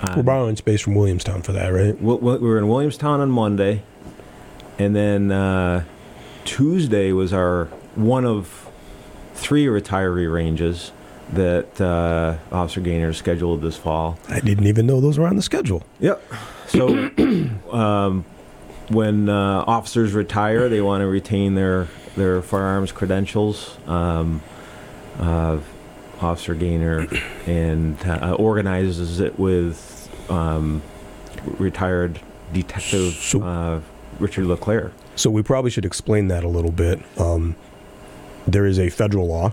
Um, 0.00 0.16
We're 0.16 0.22
borrowing 0.22 0.56
space 0.56 0.80
from 0.80 0.94
Williamstown 0.94 1.42
for 1.42 1.52
that, 1.52 1.68
right? 1.68 2.00
we 2.00 2.14
we 2.14 2.38
were 2.38 2.58
in 2.58 2.68
Williamstown 2.68 3.20
on 3.20 3.30
Monday, 3.30 3.82
and 4.78 4.94
then 4.94 5.32
uh, 5.32 5.84
Tuesday 6.44 7.12
was 7.12 7.32
our 7.32 7.66
one 7.94 8.24
of 8.24 8.68
three 9.34 9.66
retiree 9.66 10.32
ranges 10.32 10.92
that 11.32 11.80
uh, 11.80 12.36
Officer 12.50 12.80
Gaynor 12.80 13.12
scheduled 13.12 13.60
this 13.60 13.76
fall. 13.76 14.18
I 14.28 14.40
didn't 14.40 14.66
even 14.66 14.86
know 14.86 15.00
those 15.00 15.18
were 15.18 15.26
on 15.26 15.36
the 15.36 15.42
schedule. 15.42 15.82
Yep. 16.00 16.22
So 16.68 16.88
um, 17.72 18.24
when 18.88 19.28
uh, 19.28 19.64
officers 19.66 20.12
retire, 20.12 20.68
they 20.68 20.80
want 20.80 21.02
to 21.02 21.06
retain 21.06 21.54
their 21.54 21.88
their 22.16 22.40
firearms 22.42 22.92
credentials. 22.92 23.76
Um, 23.86 24.42
uh, 25.18 25.58
Officer 26.20 26.54
Gaynor 26.54 27.06
and 27.46 27.96
uh, 28.06 28.34
organizes 28.38 29.20
it 29.20 29.38
with 29.38 30.08
um, 30.30 30.82
retired 31.58 32.20
Detective 32.52 33.12
So- 33.14 33.42
uh, 33.42 33.80
Richard 34.18 34.46
Leclerc. 34.46 34.92
So 35.14 35.30
we 35.30 35.42
probably 35.42 35.70
should 35.70 35.84
explain 35.84 36.28
that 36.28 36.42
a 36.44 36.48
little 36.48 36.72
bit. 36.72 37.00
Um, 37.18 37.54
there 38.46 38.66
is 38.66 38.78
a 38.78 38.88
federal 38.88 39.26
law, 39.28 39.52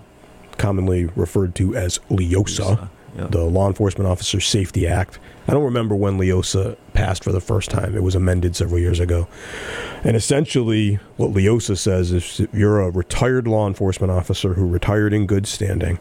commonly 0.58 1.06
referred 1.16 1.54
to 1.56 1.76
as 1.76 2.00
LEOSA, 2.10 2.90
Yeah. 3.18 3.28
the 3.28 3.44
Law 3.44 3.68
Enforcement 3.68 4.08
Officer 4.10 4.40
Safety 4.40 4.88
Act. 4.88 5.20
I 5.48 5.54
don't 5.54 5.64
remember 5.64 5.96
when 5.96 6.18
LEOSA 6.18 6.78
passed 6.94 7.24
for 7.24 7.32
the 7.32 7.42
first 7.42 7.70
time. 7.70 7.96
It 7.96 8.02
was 8.04 8.16
amended 8.16 8.56
several 8.56 8.80
years 8.80 9.00
ago. 9.00 9.28
And 10.04 10.16
essentially, 10.16 11.00
what 11.18 11.32
LEOSA 11.32 11.78
says 11.78 12.12
is 12.12 12.40
if 12.40 12.54
you're 12.54 12.80
a 12.82 12.90
retired 12.90 13.48
law 13.48 13.68
enforcement 13.68 14.12
officer 14.12 14.54
who 14.56 14.68
retired 14.68 15.14
in 15.14 15.26
good 15.28 15.46
standing 15.46 16.00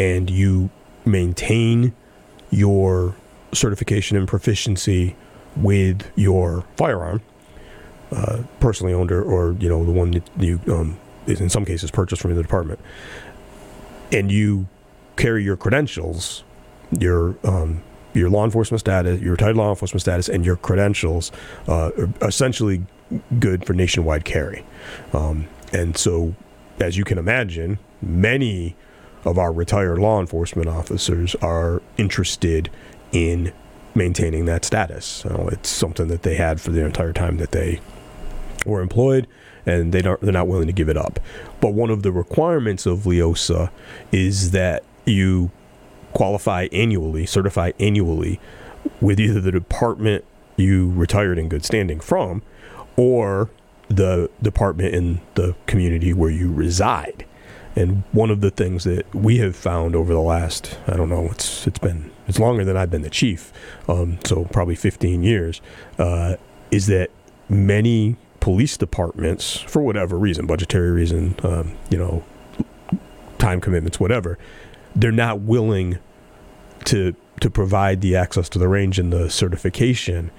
and 0.00 0.30
you 0.30 0.70
maintain 1.04 1.92
your 2.50 3.14
certification 3.52 4.16
and 4.16 4.26
proficiency 4.26 5.14
with 5.56 6.10
your 6.16 6.64
firearm, 6.76 7.20
uh, 8.10 8.38
personally 8.60 8.94
owned 8.94 9.12
or, 9.12 9.22
or 9.22 9.52
you 9.60 9.68
know 9.68 9.84
the 9.84 9.92
one 9.92 10.12
that 10.12 10.28
you 10.38 10.58
um, 10.68 10.98
is 11.26 11.40
in 11.40 11.50
some 11.50 11.66
cases 11.66 11.90
purchased 11.90 12.22
from 12.22 12.34
the 12.34 12.42
department, 12.42 12.80
and 14.10 14.32
you 14.32 14.66
carry 15.16 15.44
your 15.44 15.56
credentials, 15.56 16.44
your 16.98 17.36
um, 17.44 17.82
your 18.14 18.30
law 18.30 18.44
enforcement 18.44 18.80
status, 18.80 19.20
your 19.20 19.32
retired 19.32 19.56
law 19.56 19.68
enforcement 19.68 20.00
status, 20.00 20.30
and 20.30 20.46
your 20.46 20.56
credentials 20.56 21.30
uh, 21.68 21.90
are 22.22 22.28
essentially 22.28 22.82
good 23.38 23.66
for 23.66 23.74
nationwide 23.74 24.24
carry. 24.24 24.64
Um, 25.12 25.46
and 25.74 25.94
so, 25.94 26.34
as 26.80 26.96
you 26.96 27.04
can 27.04 27.18
imagine, 27.18 27.78
many 28.00 28.76
of 29.24 29.38
our 29.38 29.52
retired 29.52 29.98
law 29.98 30.20
enforcement 30.20 30.68
officers 30.68 31.34
are 31.36 31.82
interested 31.96 32.70
in 33.12 33.52
maintaining 33.94 34.44
that 34.46 34.64
status. 34.64 35.04
So 35.04 35.48
it's 35.52 35.68
something 35.68 36.08
that 36.08 36.22
they 36.22 36.36
had 36.36 36.60
for 36.60 36.70
the 36.70 36.84
entire 36.84 37.12
time 37.12 37.38
that 37.38 37.52
they 37.52 37.80
were 38.64 38.80
employed, 38.80 39.26
and 39.66 39.92
they 39.92 40.02
don't, 40.02 40.20
they're 40.20 40.32
not 40.32 40.48
willing 40.48 40.66
to 40.66 40.72
give 40.72 40.88
it 40.88 40.96
up. 40.96 41.20
But 41.60 41.74
one 41.74 41.90
of 41.90 42.02
the 42.02 42.12
requirements 42.12 42.86
of 42.86 43.00
LEOSA 43.00 43.70
is 44.12 44.52
that 44.52 44.84
you 45.04 45.50
qualify 46.12 46.68
annually, 46.72 47.26
certify 47.26 47.72
annually, 47.78 48.40
with 49.00 49.20
either 49.20 49.40
the 49.40 49.52
department 49.52 50.24
you 50.56 50.90
retired 50.90 51.38
in 51.38 51.48
good 51.48 51.64
standing 51.64 52.00
from, 52.00 52.42
or 52.96 53.50
the 53.88 54.30
department 54.40 54.94
in 54.94 55.20
the 55.34 55.54
community 55.66 56.12
where 56.12 56.30
you 56.30 56.52
reside. 56.52 57.24
And 57.76 58.02
one 58.12 58.30
of 58.30 58.40
the 58.40 58.50
things 58.50 58.84
that 58.84 59.12
we 59.14 59.38
have 59.38 59.54
found 59.54 59.94
over 59.94 60.12
the 60.12 60.20
last, 60.20 60.78
I 60.86 60.96
don't 60.96 61.08
know, 61.08 61.28
it's 61.30 61.66
it's 61.66 61.78
been 61.78 62.10
it's 62.26 62.38
longer 62.38 62.64
than 62.64 62.76
I've 62.76 62.90
been 62.90 63.02
the 63.02 63.10
chief, 63.10 63.52
um, 63.88 64.18
so 64.24 64.44
probably 64.46 64.74
15 64.74 65.22
years, 65.22 65.60
uh, 65.98 66.36
is 66.70 66.86
that 66.86 67.10
many 67.48 68.16
police 68.40 68.76
departments, 68.76 69.56
for 69.60 69.82
whatever 69.82 70.18
reason, 70.18 70.46
budgetary 70.46 70.90
reason, 70.90 71.34
um, 71.42 71.76
you 71.90 71.98
know, 71.98 72.24
time 73.38 73.60
commitments, 73.60 74.00
whatever, 74.00 74.38
they're 74.96 75.12
not 75.12 75.40
willing 75.40 75.98
to 76.84 77.14
to 77.40 77.50
provide 77.50 78.00
the 78.00 78.14
access 78.16 78.48
to 78.50 78.58
the 78.58 78.68
range 78.68 78.98
and 78.98 79.12
the 79.12 79.30
certification 79.30 80.30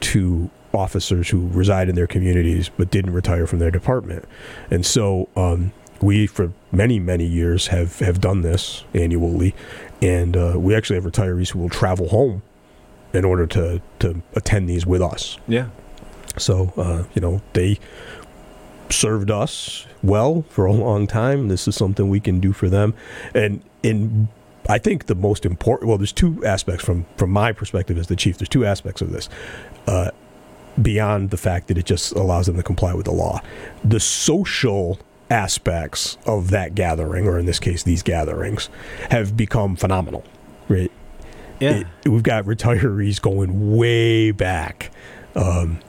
to 0.00 0.50
officers 0.74 1.30
who 1.30 1.48
reside 1.48 1.88
in 1.88 1.94
their 1.94 2.06
communities 2.06 2.70
but 2.76 2.90
didn't 2.90 3.12
retire 3.12 3.46
from 3.46 3.58
their 3.58 3.70
department. 3.70 4.24
And 4.70 4.84
so 4.84 5.28
um, 5.36 5.72
we, 6.02 6.26
for 6.26 6.52
many, 6.70 6.98
many 6.98 7.24
years, 7.24 7.68
have, 7.68 8.00
have 8.00 8.20
done 8.20 8.42
this 8.42 8.84
annually. 8.92 9.54
And 10.00 10.36
uh, 10.36 10.54
we 10.56 10.74
actually 10.74 10.96
have 10.96 11.04
retirees 11.04 11.50
who 11.50 11.60
will 11.60 11.70
travel 11.70 12.08
home 12.08 12.42
in 13.12 13.24
order 13.24 13.46
to, 13.46 13.80
to 14.00 14.22
attend 14.34 14.68
these 14.68 14.84
with 14.84 15.00
us. 15.00 15.38
Yeah. 15.46 15.68
So, 16.38 16.72
uh, 16.76 17.04
you 17.14 17.20
know, 17.20 17.40
they 17.52 17.78
served 18.90 19.30
us 19.30 19.86
well 20.02 20.44
for 20.48 20.66
a 20.66 20.72
long 20.72 21.06
time. 21.06 21.48
This 21.48 21.68
is 21.68 21.76
something 21.76 22.08
we 22.08 22.20
can 22.20 22.40
do 22.40 22.52
for 22.52 22.68
them. 22.68 22.94
And 23.34 23.62
in 23.82 24.28
I 24.68 24.78
think 24.78 25.06
the 25.06 25.16
most 25.16 25.44
important 25.44 25.88
well, 25.88 25.98
there's 25.98 26.12
two 26.12 26.44
aspects 26.44 26.84
from 26.84 27.04
from 27.16 27.30
my 27.30 27.52
perspective 27.52 27.98
as 27.98 28.06
the 28.06 28.16
chief. 28.16 28.38
There's 28.38 28.48
two 28.48 28.64
aspects 28.64 29.02
of 29.02 29.10
this. 29.10 29.28
Uh, 29.86 30.10
beyond 30.80 31.30
the 31.30 31.36
fact 31.36 31.68
that 31.68 31.76
it 31.76 31.84
just 31.84 32.12
allows 32.12 32.46
them 32.46 32.56
to 32.56 32.62
comply 32.62 32.94
with 32.94 33.04
the 33.04 33.12
law. 33.12 33.42
The 33.84 34.00
social 34.00 34.98
aspects 35.32 36.18
of 36.26 36.50
that 36.50 36.74
gathering, 36.74 37.26
or 37.26 37.38
in 37.38 37.46
this 37.46 37.58
case, 37.58 37.82
these 37.82 38.02
gatherings, 38.02 38.68
have 39.10 39.36
become 39.36 39.74
phenomenal. 39.76 40.22
Right? 40.68 40.92
Yeah. 41.58 41.82
it- 42.04 42.08
we've 42.08 42.22
got 42.22 42.44
retirees 42.44 43.20
going 43.20 43.76
way 43.76 44.30
back 44.30 44.90
um, 45.34 45.80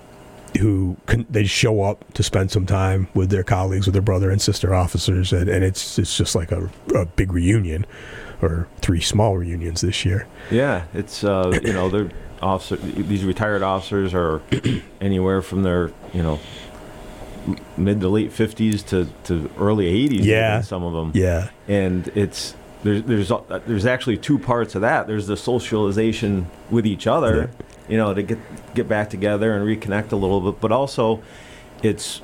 who 0.59 0.95
can, 1.07 1.25
they 1.29 1.45
show 1.45 1.81
up 1.81 2.11
to 2.13 2.23
spend 2.23 2.51
some 2.51 2.65
time 2.65 3.07
with 3.13 3.29
their 3.29 3.43
colleagues, 3.43 3.85
with 3.87 3.93
their 3.93 4.01
brother 4.01 4.29
and 4.31 4.41
sister 4.41 4.73
officers, 4.73 5.33
and, 5.33 5.49
and 5.49 5.63
it's 5.63 5.97
it's 5.99 6.15
just 6.15 6.35
like 6.35 6.51
a, 6.51 6.69
a 6.95 7.05
big 7.05 7.33
reunion, 7.33 7.85
or 8.41 8.67
three 8.81 9.01
small 9.01 9.35
reunions 9.37 9.81
this 9.81 10.05
year. 10.05 10.27
Yeah, 10.51 10.85
it's 10.93 11.23
uh, 11.23 11.59
you 11.63 11.73
know 11.73 11.89
they're 11.89 12.11
officer. 12.41 12.75
These 12.75 13.25
retired 13.25 13.63
officers 13.63 14.13
are 14.13 14.41
anywhere 15.01 15.41
from 15.41 15.63
their 15.63 15.91
you 16.13 16.21
know 16.21 16.39
mid 17.77 17.99
to 18.01 18.09
late 18.09 18.31
fifties 18.31 18.83
to, 18.83 19.07
to 19.25 19.49
early 19.59 19.87
eighties. 19.87 20.25
Yeah. 20.25 20.61
some 20.61 20.83
of 20.83 20.93
them. 20.93 21.11
Yeah, 21.13 21.49
and 21.67 22.07
it's 22.15 22.55
there's 22.83 23.03
there's 23.03 23.31
uh, 23.31 23.59
there's 23.67 23.85
actually 23.85 24.17
two 24.17 24.37
parts 24.39 24.75
of 24.75 24.81
that. 24.81 25.07
There's 25.07 25.27
the 25.27 25.37
socialization 25.37 26.47
with 26.69 26.85
each 26.85 27.07
other, 27.07 27.49
you 27.87 27.97
know, 27.97 28.13
to 28.13 28.21
get 28.23 28.39
get 28.75 28.87
back 28.87 29.09
together 29.09 29.55
and 29.55 29.65
reconnect 29.67 30.11
a 30.11 30.15
little 30.15 30.41
bit, 30.41 30.59
but 30.61 30.71
also 30.71 31.21
it's 31.81 32.19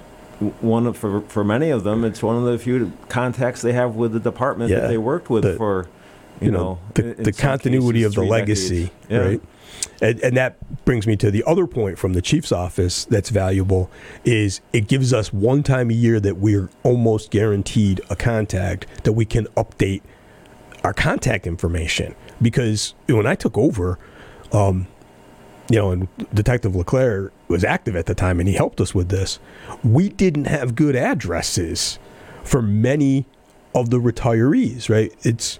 one 0.61 0.87
of 0.87 0.95
for 0.97 1.21
for 1.21 1.43
many 1.43 1.69
of 1.69 1.83
them 1.83 2.05
it's 2.05 2.23
one 2.23 2.37
of 2.37 2.43
the 2.45 2.57
few 2.57 2.93
contacts 3.09 3.61
they 3.61 3.73
have 3.73 3.95
with 3.95 4.13
the 4.13 4.19
department 4.21 4.71
Yeah. 4.71 4.79
that 4.81 4.87
they 4.87 4.97
worked 4.97 5.29
with 5.29 5.43
The- 5.43 5.55
for 5.55 5.87
you, 6.39 6.45
you 6.45 6.51
know, 6.51 6.57
know, 6.59 6.79
the, 6.93 7.01
the 7.15 7.33
continuity 7.33 7.99
cases, 7.99 8.17
of 8.17 8.23
the 8.23 8.29
legacy, 8.29 8.91
decades. 9.09 9.43
Yeah. 9.43 9.49
And, 10.01 10.19
and 10.21 10.37
that 10.37 10.85
brings 10.85 11.05
me 11.05 11.15
to 11.17 11.29
the 11.29 11.43
other 11.45 11.67
point 11.67 11.97
from 11.97 12.13
the 12.13 12.21
chief's 12.21 12.51
office 12.51 13.05
that's 13.05 13.29
valuable 13.29 13.89
is 14.23 14.61
it 14.71 14.87
gives 14.87 15.13
us 15.13 15.33
one 15.33 15.63
time 15.63 15.89
a 15.89 15.93
year 15.93 16.19
that 16.19 16.37
we're 16.37 16.69
almost 16.83 17.31
guaranteed 17.31 18.01
a 18.09 18.15
contact 18.15 18.87
that 19.03 19.13
we 19.13 19.25
can 19.25 19.45
update 19.57 20.01
our 20.83 20.93
contact 20.93 21.45
information 21.45 22.15
because 22.41 22.93
when 23.07 23.27
I 23.27 23.35
took 23.35 23.57
over, 23.57 23.99
um, 24.53 24.87
you 25.69 25.77
know, 25.77 25.91
and 25.91 26.07
Detective 26.33 26.75
Leclerc 26.75 27.33
was 27.47 27.63
active 27.63 27.95
at 27.95 28.05
the 28.05 28.15
time 28.15 28.39
and 28.39 28.47
he 28.47 28.55
helped 28.55 28.81
us 28.81 28.95
with 28.95 29.09
this. 29.09 29.39
We 29.83 30.09
didn't 30.09 30.45
have 30.45 30.75
good 30.75 30.95
addresses 30.95 31.99
for 32.43 32.61
many 32.61 33.25
of 33.75 33.89
the 33.89 33.97
retirees, 33.99 34.89
right? 34.89 35.13
It's 35.21 35.59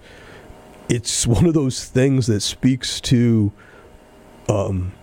it's 0.88 1.28
one 1.28 1.46
of 1.46 1.54
those 1.54 1.86
things 1.86 2.26
that 2.28 2.42
speaks 2.42 3.00
to 3.02 3.52
um, 4.50 4.94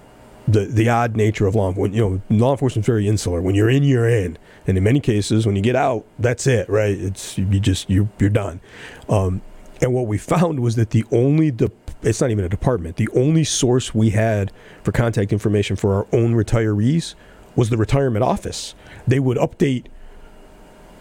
the 0.48 0.66
the 0.66 0.88
odd 0.88 1.16
nature 1.16 1.46
of 1.46 1.54
law. 1.54 1.68
enforcement. 1.68 1.94
you 1.94 2.00
know, 2.00 2.20
law 2.36 2.52
enforcement's 2.52 2.86
very 2.86 3.08
insular. 3.08 3.40
When 3.40 3.54
you're 3.54 3.70
in, 3.70 3.82
you're 3.82 4.08
in, 4.08 4.38
and 4.66 4.76
in 4.76 4.84
many 4.84 5.00
cases, 5.00 5.46
when 5.46 5.56
you 5.56 5.62
get 5.62 5.76
out, 5.76 6.04
that's 6.18 6.46
it, 6.46 6.68
right? 6.68 6.96
It's 6.96 7.38
you 7.38 7.60
just 7.60 7.88
you 7.90 8.08
you're 8.18 8.30
done. 8.30 8.60
Um, 9.08 9.42
and 9.80 9.92
what 9.92 10.06
we 10.06 10.18
found 10.18 10.60
was 10.60 10.76
that 10.76 10.90
the 10.90 11.04
only 11.10 11.50
de- 11.50 11.70
it's 12.02 12.20
not 12.20 12.30
even 12.30 12.44
a 12.44 12.48
department. 12.48 12.96
The 12.96 13.08
only 13.14 13.44
source 13.44 13.94
we 13.94 14.10
had 14.10 14.52
for 14.82 14.92
contact 14.92 15.32
information 15.32 15.76
for 15.76 15.94
our 15.94 16.06
own 16.12 16.34
retirees 16.34 17.14
was 17.56 17.70
the 17.70 17.76
retirement 17.76 18.22
office. 18.22 18.74
They 19.06 19.18
would 19.18 19.38
update 19.38 19.86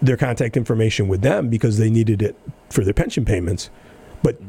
their 0.02 0.18
contact 0.18 0.58
information 0.58 1.08
with 1.08 1.22
them 1.22 1.50
because 1.50 1.78
they 1.78 1.90
needed 1.90 2.22
it 2.22 2.38
for 2.70 2.84
their 2.84 2.94
pension 2.94 3.26
payments. 3.26 3.70
But 4.24 4.40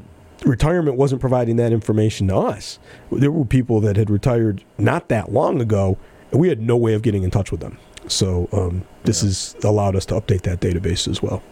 retirement 0.46 0.96
wasn't 0.96 1.20
providing 1.20 1.56
that 1.56 1.72
information 1.72 2.28
to 2.28 2.36
us. 2.36 2.78
There 3.10 3.32
were 3.32 3.44
people 3.44 3.80
that 3.80 3.96
had 3.96 4.08
retired 4.08 4.64
not 4.78 5.08
that 5.08 5.32
long 5.32 5.60
ago, 5.60 5.98
and 6.30 6.40
we 6.40 6.48
had 6.48 6.60
no 6.60 6.76
way 6.76 6.94
of 6.94 7.02
getting 7.02 7.22
in 7.22 7.30
touch 7.30 7.50
with 7.50 7.60
them. 7.60 7.78
So 8.08 8.48
um, 8.52 8.84
this 9.04 9.22
has 9.22 9.56
allowed 9.64 9.96
us 9.96 10.06
to 10.06 10.14
update 10.14 10.42
that 10.42 10.60
database 10.60 11.08
as 11.08 11.22
well. 11.22 11.42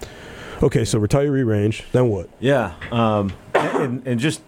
Okay, 0.63 0.85
so 0.85 1.01
retiree 1.01 1.45
range. 1.45 1.85
Then 1.93 2.09
what? 2.09 2.29
Yeah, 2.39 2.75
um, 2.93 3.33
and, 3.55 4.07
and 4.07 4.21
just 4.21 4.41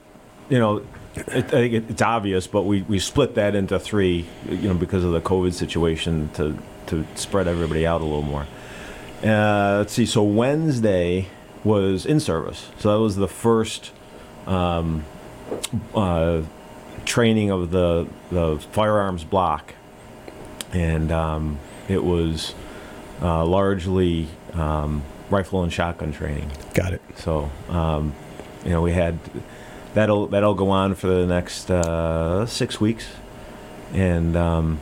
you 0.48 0.58
know, 0.58 0.86
it, 1.16 1.28
I 1.28 1.42
think 1.42 1.74
it, 1.74 1.84
it's 1.90 2.02
obvious, 2.02 2.46
but 2.46 2.62
we, 2.62 2.82
we 2.82 3.00
split 3.00 3.34
that 3.34 3.56
into 3.56 3.78
three, 3.80 4.26
you 4.48 4.68
know, 4.68 4.74
because 4.74 5.02
of 5.02 5.12
the 5.12 5.20
COVID 5.20 5.52
situation 5.52 6.30
to 6.34 6.56
to 6.86 7.04
spread 7.16 7.48
everybody 7.48 7.84
out 7.84 8.00
a 8.00 8.04
little 8.04 8.22
more. 8.22 8.46
Uh, 9.24 9.78
let's 9.78 9.92
see. 9.92 10.06
So 10.06 10.22
Wednesday 10.22 11.26
was 11.64 12.06
in 12.06 12.20
service. 12.20 12.70
So 12.78 12.92
that 12.92 13.02
was 13.02 13.16
the 13.16 13.26
first 13.26 13.90
um, 14.46 15.04
uh, 15.94 16.42
training 17.04 17.50
of 17.50 17.70
the 17.70 18.06
the 18.30 18.58
firearms 18.72 19.24
block, 19.24 19.74
and 20.72 21.12
um, 21.12 21.58
it 21.88 22.02
was 22.02 22.54
uh, 23.22 23.44
largely 23.44 24.28
um, 24.52 25.02
rifle 25.30 25.62
and 25.62 25.72
shotgun 25.72 26.12
training. 26.12 26.50
Got 26.74 26.94
it. 26.94 27.02
So, 27.16 27.50
um, 27.68 28.14
you 28.64 28.70
know, 28.70 28.82
we 28.82 28.92
had 28.92 29.18
that'll 29.94 30.26
that'll 30.26 30.54
go 30.54 30.70
on 30.70 30.94
for 30.94 31.06
the 31.06 31.26
next 31.26 31.70
uh, 31.70 32.46
six 32.46 32.80
weeks, 32.80 33.06
and 33.92 34.36
um, 34.36 34.80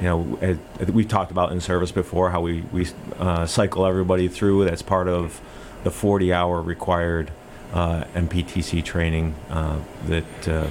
you 0.00 0.06
know, 0.06 0.38
as, 0.40 0.58
as 0.80 0.90
we 0.90 1.04
talked 1.04 1.30
about 1.30 1.52
in 1.52 1.60
service 1.60 1.92
before 1.92 2.30
how 2.30 2.40
we 2.40 2.62
we 2.72 2.88
uh, 3.18 3.46
cycle 3.46 3.86
everybody 3.86 4.28
through. 4.28 4.64
That's 4.64 4.82
part 4.82 5.08
of 5.08 5.40
the 5.84 5.90
40-hour 5.90 6.62
required 6.62 7.30
uh, 7.72 8.04
MPTC 8.14 8.84
training 8.84 9.34
uh, 9.50 9.80
that 10.06 10.48
uh, 10.48 10.68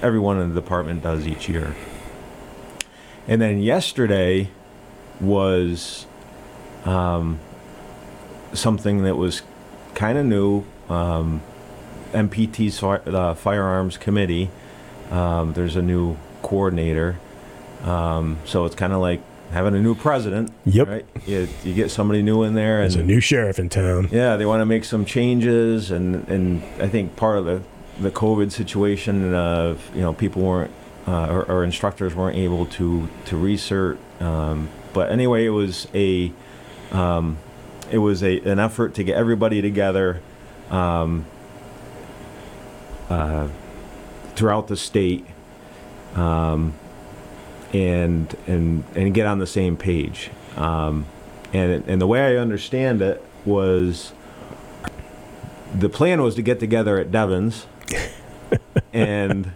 everyone 0.00 0.40
in 0.40 0.54
the 0.54 0.60
department 0.60 1.02
does 1.02 1.26
each 1.26 1.48
year. 1.48 1.74
And 3.28 3.40
then 3.40 3.60
yesterday 3.60 4.50
was 5.20 6.06
um, 6.84 7.38
something 8.52 9.04
that 9.04 9.16
was 9.16 9.42
kind 9.94 10.18
of 10.18 10.26
new. 10.26 10.64
Um, 10.88 11.42
MPT's 12.12 12.82
uh, 12.82 13.34
firearms 13.34 13.96
committee. 13.96 14.50
Um, 15.10 15.52
there's 15.54 15.76
a 15.76 15.82
new 15.82 16.16
coordinator, 16.42 17.18
um, 17.84 18.38
so 18.44 18.64
it's 18.64 18.74
kind 18.74 18.92
of 18.92 19.00
like 19.00 19.20
having 19.52 19.74
a 19.74 19.80
new 19.80 19.94
president. 19.94 20.50
Yep. 20.64 20.88
Right. 20.88 21.06
You, 21.26 21.48
you 21.62 21.74
get 21.74 21.90
somebody 21.90 22.22
new 22.22 22.42
in 22.42 22.54
there, 22.54 22.82
and 22.82 22.92
There's 22.92 23.02
a 23.02 23.06
new 23.06 23.20
sheriff 23.20 23.58
in 23.58 23.68
town. 23.68 24.08
yeah, 24.10 24.36
they 24.36 24.46
want 24.46 24.60
to 24.60 24.66
make 24.66 24.84
some 24.84 25.04
changes, 25.04 25.90
and 25.90 26.26
and 26.28 26.62
I 26.80 26.88
think 26.88 27.16
part 27.16 27.38
of 27.38 27.44
the 27.44 27.62
the 28.00 28.10
COVID 28.10 28.50
situation, 28.52 29.34
uh, 29.34 29.76
you 29.94 30.00
know, 30.00 30.12
people 30.12 30.42
weren't 30.42 30.70
uh, 31.06 31.28
or, 31.28 31.44
or 31.44 31.64
instructors 31.64 32.14
weren't 32.14 32.36
able 32.36 32.66
to 32.66 33.08
to 33.26 33.36
research. 33.36 33.98
Um, 34.20 34.68
but 34.92 35.10
anyway, 35.10 35.44
it 35.46 35.50
was 35.50 35.88
a 35.94 36.32
um, 36.90 37.38
it 37.90 37.98
was 37.98 38.22
a 38.22 38.38
an 38.40 38.58
effort 38.58 38.94
to 38.94 39.04
get 39.04 39.16
everybody 39.16 39.60
together 39.60 40.20
um, 40.70 41.26
uh, 43.10 43.48
throughout 44.34 44.68
the 44.68 44.76
state 44.76 45.26
um, 46.14 46.74
and 47.72 48.34
and 48.46 48.84
and 48.94 49.14
get 49.14 49.26
on 49.26 49.38
the 49.38 49.46
same 49.46 49.76
page. 49.76 50.30
Um, 50.56 51.06
and 51.52 51.84
and 51.86 52.00
the 52.00 52.06
way 52.06 52.20
I 52.34 52.36
understand 52.36 53.02
it 53.02 53.22
was 53.44 54.12
the 55.74 55.88
plan 55.88 56.22
was 56.22 56.34
to 56.36 56.42
get 56.42 56.60
together 56.60 56.98
at 56.98 57.10
Devens 57.10 57.66
and 58.92 59.46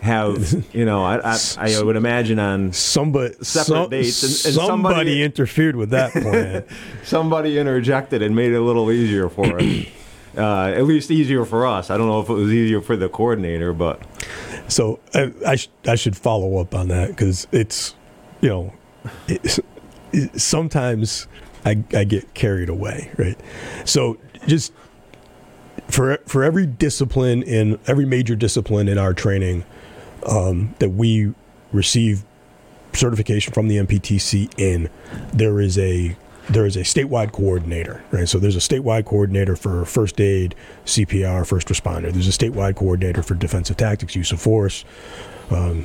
have 0.00 0.64
you 0.74 0.84
know 0.84 1.04
I 1.04 1.18
I, 1.18 1.38
I 1.58 1.82
would 1.82 1.96
imagine 1.96 2.38
on 2.38 2.72
Somebody, 2.72 3.34
Separate 3.42 3.64
some- 3.66 3.90
dates, 3.90 4.22
and- 4.22 4.30
and 4.32 4.54
somebody, 4.66 4.94
somebody- 4.94 5.22
interfered 5.22 5.76
with 5.76 5.90
that 5.90 6.12
plan. 6.22 6.64
somebody 7.04 7.58
interjected 7.58 8.22
and 8.22 8.34
made 8.36 8.52
it 8.52 8.56
a 8.56 8.62
little 8.62 8.90
easier 8.92 9.28
for 9.28 9.58
us. 9.60 9.62
Uh, 10.36 10.66
at 10.76 10.84
least 10.84 11.10
easier 11.10 11.44
for 11.44 11.66
us. 11.66 11.90
I 11.90 11.96
don't 11.96 12.06
know 12.06 12.20
if 12.20 12.28
it 12.28 12.34
was 12.34 12.52
easier 12.52 12.80
for 12.80 12.96
the 12.96 13.08
coordinator, 13.08 13.72
but 13.72 14.00
so 14.68 15.00
I, 15.14 15.32
I, 15.46 15.56
sh- 15.56 15.68
I 15.86 15.94
should 15.94 16.16
follow 16.16 16.58
up 16.58 16.74
on 16.74 16.88
that 16.88 17.08
because 17.08 17.46
it's, 17.52 17.94
you 18.40 18.48
know, 18.48 18.72
it's, 19.26 19.58
it, 20.12 20.40
sometimes 20.40 21.26
I, 21.64 21.82
I 21.94 22.04
get 22.04 22.34
carried 22.34 22.68
away, 22.68 23.10
right? 23.18 23.38
So 23.84 24.18
just 24.46 24.72
for 25.88 26.18
for 26.26 26.44
every 26.44 26.66
discipline 26.66 27.42
in 27.42 27.78
every 27.86 28.04
major 28.04 28.36
discipline 28.36 28.88
in 28.88 28.98
our 28.98 29.14
training 29.14 29.64
um, 30.26 30.74
that 30.78 30.90
we 30.90 31.34
receive 31.72 32.24
certification 32.92 33.52
from 33.52 33.68
the 33.68 33.76
MPTC 33.76 34.52
in, 34.58 34.90
there 35.32 35.60
is 35.60 35.78
a 35.78 36.16
there 36.50 36.66
is 36.66 36.76
a 36.76 36.80
statewide 36.80 37.32
coordinator, 37.32 38.02
right? 38.10 38.28
So 38.28 38.38
there's 38.38 38.56
a 38.56 38.60
statewide 38.60 39.04
coordinator 39.04 39.56
for 39.56 39.84
first 39.84 40.20
aid, 40.20 40.54
CPR, 40.84 41.46
first 41.46 41.68
responder. 41.68 42.12
There's 42.12 42.28
a 42.28 42.32
statewide 42.32 42.76
coordinator 42.76 43.22
for 43.22 43.34
defensive 43.34 43.76
tactics, 43.76 44.16
use 44.16 44.32
of 44.32 44.40
force, 44.40 44.84
um, 45.50 45.84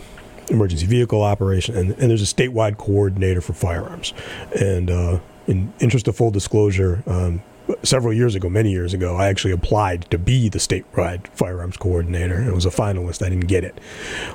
emergency 0.50 0.86
vehicle 0.86 1.22
operation, 1.22 1.76
and, 1.76 1.92
and 1.92 2.10
there's 2.10 2.22
a 2.22 2.34
statewide 2.34 2.78
coordinator 2.78 3.42
for 3.42 3.54
firearms. 3.54 4.14
And 4.60 4.90
uh, 4.90 5.20
in 5.48 5.74
interest 5.80 6.08
of 6.08 6.16
full 6.16 6.32
disclosure, 6.32 7.04
um, 7.08 7.42
several 7.84 8.14
years 8.14 8.36
ago, 8.36 8.50
many 8.50 8.72
years 8.72 8.94
ago, 8.94 9.16
I 9.16 9.28
actually 9.28 9.54
applied 9.54 10.10
to 10.12 10.18
be 10.18 10.50
the 10.50 10.60
statewide 10.60 11.28
firearms 11.28 11.78
coordinator. 11.78 12.44
I 12.44 12.52
was 12.52 12.66
a 12.66 12.70
finalist. 12.70 13.26
I 13.26 13.30
didn't 13.30 13.48
get 13.48 13.64
it. 13.64 13.80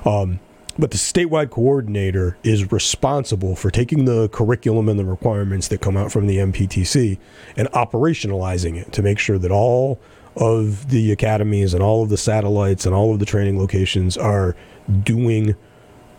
Um, 0.04 0.40
but 0.78 0.92
the 0.92 0.96
statewide 0.96 1.50
coordinator 1.50 2.36
is 2.44 2.70
responsible 2.70 3.56
for 3.56 3.70
taking 3.70 4.04
the 4.04 4.28
curriculum 4.28 4.88
and 4.88 4.98
the 4.98 5.04
requirements 5.04 5.68
that 5.68 5.80
come 5.80 5.96
out 5.96 6.12
from 6.12 6.26
the 6.26 6.36
MPTC 6.36 7.18
and 7.56 7.68
operationalizing 7.72 8.76
it 8.76 8.92
to 8.92 9.02
make 9.02 9.18
sure 9.18 9.38
that 9.38 9.50
all 9.50 9.98
of 10.36 10.90
the 10.90 11.10
academies 11.10 11.74
and 11.74 11.82
all 11.82 12.02
of 12.04 12.10
the 12.10 12.16
satellites 12.16 12.86
and 12.86 12.94
all 12.94 13.12
of 13.12 13.18
the 13.18 13.26
training 13.26 13.58
locations 13.58 14.16
are 14.16 14.54
doing 15.02 15.56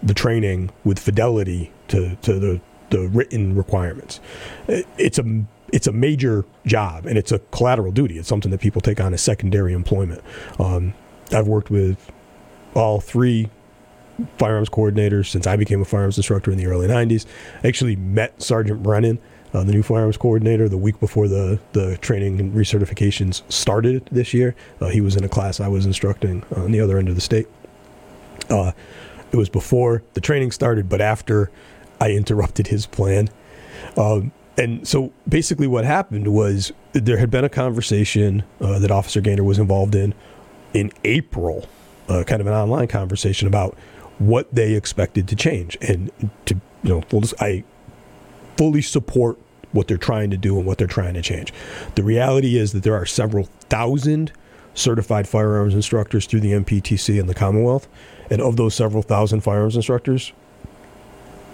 the 0.04 0.14
training 0.14 0.70
with 0.84 1.00
fidelity 1.00 1.72
to, 1.88 2.16
to 2.18 2.38
the, 2.38 2.62
the 2.90 3.08
written 3.08 3.56
requirements. 3.56 4.20
It's 4.68 5.18
a 5.18 5.46
it's 5.72 5.86
a 5.86 5.92
major 5.92 6.46
job 6.66 7.06
and 7.06 7.16
it's 7.16 7.32
a 7.32 7.38
collateral 7.52 7.92
duty. 7.92 8.18
It's 8.18 8.28
something 8.28 8.50
that 8.50 8.60
people 8.60 8.82
take 8.82 9.00
on 9.00 9.14
as 9.14 9.22
secondary 9.22 9.74
employment. 9.74 10.24
Um, 10.58 10.96
I've 11.32 11.48
worked 11.48 11.70
with 11.70 12.12
all 12.74 13.00
three 13.00 13.50
firearms 14.38 14.70
coordinators 14.70 15.28
since 15.28 15.48
I 15.48 15.56
became 15.56 15.82
a 15.82 15.86
firearms 15.86 16.18
instructor 16.18 16.52
in 16.52 16.58
the 16.58 16.68
early 16.68 16.88
90s. 16.88 17.26
I 17.64 17.68
actually 17.68 17.96
met 17.96 18.42
Sergeant 18.42 18.84
Brennan, 18.84 19.20
uh, 19.54 19.64
the 19.64 19.72
new 19.72 19.84
firearms 19.84 20.18
coordinator, 20.18 20.70
the 20.70 20.78
week 20.78 21.00
before 21.00 21.28
the, 21.28 21.60
the 21.74 21.98
training 21.98 22.40
and 22.40 22.54
recertifications 22.54 23.42
started 23.52 24.08
this 24.12 24.34
year. 24.34 24.56
Uh, 24.80 24.88
he 24.88 25.02
was 25.02 25.16
in 25.16 25.24
a 25.24 25.30
class 25.30 25.60
I 25.60 25.68
was 25.68 25.86
instructing 25.86 26.44
on 26.56 26.72
the 26.72 26.80
other 26.80 26.98
end 26.98 27.10
of 27.10 27.16
the 27.16 27.22
state. 27.22 27.48
Uh, 28.50 28.72
it 29.32 29.38
was 29.38 29.50
before 29.50 30.04
the 30.14 30.22
training 30.22 30.52
started, 30.52 30.90
but 30.90 31.02
after 31.02 31.52
I 32.02 32.12
interrupted 32.12 32.68
his 32.68 32.86
plan. 32.86 33.30
Um, 33.98 34.32
and 34.58 34.88
so 34.88 35.14
basically, 35.28 35.68
what 35.68 35.86
happened 35.86 36.34
was 36.34 36.74
there 36.92 37.18
had 37.18 37.32
been 37.32 37.46
a 37.46 37.50
conversation 37.50 38.44
uh, 38.60 38.80
that 38.80 38.92
Officer 38.92 39.22
Gaynor 39.22 39.44
was 39.44 39.60
involved 39.60 39.96
in 39.96 40.14
in 40.74 40.92
April, 41.04 41.68
uh, 42.10 42.24
kind 42.26 42.42
of 42.42 42.48
an 42.48 42.54
online 42.54 42.88
conversation 42.88 43.48
about 43.48 43.76
what 44.20 44.54
they 44.54 44.74
expected 44.74 45.28
to 45.30 45.36
change. 45.36 45.78
And 45.82 46.12
to 46.46 46.56
you 46.84 46.90
know, 46.90 47.02
full 47.02 47.24
I 47.40 47.64
fully 48.58 48.82
support 48.82 49.38
what 49.72 49.88
they're 49.88 49.98
trying 49.98 50.30
to 50.32 50.38
do 50.38 50.58
and 50.58 50.66
what 50.66 50.78
they're 50.78 50.88
trying 50.88 51.14
to 51.14 51.22
change. 51.22 51.54
The 51.96 52.04
reality 52.04 52.58
is 52.58 52.72
that 52.74 52.84
there 52.84 52.96
are 52.96 53.06
several 53.06 53.46
thousand 53.70 54.32
certified 54.74 55.28
firearms 55.28 55.74
instructors 55.74 56.26
through 56.26 56.40
the 56.40 56.52
MPTC 56.54 57.20
in 57.20 57.28
the 57.28 57.34
Commonwealth, 57.34 57.88
and 58.30 58.42
of 58.42 58.56
those 58.56 58.76
several 58.76 59.04
thousand 59.04 59.42
firearms 59.42 59.76
instructors, 59.76 60.32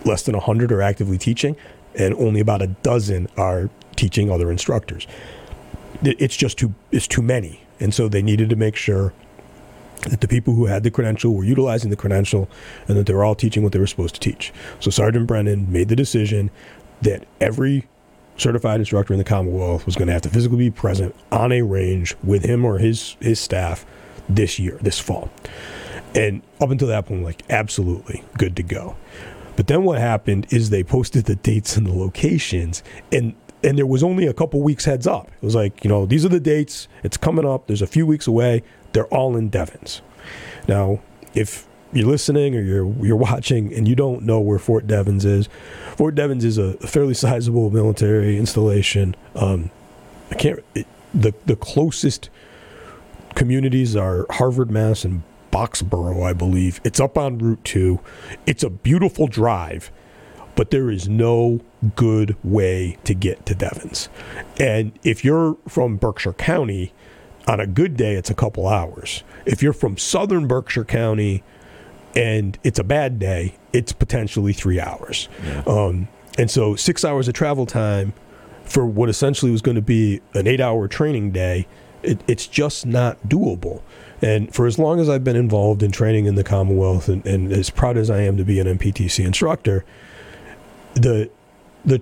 less 0.06 0.24
than 0.24 0.36
100 0.36 0.72
are 0.72 0.82
actively 0.82 1.18
teaching 1.18 1.56
and 1.96 2.14
only 2.16 2.40
about 2.40 2.62
a 2.62 2.68
dozen 2.68 3.28
are 3.38 3.70
teaching 3.96 4.30
other 4.30 4.52
instructors 4.52 5.08
it's 6.04 6.36
just 6.36 6.58
too 6.58 6.74
it's 6.92 7.08
too 7.08 7.22
many 7.22 7.62
and 7.80 7.94
so 7.94 8.08
they 8.08 8.22
needed 8.22 8.50
to 8.50 8.56
make 8.56 8.76
sure 8.76 9.14
that 10.10 10.22
the 10.22 10.28
people 10.28 10.54
who 10.54 10.66
had 10.66 10.84
the 10.84 10.92
credential 10.92 11.34
were 11.34 11.44
utilizing 11.44 11.90
the 11.90 11.96
credential 11.96 12.50
and 12.88 12.98
that 12.98 13.06
they 13.06 13.14
were 13.14 13.24
all 13.24 13.36
teaching 13.36 13.64
what 13.64 13.72
they 13.72 13.80
were 13.80 13.88
supposed 13.88 14.16
to 14.16 14.22
teach 14.22 14.54
so 14.80 14.90
sergeant 14.90 15.28
brennan 15.28 15.72
made 15.72 15.90
the 15.90 15.96
decision 15.96 16.50
that 17.02 17.26
every 17.42 17.88
certified 18.38 18.80
instructor 18.80 19.14
in 19.14 19.18
the 19.18 19.24
commonwealth 19.24 19.86
was 19.86 19.96
going 19.96 20.08
to 20.08 20.14
have 20.14 20.22
to 20.22 20.30
physically 20.30 20.58
be 20.58 20.72
present 20.72 21.16
on 21.32 21.52
a 21.52 21.62
range 21.62 22.16
with 22.24 22.44
him 22.44 22.66
or 22.66 22.80
his 22.80 23.16
his 23.20 23.40
staff 23.40 23.86
this 24.28 24.60
year 24.60 24.78
this 24.82 25.00
fall 25.00 25.30
and 26.16 26.42
up 26.62 26.70
until 26.70 26.88
that 26.88 27.06
point 27.06 27.24
like 27.24 27.44
absolutely 27.50 28.24
good 28.38 28.56
to 28.56 28.64
go 28.64 28.96
But 29.56 29.68
then 29.68 29.84
what 29.84 30.00
happened 30.00 30.48
is 30.52 30.70
they 30.70 30.84
posted 30.84 31.26
the 31.26 31.36
dates 31.36 31.78
and 31.78 31.88
the 31.88 31.94
locations, 31.94 32.84
and 33.12 33.36
and 33.64 33.78
there 33.78 33.86
was 33.88 34.04
only 34.04 34.28
a 34.28 34.34
couple 34.34 34.62
weeks 34.62 34.86
heads 34.86 35.08
up. 35.08 35.28
It 35.28 35.46
was 35.46 35.56
like 35.56 35.84
you 35.84 35.90
know 35.90 36.06
these 36.06 36.26
are 36.26 36.30
the 36.30 36.40
dates. 36.40 36.88
It's 37.04 37.18
coming 37.18 37.46
up. 37.46 37.68
There's 37.68 37.82
a 37.82 37.88
few 37.88 38.06
weeks 38.06 38.28
away. 38.28 38.64
They're 38.96 39.06
all 39.08 39.36
in 39.36 39.50
Devens. 39.50 40.02
Now, 40.70 41.02
if 41.34 41.68
you're 41.92 42.08
listening 42.08 42.56
or 42.56 42.62
you're 42.62 42.90
you're 43.06 43.18
watching 43.18 43.74
and 43.74 43.90
you 43.90 43.94
don't 43.94 44.24
know 44.24 44.40
where 44.40 44.58
Fort 44.58 44.88
Devens 44.88 45.26
is, 45.26 45.50
Fort 45.98 46.16
Devens 46.16 46.46
is 46.46 46.58
a 46.58 46.76
fairly 46.78 47.14
sizable 47.14 47.70
military 47.70 48.38
installation. 48.38 49.14
Um, 49.36 49.70
I 50.32 50.36
can't. 50.36 50.64
It, 50.74 50.88
the 51.14 51.34
the 51.46 51.58
closest 51.58 52.30
communities 53.36 53.98
are 53.98 54.26
Harvard, 54.30 54.72
Mass, 54.72 55.04
and 55.04 55.24
Boxborough, 55.52 56.26
I 56.26 56.32
believe. 56.32 56.80
It's 56.86 57.02
up 57.02 57.18
on 57.18 57.38
Route 57.38 57.66
Two. 57.66 58.00
It's 58.46 58.64
a 58.64 58.70
beautiful 58.70 59.28
drive, 59.28 59.92
but 60.56 60.72
there 60.72 60.90
is 60.90 61.10
no 61.10 61.60
good 61.98 62.38
way 62.46 62.98
to 63.04 63.14
get 63.14 63.46
to 63.48 63.56
Devens. 63.56 64.08
And 64.58 64.98
if 65.04 65.26
you're 65.26 65.58
from 65.68 65.98
Berkshire 65.98 66.32
County, 66.32 66.94
on 67.48 67.60
a 67.60 67.68
good 67.68 67.96
day, 67.96 68.16
it's 68.16 68.30
a 68.30 68.34
couple 68.34 68.68
hours. 68.68 69.24
If 69.46 69.62
you're 69.62 69.74
from 69.74 69.98
southern 69.98 70.48
Berkshire 70.48 70.86
County 70.86 71.44
and 72.16 72.58
it's 72.64 72.80
a 72.80 72.84
bad 72.84 73.20
day, 73.20 73.56
it's 73.74 73.92
potentially 73.92 74.54
three 74.54 74.80
hours. 74.80 75.28
Um, 75.68 76.08
and 76.38 76.50
so, 76.50 76.76
six 76.76 77.06
hours 77.06 77.28
of 77.28 77.34
travel 77.34 77.66
time 77.66 78.14
for 78.64 78.86
what 78.86 79.10
essentially 79.10 79.52
was 79.52 79.62
going 79.62 79.76
to 79.76 79.82
be 79.82 80.22
an 80.34 80.48
eight 80.48 80.60
hour 80.60 80.88
training 80.88 81.32
day, 81.32 81.68
it, 82.04 82.20
it's 82.28 82.48
just 82.48 82.86
not 82.86 83.22
doable. 83.28 83.82
And 84.22 84.54
for 84.54 84.66
as 84.66 84.80
long 84.80 85.00
as 85.00 85.10
I've 85.10 85.24
been 85.24 85.36
involved 85.36 85.84
in 85.84 85.92
training 85.92 86.26
in 86.26 86.36
the 86.36 86.44
Commonwealth 86.44 87.10
and, 87.10 87.26
and 87.26 87.52
as 87.52 87.70
proud 87.70 87.98
as 87.98 88.10
I 88.10 88.22
am 88.22 88.38
to 88.38 88.44
be 88.44 88.60
an 88.60 88.68
MPTC 88.78 89.26
instructor, 89.26 89.86
the 90.94 91.30
the 91.84 92.02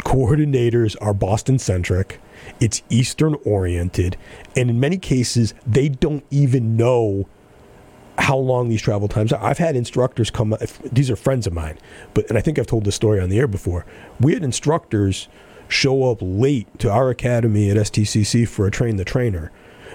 coordinators 0.00 0.96
are 1.00 1.14
Boston 1.14 1.58
centric. 1.58 2.20
It's 2.60 2.82
Eastern 2.88 3.36
oriented, 3.44 4.16
and 4.56 4.70
in 4.70 4.80
many 4.80 4.98
cases, 4.98 5.54
they 5.66 5.88
don't 5.88 6.24
even 6.30 6.76
know 6.76 7.28
how 8.18 8.36
long 8.36 8.68
these 8.68 8.80
travel 8.80 9.08
times 9.08 9.32
are. 9.32 9.42
I've 9.44 9.58
had 9.58 9.76
instructors 9.76 10.30
come. 10.30 10.56
These 10.90 11.10
are 11.10 11.16
friends 11.16 11.46
of 11.46 11.52
mine, 11.52 11.78
but 12.14 12.28
and 12.28 12.38
I 12.38 12.40
think 12.40 12.58
I've 12.58 12.66
told 12.66 12.84
this 12.84 12.94
story 12.94 13.20
on 13.20 13.28
the 13.28 13.38
air 13.38 13.46
before. 13.46 13.84
We 14.20 14.32
had 14.32 14.42
instructors 14.42 15.28
show 15.68 16.10
up 16.10 16.18
late 16.20 16.66
to 16.78 16.90
our 16.90 17.10
academy 17.10 17.70
at 17.70 17.76
STCC 17.76 18.48
for 18.48 18.66
a 18.66 18.70
train 18.70 18.96
the 18.96 19.04
trainer 19.04 19.50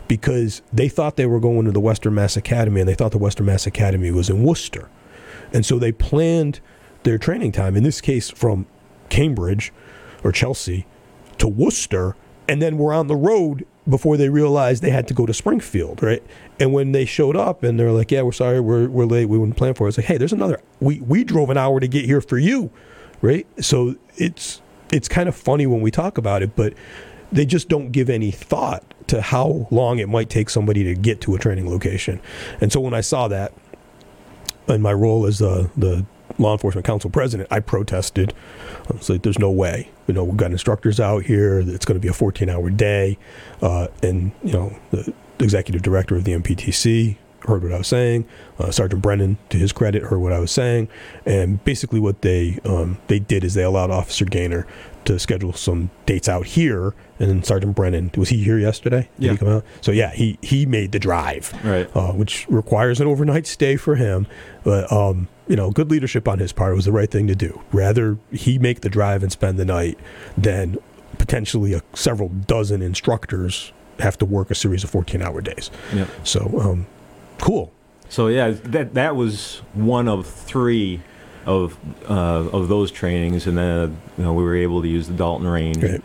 because 0.07 0.62
they 0.74 0.89
thought 0.89 1.16
they 1.16 1.26
were 1.26 1.39
going 1.39 1.66
to 1.66 1.72
the 1.72 1.80
Western 1.80 2.14
Mass 2.14 2.36
Academy 2.36 2.82
and 2.82 2.89
they 2.89 2.93
thought 2.93 3.12
the 3.12 3.18
Western 3.18 3.45
Mass 3.45 3.66
Academy 3.66 4.12
was 4.12 4.30
in 4.30 4.43
Worcester. 4.43 4.89
And 5.53 5.66
so 5.66 5.80
they 5.80 5.91
planned 5.91 6.59
their 7.03 7.18
training 7.18 7.51
time, 7.51 7.76
in 7.76 7.84
this 7.84 8.01
case 8.01 8.30
from 8.30 8.68
Cambridge 9.09 9.72
or 10.24 10.32
Chelsea 10.32 10.86
to 11.38 11.47
Worcester, 11.47 12.16
and 12.52 12.62
then 12.62 12.78
were 12.78 12.93
on 12.93 13.08
the 13.08 13.16
road 13.16 13.66
before 13.88 14.18
they 14.18 14.28
realized 14.28 14.84
they 14.84 14.89
had 14.89 15.08
to 15.08 15.14
go 15.14 15.26
to 15.26 15.34
Springfield, 15.34 16.04
right? 16.04 16.22
And 16.60 16.74
when 16.74 16.91
they 16.91 17.06
showed 17.06 17.38
up 17.38 17.64
and 17.64 17.80
they're 17.80 17.93
like, 17.93 18.12
Yeah, 18.12 18.24
we're 18.24 18.34
sorry, 18.34 18.60
we're, 18.60 18.89
we're 18.89 19.06
late, 19.06 19.28
we 19.28 19.38
wouldn't 19.38 19.58
plan 19.58 19.74
for 19.74 19.88
it. 19.88 19.89
It's 19.89 19.97
like, 19.97 20.08
hey, 20.08 20.18
there's 20.18 20.34
another 20.34 20.62
we, 20.82 20.99
we 20.99 21.24
drove 21.24 21.49
an 21.49 21.58
hour 21.58 21.80
to 21.80 21.88
get 21.88 22.04
here 22.04 22.20
for 22.20 22.38
you. 22.38 22.70
Right? 23.22 23.47
So 23.64 23.95
it's 24.18 24.62
it's 24.91 25.08
kind 25.08 25.30
of 25.30 25.36
funny 25.36 25.66
when 25.66 25.80
we 25.80 25.91
talk 25.91 26.18
about 26.18 26.43
it, 26.43 26.54
but 26.58 26.74
they 27.32 27.45
just 27.45 27.70
don't 27.70 27.91
give 27.93 28.10
any 28.10 28.32
thought 28.32 28.84
to 29.08 29.22
how 29.22 29.70
long 29.72 29.99
it 29.99 30.10
might 30.10 30.30
take 30.30 30.49
somebody 30.49 30.84
to 30.84 30.93
get 30.93 31.22
to 31.22 31.36
a 31.36 31.39
training 31.39 31.70
location. 31.70 32.20
And 32.60 32.70
so 32.74 32.82
when 32.82 32.93
I 32.93 32.99
saw 32.99 33.30
that, 33.30 33.54
in 34.68 34.82
my 34.82 34.91
role 34.91 35.26
as 35.26 35.39
the 35.39 35.70
the 35.78 36.06
law 36.39 36.53
enforcement 36.53 36.86
council 36.86 37.09
president, 37.09 37.47
I 37.51 37.59
protested. 37.59 38.34
I 38.89 38.93
was 38.93 39.09
like, 39.09 39.21
"There's 39.23 39.39
no 39.39 39.51
way. 39.51 39.89
You 40.07 40.13
know, 40.13 40.23
we've 40.23 40.38
got 40.38 40.51
instructors 40.51 40.99
out 40.99 41.23
here. 41.23 41.59
It's 41.59 41.86
going 41.86 41.99
to 41.99 42.01
be 42.01 42.07
a 42.07 42.11
14-hour 42.13 42.69
day." 42.71 43.17
Uh, 43.61 43.88
and 44.03 44.32
you 44.43 44.53
know, 44.53 44.75
the 44.91 45.13
executive 45.39 45.82
director 45.82 46.15
of 46.15 46.23
the 46.23 46.34
MPTC 46.34 47.17
heard 47.47 47.63
what 47.63 47.71
I 47.73 47.79
was 47.79 47.88
saying. 47.88 48.25
Uh, 48.59 48.69
Sergeant 48.69 49.01
Brennan, 49.01 49.39
to 49.49 49.57
his 49.57 49.71
credit, 49.71 50.03
heard 50.03 50.19
what 50.19 50.32
I 50.32 50.38
was 50.39 50.51
saying. 50.51 50.89
And 51.25 51.63
basically, 51.63 51.99
what 51.99 52.21
they 52.21 52.59
um, 52.65 52.97
they 53.07 53.19
did 53.19 53.43
is 53.43 53.53
they 53.55 53.63
allowed 53.63 53.89
Officer 53.91 54.25
Gaynor 54.25 54.67
to 55.05 55.17
schedule 55.17 55.51
some 55.53 55.89
dates 56.05 56.29
out 56.29 56.45
here. 56.45 56.93
And 57.17 57.29
then 57.29 57.43
Sergeant 57.43 57.75
Brennan 57.75 58.11
was 58.15 58.29
he 58.29 58.43
here 58.43 58.59
yesterday? 58.59 59.09
Did 59.19 59.25
Yeah. 59.25 59.32
he 59.32 59.38
come 59.39 59.47
out? 59.47 59.65
So 59.82 59.91
yeah, 59.91 60.11
he 60.11 60.38
he 60.43 60.67
made 60.67 60.91
the 60.91 60.99
drive 60.99 61.51
Right. 61.63 61.89
uh, 61.95 62.11
which 62.11 62.45
requires 62.49 63.01
an 63.01 63.07
overnight 63.07 63.47
stay 63.47 63.75
for 63.77 63.95
him. 63.95 64.27
But 64.63 64.91
um, 64.91 65.27
you 65.52 65.58
know, 65.58 65.70
good 65.70 65.91
leadership 65.91 66.30
on 66.30 66.39
his 66.39 66.54
part 66.54 66.72
It 66.72 66.76
was 66.78 66.86
the 66.86 66.93
right 66.93 67.12
thing 67.12 67.28
to 67.28 67.36
do. 67.36 67.62
Rather 67.74 68.18
he 68.32 68.58
make 68.58 68.80
the 68.82 68.89
drive 68.89 69.22
and 69.22 69.30
spend 69.34 69.58
the 69.60 69.66
night 69.66 69.99
than 70.38 70.78
potentially 71.18 71.74
a, 71.74 71.82
several 71.93 72.30
dozen 72.30 72.82
instructors 72.82 73.74
have 73.99 74.18
to 74.20 74.26
work 74.26 74.49
a 74.49 74.56
series 74.56 74.86
of 74.86 74.89
14-hour 74.91 75.41
days. 75.41 75.70
Yeah. 75.93 76.06
So 76.24 76.58
um, 76.62 76.88
cool. 77.39 77.70
So 78.08 78.28
yeah, 78.28 78.52
that 78.52 78.93
that 78.93 79.18
was 79.18 79.62
one 79.74 80.08
of 80.08 80.26
three 80.26 81.02
of 81.45 81.78
uh, 82.10 82.47
of 82.58 82.70
those 82.70 82.89
trainings, 82.89 83.45
and 83.45 83.58
then 83.58 83.97
you 84.18 84.24
know 84.24 84.34
we 84.34 84.43
were 84.43 84.56
able 84.56 84.82
to 84.82 84.88
use 84.88 85.08
the 85.10 85.14
Dalton 85.14 85.47
range. 85.47 85.84
Right. 85.84 86.02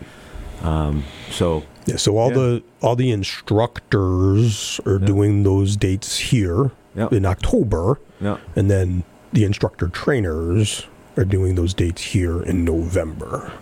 Um, 0.62 1.04
so 1.30 1.62
Yeah. 1.86 1.96
So 1.98 2.18
all 2.18 2.30
Yeah. 2.30 2.34
the 2.34 2.62
all 2.82 2.96
the 2.96 3.12
instructors 3.12 4.80
are 4.86 4.98
Yeah. 4.98 5.06
doing 5.06 5.42
those 5.44 5.76
dates 5.76 6.18
here 6.18 6.72
Yep. 6.96 7.12
in 7.12 7.24
October, 7.26 8.00
yeah, 8.20 8.38
and 8.56 8.68
then 8.70 9.04
the 9.32 9.44
instructor 9.44 9.88
trainers 9.88 10.86
are 11.16 11.24
doing 11.24 11.54
those 11.54 11.74
dates 11.74 12.02
here 12.02 12.42
in 12.42 12.64
November. 12.64 13.52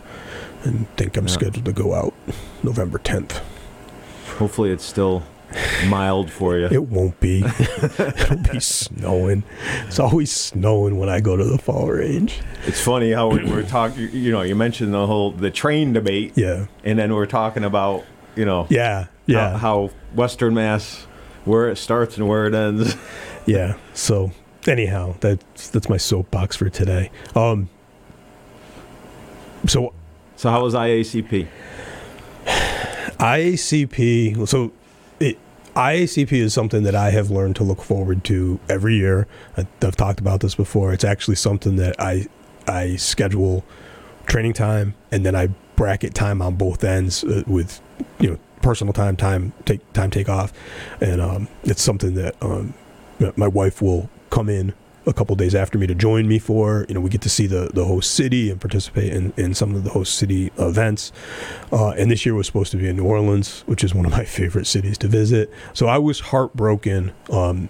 And 0.64 0.88
think 0.96 1.16
I'm 1.16 1.26
Yeah. 1.26 1.32
scheduled 1.32 1.64
to 1.66 1.72
go 1.72 1.94
out 1.94 2.14
November 2.62 2.98
10th. 2.98 3.40
hopefully 4.38 4.70
it's 4.72 4.84
still 4.84 5.22
mild 5.86 6.28
for 6.30 6.58
you. 6.58 6.66
It 6.68 6.88
won't 6.88 7.20
be. 7.20 7.44
It'll 7.98 8.36
be 8.38 8.58
snowing. 8.58 9.44
It's 9.86 10.00
always 10.00 10.32
snowing 10.32 10.98
when 10.98 11.08
I 11.08 11.20
go 11.20 11.36
to 11.36 11.44
the 11.44 11.58
fall 11.58 11.86
range. 11.88 12.40
It's 12.66 12.80
funny 12.80 13.12
how 13.12 13.28
we 13.28 13.44
were 13.44 13.62
talking. 13.62 14.08
You 14.12 14.32
know, 14.32 14.42
you 14.42 14.56
mentioned 14.56 14.92
the 14.92 15.06
whole 15.06 15.30
the 15.30 15.52
train 15.52 15.92
debate, 15.92 16.32
Yeah. 16.34 16.66
and 16.82 16.98
then 16.98 17.14
we're 17.14 17.26
talking 17.26 17.62
about 17.62 18.02
you 18.34 18.44
know 18.44 18.66
Yeah. 18.70 19.06
Yeah. 19.26 19.50
how, 19.52 19.58
how 19.58 19.90
Western 20.16 20.54
Mass 20.54 21.06
where 21.44 21.68
it 21.68 21.76
starts 21.76 22.16
and 22.16 22.26
where 22.26 22.46
it 22.46 22.54
ends. 22.54 22.96
yeah. 23.46 23.74
So 23.92 24.32
anyhow, 24.68 25.16
that's 25.20 25.68
that's 25.70 25.88
my 25.88 25.96
soapbox 25.96 26.56
for 26.56 26.68
today. 26.70 27.10
Um 27.34 27.68
so 29.66 29.92
So 30.36 30.50
how 30.50 30.62
was 30.62 30.74
IACP? 30.74 31.46
IACP. 33.18 34.46
So, 34.48 34.72
it, 35.20 35.38
IACP 35.74 36.32
is 36.32 36.52
something 36.52 36.82
that 36.82 36.94
I 36.94 37.10
have 37.10 37.30
learned 37.30 37.56
to 37.56 37.64
look 37.64 37.82
forward 37.82 38.24
to 38.24 38.60
every 38.68 38.96
year. 38.96 39.26
I, 39.56 39.66
I've 39.82 39.96
talked 39.96 40.20
about 40.20 40.40
this 40.40 40.54
before. 40.54 40.92
It's 40.92 41.04
actually 41.04 41.36
something 41.36 41.76
that 41.76 41.96
I 41.98 42.26
I 42.66 42.96
schedule 42.96 43.64
training 44.26 44.54
time 44.54 44.94
and 45.10 45.24
then 45.24 45.34
I 45.34 45.48
bracket 45.76 46.14
time 46.14 46.40
on 46.40 46.54
both 46.54 46.82
ends 46.84 47.24
uh, 47.24 47.42
with 47.46 47.80
you 48.20 48.30
know 48.30 48.38
personal 48.62 48.92
time, 48.92 49.16
time 49.16 49.52
take 49.64 49.92
time 49.92 50.10
take 50.10 50.28
off, 50.28 50.52
and 51.00 51.20
um, 51.20 51.48
it's 51.64 51.82
something 51.82 52.14
that 52.14 52.34
um, 52.42 52.74
my 53.36 53.48
wife 53.48 53.80
will 53.82 54.08
come 54.34 54.48
in 54.48 54.74
a 55.06 55.12
couple 55.12 55.36
days 55.36 55.54
after 55.54 55.78
me 55.78 55.86
to 55.86 55.94
join 55.94 56.26
me 56.26 56.38
for. 56.38 56.86
You 56.88 56.94
know, 56.94 57.00
we 57.00 57.08
get 57.08 57.22
to 57.22 57.28
see 57.28 57.46
the, 57.46 57.70
the 57.72 57.84
host 57.84 58.12
city 58.12 58.50
and 58.50 58.60
participate 58.60 59.12
in, 59.12 59.32
in 59.36 59.54
some 59.54 59.74
of 59.74 59.84
the 59.84 59.90
host 59.90 60.16
city 60.16 60.50
events. 60.58 61.12
Uh, 61.70 61.90
and 61.90 62.10
this 62.10 62.26
year 62.26 62.34
was 62.34 62.46
supposed 62.46 62.72
to 62.72 62.76
be 62.76 62.88
in 62.88 62.96
New 62.96 63.04
Orleans, 63.04 63.62
which 63.66 63.84
is 63.84 63.94
one 63.94 64.06
of 64.06 64.12
my 64.12 64.24
favorite 64.38 64.66
cities 64.66 64.98
to 64.98 65.08
visit. 65.08 65.52
So 65.72 65.86
I 65.86 65.98
was 65.98 66.18
heartbroken 66.20 67.12
um, 67.30 67.68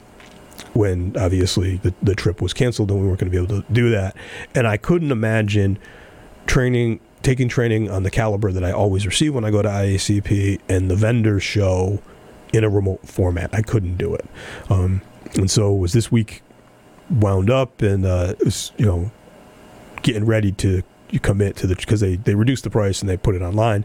when 0.72 1.14
obviously 1.18 1.76
the, 1.78 1.92
the 2.02 2.14
trip 2.14 2.40
was 2.40 2.54
canceled 2.54 2.90
and 2.90 3.00
we 3.00 3.06
weren't 3.06 3.20
going 3.20 3.30
to 3.30 3.38
be 3.38 3.44
able 3.44 3.62
to 3.62 3.72
do 3.72 3.90
that. 3.90 4.16
And 4.54 4.66
I 4.66 4.78
couldn't 4.78 5.12
imagine 5.12 5.78
training, 6.46 7.00
taking 7.22 7.48
training 7.48 7.90
on 7.90 8.04
the 8.04 8.10
caliber 8.10 8.52
that 8.52 8.64
I 8.64 8.72
always 8.72 9.06
receive 9.06 9.34
when 9.34 9.44
I 9.44 9.50
go 9.50 9.60
to 9.60 9.68
IACP 9.68 10.60
and 10.68 10.90
the 10.90 10.96
vendor 10.96 11.40
show 11.40 12.00
in 12.54 12.64
a 12.64 12.70
remote 12.70 13.06
format. 13.06 13.50
I 13.52 13.60
couldn't 13.60 13.96
do 13.96 14.14
it. 14.14 14.24
Um, 14.70 15.02
and 15.34 15.50
so 15.50 15.74
it 15.74 15.78
was 15.78 15.92
this 15.92 16.12
week 16.12 16.42
wound 17.10 17.50
up 17.50 17.82
and 17.82 18.04
uh, 18.04 18.34
was, 18.44 18.72
you 18.76 18.86
know, 18.86 19.10
getting 20.02 20.24
ready 20.24 20.52
to 20.52 20.82
commit 21.22 21.54
to 21.54 21.66
the 21.66 21.76
because 21.76 22.00
they 22.00 22.16
they 22.16 22.34
reduced 22.34 22.64
the 22.64 22.70
price 22.70 23.00
and 23.00 23.08
they 23.08 23.16
put 23.16 23.36
it 23.36 23.42
online 23.42 23.84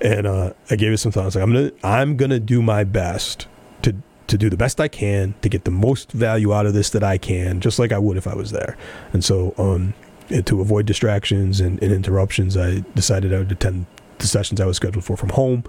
and 0.00 0.26
uh, 0.26 0.52
I 0.70 0.76
gave 0.76 0.92
it 0.92 0.98
some 0.98 1.12
thought. 1.12 1.22
I 1.22 1.26
was 1.26 1.36
like, 1.36 1.42
I'm 1.44 1.52
gonna 1.52 1.70
I'm 1.82 2.16
gonna 2.16 2.40
do 2.40 2.62
my 2.62 2.84
best 2.84 3.46
to 3.82 3.94
to 4.28 4.38
do 4.38 4.48
the 4.48 4.56
best 4.56 4.80
I 4.80 4.88
can 4.88 5.34
to 5.42 5.48
get 5.48 5.64
the 5.64 5.70
most 5.70 6.12
value 6.12 6.52
out 6.52 6.66
of 6.66 6.74
this 6.74 6.90
that 6.90 7.04
I 7.04 7.18
can, 7.18 7.60
just 7.60 7.78
like 7.78 7.92
I 7.92 7.98
would 7.98 8.16
if 8.16 8.26
I 8.26 8.34
was 8.34 8.50
there. 8.50 8.76
And 9.12 9.24
so, 9.24 9.54
um, 9.58 9.94
and 10.30 10.46
to 10.46 10.60
avoid 10.60 10.86
distractions 10.86 11.60
and, 11.60 11.82
and 11.82 11.92
interruptions, 11.92 12.56
I 12.56 12.84
decided 12.94 13.34
I 13.34 13.38
would 13.38 13.52
attend 13.52 13.86
the 14.18 14.26
sessions 14.26 14.60
I 14.60 14.66
was 14.66 14.76
scheduled 14.76 15.04
for 15.04 15.16
from 15.16 15.30
home, 15.30 15.64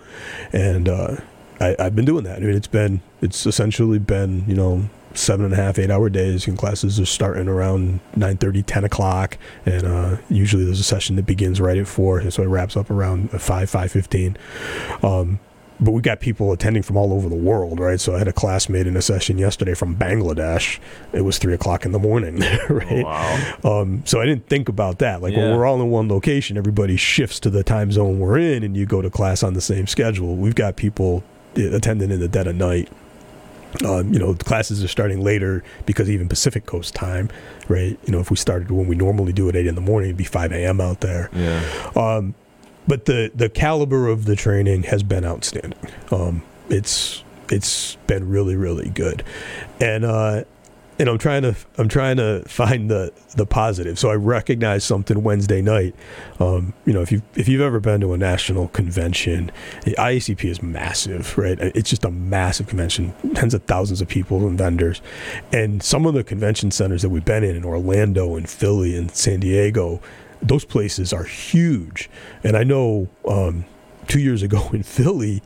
and 0.54 0.88
uh, 0.88 1.18
I, 1.60 1.76
I've 1.80 1.96
been 1.96 2.06
doing 2.06 2.24
that. 2.24 2.38
I 2.38 2.42
mean, 2.42 2.56
it's 2.56 2.68
been 2.68 3.02
it's 3.22 3.46
essentially 3.46 4.00
been 4.00 4.46
you 4.48 4.56
know 4.56 4.90
seven 5.14 5.46
and 5.46 5.54
a 5.54 5.58
half, 5.58 5.78
eight 5.80 5.90
hour 5.90 6.10
days, 6.10 6.48
and 6.48 6.58
classes 6.58 7.00
are 7.00 7.06
starting 7.06 7.48
around 7.48 8.00
9.30, 8.16 8.64
10 8.66 8.84
o'clock, 8.84 9.38
and 9.66 9.86
uh, 9.86 10.18
usually 10.30 10.66
there's 10.66 10.80
a 10.80 10.84
session 10.84 11.16
that 11.16 11.26
begins 11.26 11.62
right 11.62 11.78
at 11.78 11.88
four, 11.88 12.20
and 12.20 12.34
so 12.34 12.44
it 12.44 12.48
wraps 12.48 12.76
up 12.76 12.90
around 12.90 13.30
five, 13.32 13.70
five 13.70 13.92
fifteen. 13.92 14.38
Um, 15.02 15.40
but 15.80 15.92
we 15.92 16.02
got 16.02 16.20
people 16.20 16.52
attending 16.52 16.84
from 16.84 16.98
all 16.98 17.12
over 17.12 17.28
the 17.28 17.36
world, 17.36 17.80
right? 17.80 18.00
So 18.00 18.16
I 18.16 18.20
had 18.20 18.28
a 18.28 18.34
classmate 18.34 18.88
in 18.88 18.96
a 18.96 19.02
session 19.02 19.38
yesterday 19.38 19.74
from 19.74 19.96
Bangladesh. 19.96 20.80
It 21.12 21.22
was 21.22 21.38
three 21.38 21.54
o'clock 21.54 21.84
in 21.86 21.92
the 21.92 22.00
morning, 22.00 22.40
right? 22.70 23.04
Wow. 23.04 23.58
Um, 23.64 24.04
so 24.06 24.22
I 24.22 24.26
didn't 24.26 24.48
think 24.48 24.70
about 24.70 25.00
that. 25.00 25.22
Like 25.22 25.36
when 25.36 25.56
we're 25.56 25.66
all 25.66 25.82
in 25.82 25.90
one 25.90 26.08
location, 26.08 26.58
everybody 26.58 26.96
shifts 26.96 27.40
to 27.42 27.50
the 27.50 27.64
time 27.64 27.92
zone 27.92 28.20
we're 28.20 28.38
in, 28.38 28.64
and 28.64 28.78
you 28.78 28.86
go 28.86 29.02
to 29.02 29.10
class 29.10 29.44
on 29.44 29.54
the 29.54 29.62
same 29.62 29.88
schedule. 29.88 30.36
We've 30.36 30.56
got 30.56 30.76
people 30.76 31.24
uh, 31.58 31.72
attending 31.72 32.12
in 32.12 32.20
the 32.20 32.28
dead 32.28 32.48
of 32.48 32.56
night. 32.56 32.90
Um, 33.86 34.14
you 34.14 34.20
know, 34.20 34.34
the 34.34 34.44
classes 34.44 34.84
are 34.84 34.88
starting 34.88 35.22
later 35.22 35.64
because 35.86 36.10
even 36.10 36.30
Pacific 36.30 36.66
Coast 36.66 36.94
time, 36.94 37.30
right? 37.68 37.98
You 38.06 38.12
know, 38.12 38.20
if 38.20 38.30
we 38.30 38.38
started 38.38 38.70
when 38.72 38.88
we 38.88 38.96
normally 38.96 39.34
do 39.34 39.50
at 39.50 39.56
eight 39.56 39.68
in 39.68 39.76
the 39.76 39.82
morning, 39.82 40.10
it'd 40.10 40.18
be 40.18 40.24
five 40.24 40.52
a.m. 40.52 40.80
out 40.80 41.02
there. 41.02 41.30
Yeah. 41.34 41.92
Um, 41.96 42.36
but 42.88 43.06
the 43.06 43.32
the 43.34 43.50
caliber 43.50 44.08
of 44.08 44.26
the 44.26 44.36
training 44.36 44.84
has 44.84 45.04
been 45.04 45.26
outstanding. 45.26 45.80
Um, 46.12 46.44
it's 46.70 47.24
it's 47.50 47.96
been 48.08 48.30
really 48.30 48.56
really 48.56 48.90
good, 48.90 49.24
and 49.80 50.06
uh, 50.06 50.44
and 51.00 51.10
I'm 51.10 51.18
trying 51.18 51.42
to 51.42 51.56
I'm 51.78 51.88
trying 51.88 52.18
to 52.18 52.44
find 52.48 52.90
the 52.90 53.12
the 53.36 53.46
positive. 53.46 53.98
So 53.98 54.10
I 54.10 54.16
recognize 54.16 54.84
something 54.84 55.24
Wednesday 55.24 55.62
night. 55.62 55.96
Um, 56.40 56.74
you 56.86 56.94
know, 56.94 57.02
if 57.02 57.12
you 57.12 57.22
if 57.36 57.48
you've 57.48 57.62
ever 57.62 57.80
been 57.80 58.02
to 58.02 58.14
a 58.14 58.18
national 58.18 58.68
convention, 58.70 59.52
the 59.84 59.92
IACP 59.92 60.50
is 60.50 60.62
massive, 60.62 61.38
right? 61.38 61.60
It's 61.60 61.90
just 61.90 62.06
a 62.06 62.12
massive 62.12 62.68
convention, 62.68 63.14
tens 63.34 63.54
of 63.54 63.64
thousands 63.64 64.02
of 64.02 64.08
people 64.08 64.46
and 64.48 64.58
vendors, 64.58 65.02
and 65.52 65.82
some 65.82 66.06
of 66.06 66.14
the 66.14 66.24
convention 66.24 66.72
centers 66.72 67.02
that 67.02 67.10
we've 67.10 67.26
been 67.26 67.44
in 67.44 67.56
in 67.56 67.66
Orlando 67.66 68.36
and 68.36 68.50
Philly 68.50 68.96
and 68.96 69.12
San 69.12 69.40
Diego, 69.40 70.02
those 70.42 70.66
places 70.66 71.12
are 71.12 71.24
huge. 71.24 72.10
And 72.44 72.56
I 72.56 72.64
know 72.64 73.08
um, 73.28 73.66
two 74.08 74.20
years 74.20 74.44
ago 74.44 74.70
in 74.74 74.84
Philly, 74.84 75.42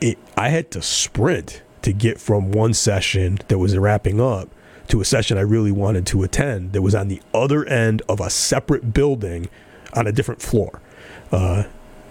it, 0.00 0.18
I 0.36 0.48
had 0.48 0.70
to 0.72 0.82
sprint 0.82 1.62
to 1.82 1.92
get 1.92 2.20
from 2.20 2.52
one 2.52 2.74
session 2.74 3.38
that 3.48 3.58
was 3.58 3.76
wrapping 3.76 4.20
up 4.20 4.48
to 4.88 5.00
a 5.00 5.04
session 5.04 5.38
I 5.38 5.42
really 5.42 5.72
wanted 5.72 6.06
to 6.06 6.22
attend 6.22 6.72
that 6.72 6.82
was 6.82 6.94
on 6.94 7.08
the 7.08 7.22
other 7.32 7.64
end 7.66 8.02
of 8.08 8.20
a 8.20 8.28
separate 8.28 8.92
building 8.92 9.48
on 9.94 10.06
a 10.06 10.12
different 10.12 10.42
floor. 10.42 10.80
Uh, 11.30 11.64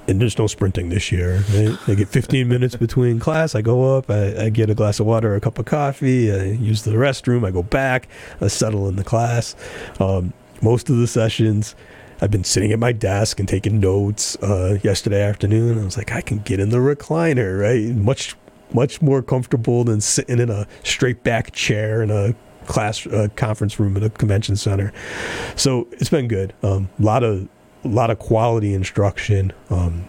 and 0.08 0.20
there's 0.20 0.38
no 0.38 0.48
sprinting 0.48 0.90
this 0.90 1.12
year. 1.12 1.44
I 1.88 1.94
get 1.94 2.08
15 2.08 2.48
minutes 2.48 2.76
between 2.76 3.20
class. 3.20 3.54
I 3.54 3.62
go 3.62 3.98
up, 3.98 4.10
I, 4.10 4.46
I 4.46 4.50
get 4.50 4.70
a 4.70 4.76
glass 4.76 5.00
of 5.00 5.06
water, 5.06 5.36
a 5.36 5.42
cup 5.42 5.60
of 5.60 5.66
coffee, 5.66 6.34
I 6.34 6.46
use 6.46 6.84
the 6.84 6.92
restroom, 6.92 7.46
I 7.46 7.52
go 7.52 7.62
back, 7.62 8.08
I 8.42 8.48
settle 8.48 8.88
in 8.90 8.96
the 8.96 9.04
class. 9.04 9.56
Um, 10.00 10.34
most 10.62 10.90
of 10.90 10.98
the 10.98 11.08
sessions, 11.08 11.76
I've 12.22 12.32
been 12.32 12.44
sitting 12.44 12.72
at 12.72 12.80
my 12.80 12.92
desk 12.92 13.40
and 13.40 13.48
taking 13.48 13.80
notes. 13.80 14.36
Uh, 14.38 14.80
yesterday 14.84 15.22
afternoon, 15.22 15.80
I 15.80 15.86
was 15.86 15.96
like, 15.96 16.12
I 16.12 16.22
can 16.22 16.40
get 16.40 16.60
in 16.60 16.70
the 16.70 16.78
recliner, 16.78 17.62
right? 17.62 17.96
Much, 17.96 18.36
much 18.74 19.02
more 19.02 19.22
comfortable 19.22 19.84
than 19.84 20.02
sitting 20.02 20.40
in 20.40 20.50
a 20.50 20.68
straight 20.84 21.24
back 21.24 21.52
chair 21.52 22.02
in 22.02 22.12
a 22.12 22.36
class 22.70 23.06
uh, 23.08 23.28
conference 23.36 23.80
room 23.80 23.98
at 23.98 24.04
a 24.04 24.10
convention 24.10 24.56
center. 24.56 24.94
So 25.56 25.88
it's 25.94 26.10
been 26.10 26.28
good. 26.28 26.54
A 26.64 26.68
um, 26.68 26.90
lot 27.00 27.24
of, 27.24 27.50
lot 27.84 28.12
of 28.12 28.20
quality 28.20 28.74
instruction. 28.74 29.52
Um, 29.70 30.06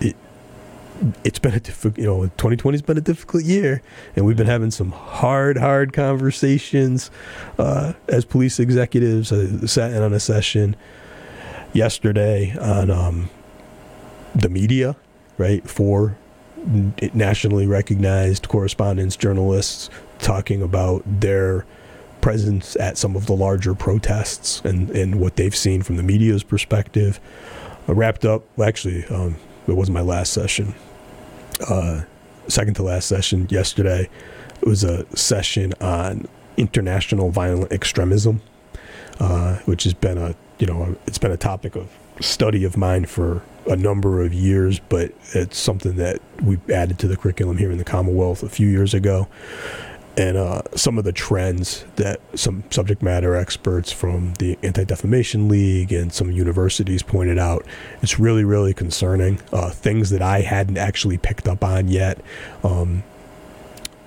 it, 0.00 0.16
it's 1.24 1.38
been 1.38 1.54
a 1.54 1.60
difficult, 1.60 1.98
you 1.98 2.04
know, 2.04 2.22
2020 2.24 2.74
has 2.74 2.82
been 2.82 2.98
a 2.98 3.02
difficult 3.02 3.44
year, 3.44 3.80
and 4.16 4.26
we've 4.26 4.36
been 4.36 4.48
having 4.48 4.72
some 4.72 4.90
hard, 4.90 5.56
hard 5.56 5.92
conversations 5.92 7.10
uh, 7.58 7.92
as 8.08 8.24
police 8.24 8.58
executives. 8.58 9.32
I 9.32 9.66
sat 9.66 9.92
in 9.92 10.02
on 10.02 10.12
a 10.12 10.20
session 10.20 10.74
yesterday 11.72 12.56
on 12.58 12.90
um, 12.90 13.30
the 14.34 14.48
media, 14.48 14.96
right? 15.38 15.68
For 15.68 16.16
nationally 17.14 17.66
recognized 17.66 18.48
correspondents, 18.48 19.16
journalists 19.16 19.90
talking 20.18 20.62
about 20.62 21.02
their 21.06 21.64
presence 22.20 22.74
at 22.76 22.98
some 22.98 23.14
of 23.14 23.26
the 23.26 23.32
larger 23.32 23.74
protests 23.74 24.60
and, 24.64 24.90
and 24.90 25.20
what 25.20 25.36
they've 25.36 25.54
seen 25.54 25.82
from 25.82 25.96
the 25.96 26.02
media's 26.02 26.42
perspective. 26.42 27.20
I 27.86 27.92
wrapped 27.92 28.24
up, 28.24 28.42
actually, 28.60 29.04
um, 29.06 29.36
it 29.68 29.72
wasn't 29.72 29.94
my 29.94 30.00
last 30.00 30.32
session. 30.32 30.74
Uh, 31.68 32.02
second 32.48 32.74
to 32.74 32.82
last 32.82 33.08
session 33.08 33.46
yesterday. 33.50 34.08
It 34.60 34.68
was 34.68 34.84
a 34.84 35.04
session 35.16 35.72
on 35.80 36.26
international 36.56 37.30
violent 37.30 37.72
extremism, 37.72 38.40
uh, 39.20 39.56
which 39.66 39.84
has 39.84 39.94
been 39.94 40.18
a 40.18 40.34
you 40.58 40.66
know 40.66 40.96
it's 41.06 41.18
been 41.18 41.32
a 41.32 41.36
topic 41.36 41.76
of 41.76 41.88
study 42.20 42.64
of 42.64 42.76
mine 42.76 43.06
for 43.06 43.42
a 43.66 43.76
number 43.76 44.22
of 44.22 44.32
years, 44.32 44.78
but 44.78 45.12
it's 45.32 45.58
something 45.58 45.96
that 45.96 46.20
we 46.42 46.58
added 46.72 46.98
to 47.00 47.08
the 47.08 47.16
curriculum 47.16 47.56
here 47.58 47.70
in 47.70 47.78
the 47.78 47.84
Commonwealth 47.84 48.42
a 48.42 48.48
few 48.48 48.68
years 48.68 48.94
ago. 48.94 49.28
And 50.18 50.38
uh, 50.38 50.62
some 50.74 50.96
of 50.96 51.04
the 51.04 51.12
trends 51.12 51.84
that 51.96 52.20
some 52.34 52.64
subject 52.70 53.02
matter 53.02 53.36
experts 53.36 53.92
from 53.92 54.32
the 54.38 54.58
Anti 54.62 54.84
Defamation 54.84 55.46
League 55.46 55.92
and 55.92 56.10
some 56.10 56.30
universities 56.30 57.02
pointed 57.02 57.38
out, 57.38 57.66
it's 58.00 58.18
really, 58.18 58.42
really 58.42 58.72
concerning. 58.72 59.40
Uh, 59.52 59.70
things 59.70 60.08
that 60.10 60.22
I 60.22 60.40
hadn't 60.40 60.78
actually 60.78 61.18
picked 61.18 61.46
up 61.46 61.62
on 61.62 61.88
yet. 61.88 62.18
Um, 62.64 63.02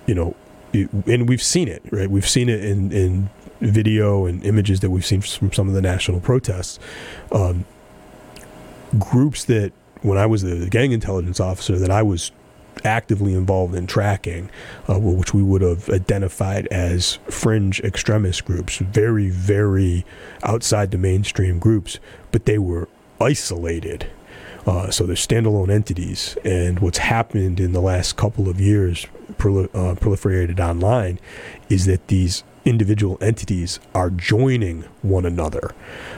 you 0.08 0.16
know, 0.16 0.36
it, 0.74 0.92
and 1.06 1.30
we've 1.30 1.44
seen 1.44 1.68
it, 1.68 1.84
right? 1.92 2.10
We've 2.10 2.28
seen 2.28 2.50
it 2.50 2.66
in, 2.66 2.92
in 2.92 3.30
video 3.62 4.26
and 4.26 4.44
images 4.44 4.80
that 4.80 4.90
we've 4.90 5.06
seen 5.06 5.22
from 5.22 5.54
some 5.54 5.68
of 5.68 5.76
the 5.76 5.82
national 5.82 6.22
protests. 6.22 6.80
Um, 7.32 7.66
groups 8.98 9.46
that, 9.46 9.72
when 10.02 10.18
I 10.18 10.26
was 10.26 10.42
the 10.42 10.70
gang 10.70 10.92
intelligence 10.92 11.40
officer, 11.40 11.78
that 11.78 11.92
I 11.92 12.02
was 12.02 12.32
actively 12.86 13.34
involved 13.34 13.76
in 13.76 13.88
tracking, 13.88 14.50
uh, 14.88 14.98
which 14.98 15.34
we 15.34 15.44
would 15.44 15.62
have 15.62 15.90
identified 15.90 16.66
as 16.68 17.20
fringe 17.30 17.82
extremist 17.82 18.46
groups, 18.46 18.78
very, 18.78 19.30
very 19.30 20.06
outside 20.44 20.92
the 20.92 20.98
mainstream 20.98 21.60
groups, 21.60 22.00
but 22.32 22.46
they 22.46 22.58
were 22.58 22.88
isolated. 23.20 24.08
Uh, 24.66 24.90
so 24.92 25.06
they're 25.06 25.16
standalone 25.16 25.70
entities. 25.70 26.38
And 26.46 26.80
what's 26.80 27.00
happened 27.00 27.60
in 27.60 27.74
the 27.74 27.82
last 27.82 28.18
couple 28.18 28.48
of 28.48 28.62
years, 28.62 29.08
prol- 29.34 29.70
uh, 29.74 29.96
proliferated 29.96 30.60
online, 30.60 31.20
is 31.70 31.86
that 31.86 32.08
these 32.08 32.44
individual 32.70 33.18
entities 33.22 33.80
are 33.94 34.10
joining 34.10 34.84
one 35.02 35.26
another. 35.26 35.74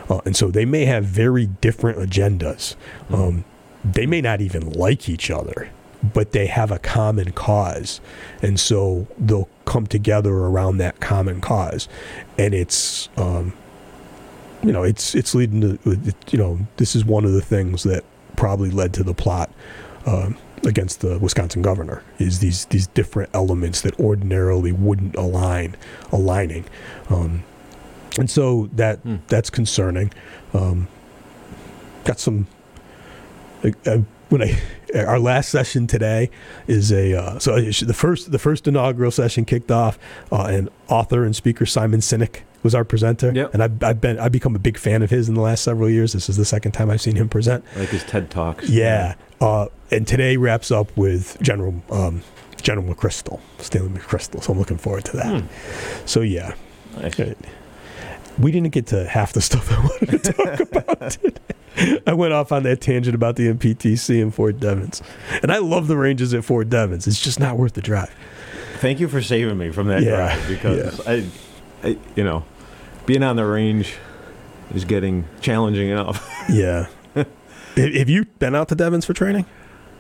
Uh, 0.10 0.20
and 0.26 0.36
so 0.36 0.52
they 0.52 0.66
may 0.66 0.86
have 0.86 1.06
very 1.06 1.48
different 1.48 1.98
agendas. 1.98 2.76
Um, 3.10 3.46
they 3.84 4.06
may 4.06 4.22
not 4.22 4.42
even 4.42 4.70
like 4.72 5.10
each 5.10 5.32
other, 5.32 5.72
but 6.14 6.32
they 6.32 6.48
have 6.48 6.72
a 6.72 6.80
common 6.80 7.32
cause. 7.32 8.02
And 8.42 8.60
so 8.60 9.08
they'll 9.18 9.50
come 9.66 9.88
together 9.88 10.34
around 10.34 10.78
that 10.78 11.00
common 11.00 11.42
cause. 11.42 11.88
And 12.38 12.54
it's, 12.54 13.10
um, 13.18 13.54
you 14.64 14.72
know, 14.72 14.84
it's, 14.84 15.16
it's 15.16 15.34
leading 15.34 15.62
to, 15.62 16.14
you 16.30 16.38
know, 16.38 16.60
this 16.78 16.96
is 16.96 17.06
one 17.06 17.26
of 17.26 17.32
the 17.32 17.42
things 17.42 17.84
that 17.84 18.04
probably 18.36 18.70
led 18.70 18.94
to 18.96 19.04
the 19.04 19.14
plot 19.14 19.50
um, 20.06 20.38
against 20.66 21.02
the 21.02 21.18
Wisconsin 21.20 21.62
governor 21.62 22.04
is 22.20 22.40
these 22.40 22.66
these 22.66 22.88
different 22.88 23.30
elements 23.34 23.82
that 23.82 24.00
ordinarily 24.00 24.72
wouldn't 24.72 25.16
align 25.16 25.76
aligning, 26.12 26.66
um, 27.10 27.44
and 28.20 28.30
so 28.30 28.70
that 28.74 29.00
Hmm. 29.00 29.16
that's 29.28 29.50
concerning. 29.50 30.12
Um, 30.54 30.88
got 32.04 32.20
some. 32.20 32.48
Uh, 33.64 33.70
uh, 33.86 33.98
when 34.30 34.42
I 34.42 34.58
our 34.96 35.20
last 35.20 35.50
session 35.50 35.88
today 35.88 36.30
is 36.68 36.92
a 36.92 37.14
uh, 37.16 37.40
so 37.40 37.60
the 37.60 37.94
first 37.94 38.32
the 38.32 38.40
first 38.40 38.68
inaugural 38.68 39.12
session 39.12 39.46
kicked 39.46 39.72
off, 39.72 40.00
uh, 40.32 40.44
and 40.46 40.70
author 40.88 41.24
and 41.26 41.36
speaker 41.36 41.66
Simon 41.66 42.00
Sinek 42.00 42.42
was 42.64 42.74
our 42.76 42.84
presenter, 42.86 43.32
Yep. 43.34 43.54
and 43.56 43.64
I've, 43.64 43.84
I've 43.84 44.00
been 44.02 44.20
I've 44.20 44.32
become 44.32 44.56
a 44.56 44.60
big 44.60 44.78
fan 44.78 45.02
of 45.02 45.10
his 45.10 45.28
in 45.28 45.36
the 45.36 45.42
last 45.42 45.64
several 45.64 45.90
years. 45.90 46.14
This 46.14 46.30
is 46.30 46.38
the 46.38 46.46
second 46.46 46.72
time 46.74 46.90
I've 46.90 47.02
seen 47.02 47.16
him 47.18 47.28
present. 47.28 47.66
Like 47.76 47.90
his 47.90 48.04
TED 48.04 48.30
talks. 48.30 48.70
Yeah. 48.70 49.16
Uh, 49.42 49.68
and 49.90 50.08
today 50.08 50.38
wraps 50.38 50.72
up 50.72 50.96
with 50.96 51.38
General 51.42 51.74
um, 51.92 52.22
General 52.62 52.94
McChrystal, 52.96 53.40
Stanley 53.58 53.90
McChrystal. 54.00 54.42
So 54.44 54.54
I'm 54.54 54.60
looking 54.60 54.78
forward 54.78 55.04
to 55.06 55.18
that. 55.18 55.44
So 56.06 56.22
yeah, 56.22 56.54
Nice. 56.98 57.16
Good. 57.16 57.36
we 58.40 58.52
didn't 58.52 58.70
get 58.70 58.86
to 58.88 59.06
half 59.08 59.34
the 59.34 59.42
stuff 59.50 59.72
I 59.72 59.80
wanted 59.80 60.24
to 60.24 60.34
talk 60.34 60.60
about 60.88 61.12
today. 61.12 61.38
I 62.06 62.14
went 62.14 62.34
off 62.34 62.52
on 62.52 62.64
that 62.64 62.82
tangent 62.82 63.16
about 63.16 63.36
the 63.38 63.52
MPTC 63.52 64.22
and 64.22 64.34
Fort 64.36 64.60
Devens, 64.60 65.02
and 65.42 65.52
I 65.52 65.58
love 65.58 65.88
the 65.88 65.98
ranges 65.98 66.34
at 66.34 66.44
Fort 66.46 66.70
Devens. 66.70 67.08
It's 67.08 67.20
just 67.22 67.40
not 67.40 67.58
worth 67.58 67.74
the 67.74 67.82
drive. 67.82 68.14
Thank 68.80 69.00
you 69.00 69.08
for 69.08 69.22
saving 69.22 69.58
me 69.58 69.72
from 69.72 69.88
that 69.88 70.04
Yeah, 70.04 70.16
drive 70.38 70.48
because 70.48 71.08
I, 71.08 71.24
I, 71.84 71.98
you 72.16 72.24
know, 72.24 72.44
being 73.06 73.24
on 73.24 73.36
the 73.38 73.46
range 73.46 73.96
is 74.76 74.86
getting 74.86 75.26
challenging 75.42 75.90
enough. 75.90 76.28
Yeah. 76.50 76.88
have, 77.76 78.10
you 78.10 78.26
been 78.40 78.56
out 78.56 78.68
to 78.70 78.76
Devens 78.76 79.06
for 79.06 79.14
training? 79.14 79.46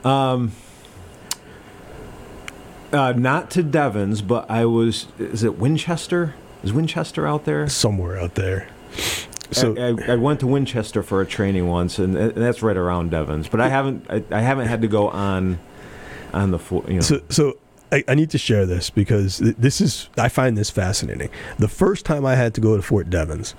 Um, 0.03 0.51
Uh, 2.91 3.13
not 3.13 3.49
to 3.51 3.63
Devens, 3.63 4.22
but 4.22 4.49
I 4.51 4.65
was. 4.65 5.07
Is 5.17 5.43
it 5.43 5.57
Winchester? 5.57 6.36
Is 6.63 6.74
Winchester 6.74 7.26
out 7.26 7.45
there? 7.45 7.67
somewhere 7.69 8.19
out 8.19 8.36
there. 8.36 8.67
So 9.51 9.76
I, 9.78 10.11
I, 10.11 10.13
I 10.13 10.15
went 10.15 10.41
to 10.41 10.47
Winchester 10.47 11.01
for 11.01 11.22
a 11.22 11.26
training 11.26 11.67
once, 11.67 11.99
and, 11.99 12.15
and 12.17 12.34
that's 12.34 12.61
right 12.61 12.76
around 12.76 13.11
Devens. 13.11 13.47
But 13.47 13.61
I 13.61 13.69
haven't. 13.69 14.05
I, 14.09 14.24
I 14.32 14.41
haven't 14.41 14.67
had 14.67 14.82
to 14.82 14.88
go 14.89 15.07
on, 15.09 15.59
on 16.34 16.51
the 16.51 16.59
fo- 16.59 16.86
you 16.88 16.95
know. 16.95 16.99
So, 17.01 17.22
so 17.30 17.57
I, 17.93 18.03
I 18.09 18.15
need 18.15 18.30
to 18.32 18.38
share 18.38 18.65
this 18.65 18.89
because 18.89 19.38
th- 19.38 19.55
this 19.57 19.80
is 19.80 20.09
I 20.17 20.28
find 20.28 20.57
this 20.57 20.69
fascinating. 20.69 21.30
The 21.59 21.67
first 21.69 22.05
time 22.05 22.26
I 22.26 22.36
had 22.36 22.53
to 22.55 22.61
go 22.61 22.76
to 22.76 22.82
Fort 22.82 23.09
Devens, 23.09 23.55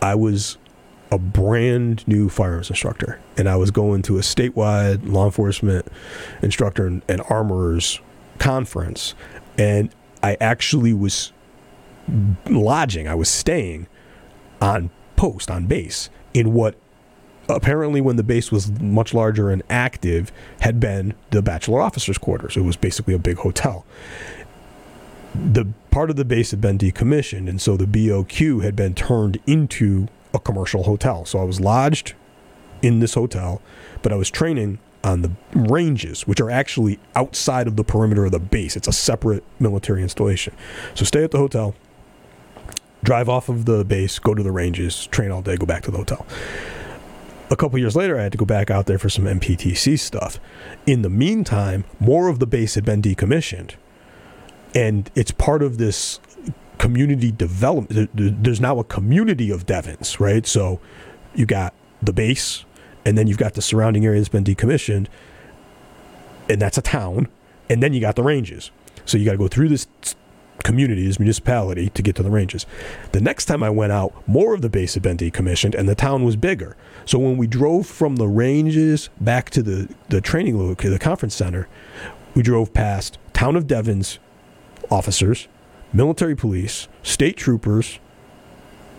I 0.00 0.14
was 0.14 0.56
a 1.12 1.18
brand 1.18 2.08
new 2.08 2.30
firearms 2.30 2.70
instructor, 2.70 3.20
and 3.36 3.46
I 3.46 3.56
was 3.56 3.70
going 3.70 4.00
to 4.02 4.16
a 4.16 4.22
statewide 4.22 5.06
law 5.06 5.26
enforcement 5.26 5.86
instructor 6.40 6.86
and, 6.86 7.02
and 7.06 7.20
armorers 7.28 8.00
conference, 8.38 9.14
and 9.58 9.94
I 10.22 10.38
actually 10.40 10.94
was 10.94 11.32
lodging. 12.48 13.08
I 13.08 13.14
was 13.14 13.28
staying 13.28 13.88
on 14.62 14.88
post 15.16 15.50
on 15.50 15.66
base 15.66 16.08
in 16.32 16.54
what 16.54 16.76
apparently 17.46 18.00
when 18.00 18.16
the 18.16 18.22
base 18.22 18.50
was 18.50 18.70
much 18.80 19.12
larger 19.12 19.50
and 19.50 19.62
active 19.68 20.32
had 20.60 20.80
been 20.80 21.12
the 21.30 21.42
bachelor 21.42 21.82
officers 21.82 22.16
quarters. 22.16 22.56
It 22.56 22.62
was 22.62 22.76
basically 22.76 23.12
a 23.12 23.18
big 23.18 23.36
hotel. 23.36 23.84
The 25.34 25.66
part 25.90 26.08
of 26.08 26.16
the 26.16 26.24
base 26.24 26.52
had 26.52 26.62
been 26.62 26.78
decommissioned 26.78 27.50
and 27.50 27.60
so 27.60 27.76
the 27.76 27.84
boq 27.84 28.62
had 28.62 28.74
been 28.74 28.94
turned 28.94 29.38
into 29.46 30.08
a 30.34 30.38
commercial 30.38 30.84
hotel. 30.84 31.24
So 31.24 31.38
i 31.38 31.44
was 31.44 31.60
lodged 31.60 32.14
in 32.82 32.98
this 32.98 33.14
hotel 33.14 33.62
but 34.02 34.12
i 34.12 34.16
was 34.16 34.30
training 34.30 34.78
on 35.04 35.22
the 35.22 35.30
ranges 35.54 36.26
which 36.26 36.40
are 36.40 36.50
actually 36.50 36.98
outside 37.16 37.66
of 37.66 37.76
the 37.76 37.84
perimeter 37.84 38.24
of 38.24 38.32
the 38.32 38.38
base. 38.38 38.76
It's 38.76 38.88
a 38.88 38.92
separate 38.92 39.42
military 39.58 40.02
installation. 40.02 40.54
So 40.94 41.04
stay 41.04 41.24
at 41.24 41.30
the 41.30 41.38
hotel 41.38 41.74
drive 43.04 43.28
off 43.28 43.48
of 43.48 43.64
the 43.64 43.84
base 43.84 44.20
go 44.20 44.32
to 44.32 44.44
the 44.44 44.52
ranges 44.52 45.06
train 45.06 45.32
all 45.32 45.42
day 45.42 45.56
go 45.56 45.66
back 45.66 45.82
to 45.82 45.90
the 45.90 45.98
hotel. 45.98 46.26
A 47.50 47.56
couple 47.56 47.78
years 47.78 47.94
later, 47.94 48.18
I 48.18 48.22
had 48.22 48.32
to 48.32 48.38
go 48.38 48.46
back 48.46 48.70
out 48.70 48.86
there 48.86 48.98
for 48.98 49.10
some 49.10 49.26
MPTC 49.26 49.98
stuff. 49.98 50.40
In 50.86 51.02
the 51.02 51.10
meantime, 51.10 51.84
more 52.00 52.28
of 52.28 52.38
the 52.38 52.46
base 52.46 52.76
had 52.76 52.84
been 52.86 53.02
decommissioned, 53.02 53.72
and 54.74 55.10
it's 55.14 55.32
part 55.32 55.62
of 55.62 55.76
this 55.76 56.18
community 56.82 57.30
development. 57.30 57.90
there- 57.94 58.08
there- 58.12 58.36
There's 58.42 58.60
now 58.60 58.80
a 58.80 58.84
community 58.84 59.52
of 59.52 59.66
Devens, 59.66 60.18
right? 60.18 60.44
So 60.44 60.80
you 61.32 61.46
got 61.46 61.72
the 62.02 62.12
base, 62.12 62.64
and 63.04 63.16
then 63.16 63.28
you've 63.28 63.38
got 63.38 63.54
the 63.54 63.62
surrounding 63.62 64.04
area 64.04 64.18
that's 64.18 64.28
been 64.28 64.42
decommissioned, 64.42 65.06
and 66.50 66.60
that's 66.60 66.76
a 66.76 66.82
town, 66.82 67.28
and 67.70 67.80
then 67.80 67.92
you 67.92 68.00
got 68.00 68.16
the 68.16 68.24
ranges. 68.24 68.72
So 69.04 69.16
you 69.16 69.24
got 69.24 69.32
to 69.32 69.38
go 69.38 69.46
through 69.46 69.68
this 69.68 69.86
community, 70.64 71.06
this 71.06 71.20
municipality, 71.20 71.88
to 71.90 72.02
get 72.02 72.16
to 72.16 72.22
the 72.24 72.30
ranges. 72.30 72.66
The 73.12 73.20
next 73.20 73.44
time 73.44 73.62
I 73.62 73.70
went 73.70 73.92
out, 73.92 74.12
more 74.26 74.52
of 74.52 74.60
the 74.60 74.68
base 74.68 74.94
had 74.94 75.04
been 75.04 75.16
decommissioned, 75.16 75.76
and 75.76 75.88
the 75.88 75.94
town 75.94 76.24
was 76.24 76.34
bigger. 76.34 76.76
So 77.04 77.16
when 77.16 77.36
we 77.36 77.46
drove 77.46 77.86
from 77.86 78.16
the 78.16 78.26
ranges 78.28 79.08
back 79.20 79.50
to 79.50 79.62
the 79.62 79.88
the 80.08 80.20
training 80.20 80.58
location, 80.58 80.92
the 80.92 80.98
conference 80.98 81.36
center, 81.36 81.68
we 82.34 82.42
drove 82.42 82.74
past 82.74 83.18
town 83.32 83.54
of 83.54 83.68
Devens 83.68 84.18
officers, 84.90 85.46
military 85.92 86.34
police, 86.36 86.88
state 87.02 87.36
troopers, 87.36 87.98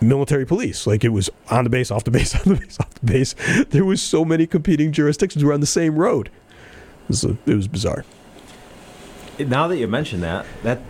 military 0.00 0.44
police. 0.46 0.86
Like 0.86 1.04
it 1.04 1.10
was 1.10 1.30
on 1.50 1.64
the 1.64 1.70
base, 1.70 1.90
off 1.90 2.04
the 2.04 2.10
base, 2.10 2.34
on 2.46 2.54
the 2.54 2.60
base, 2.60 2.78
off 2.80 2.94
the 2.94 3.06
base. 3.06 3.34
There 3.70 3.84
was 3.84 4.02
so 4.02 4.24
many 4.24 4.46
competing 4.46 4.92
jurisdictions. 4.92 5.42
We 5.42 5.48
were 5.48 5.54
on 5.54 5.60
the 5.60 5.66
same 5.66 5.96
road. 5.96 6.28
It 6.28 7.08
was, 7.08 7.24
it 7.24 7.54
was 7.54 7.68
bizarre. 7.68 8.04
now 9.38 9.68
that 9.68 9.76
you 9.76 9.86
mention 9.86 10.20
that, 10.22 10.46
that 10.62 10.80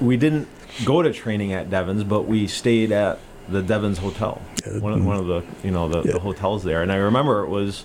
we 0.00 0.16
didn't 0.16 0.48
go 0.84 1.02
to 1.02 1.12
training 1.12 1.52
at 1.52 1.70
Devens, 1.70 2.02
but 2.04 2.22
we 2.22 2.46
stayed 2.46 2.90
at 2.92 3.18
the 3.48 3.62
Devens 3.62 3.98
Hotel, 3.98 4.40
one 4.80 4.92
of, 4.92 5.04
one 5.04 5.16
of 5.16 5.26
the 5.26 5.42
you 5.64 5.70
know 5.72 5.88
the, 5.88 6.02
Yeah. 6.02 6.12
the 6.12 6.20
hotels 6.20 6.62
there. 6.64 6.82
And 6.82 6.90
I 6.92 6.96
remember 6.96 7.42
it 7.44 7.48
was, 7.48 7.84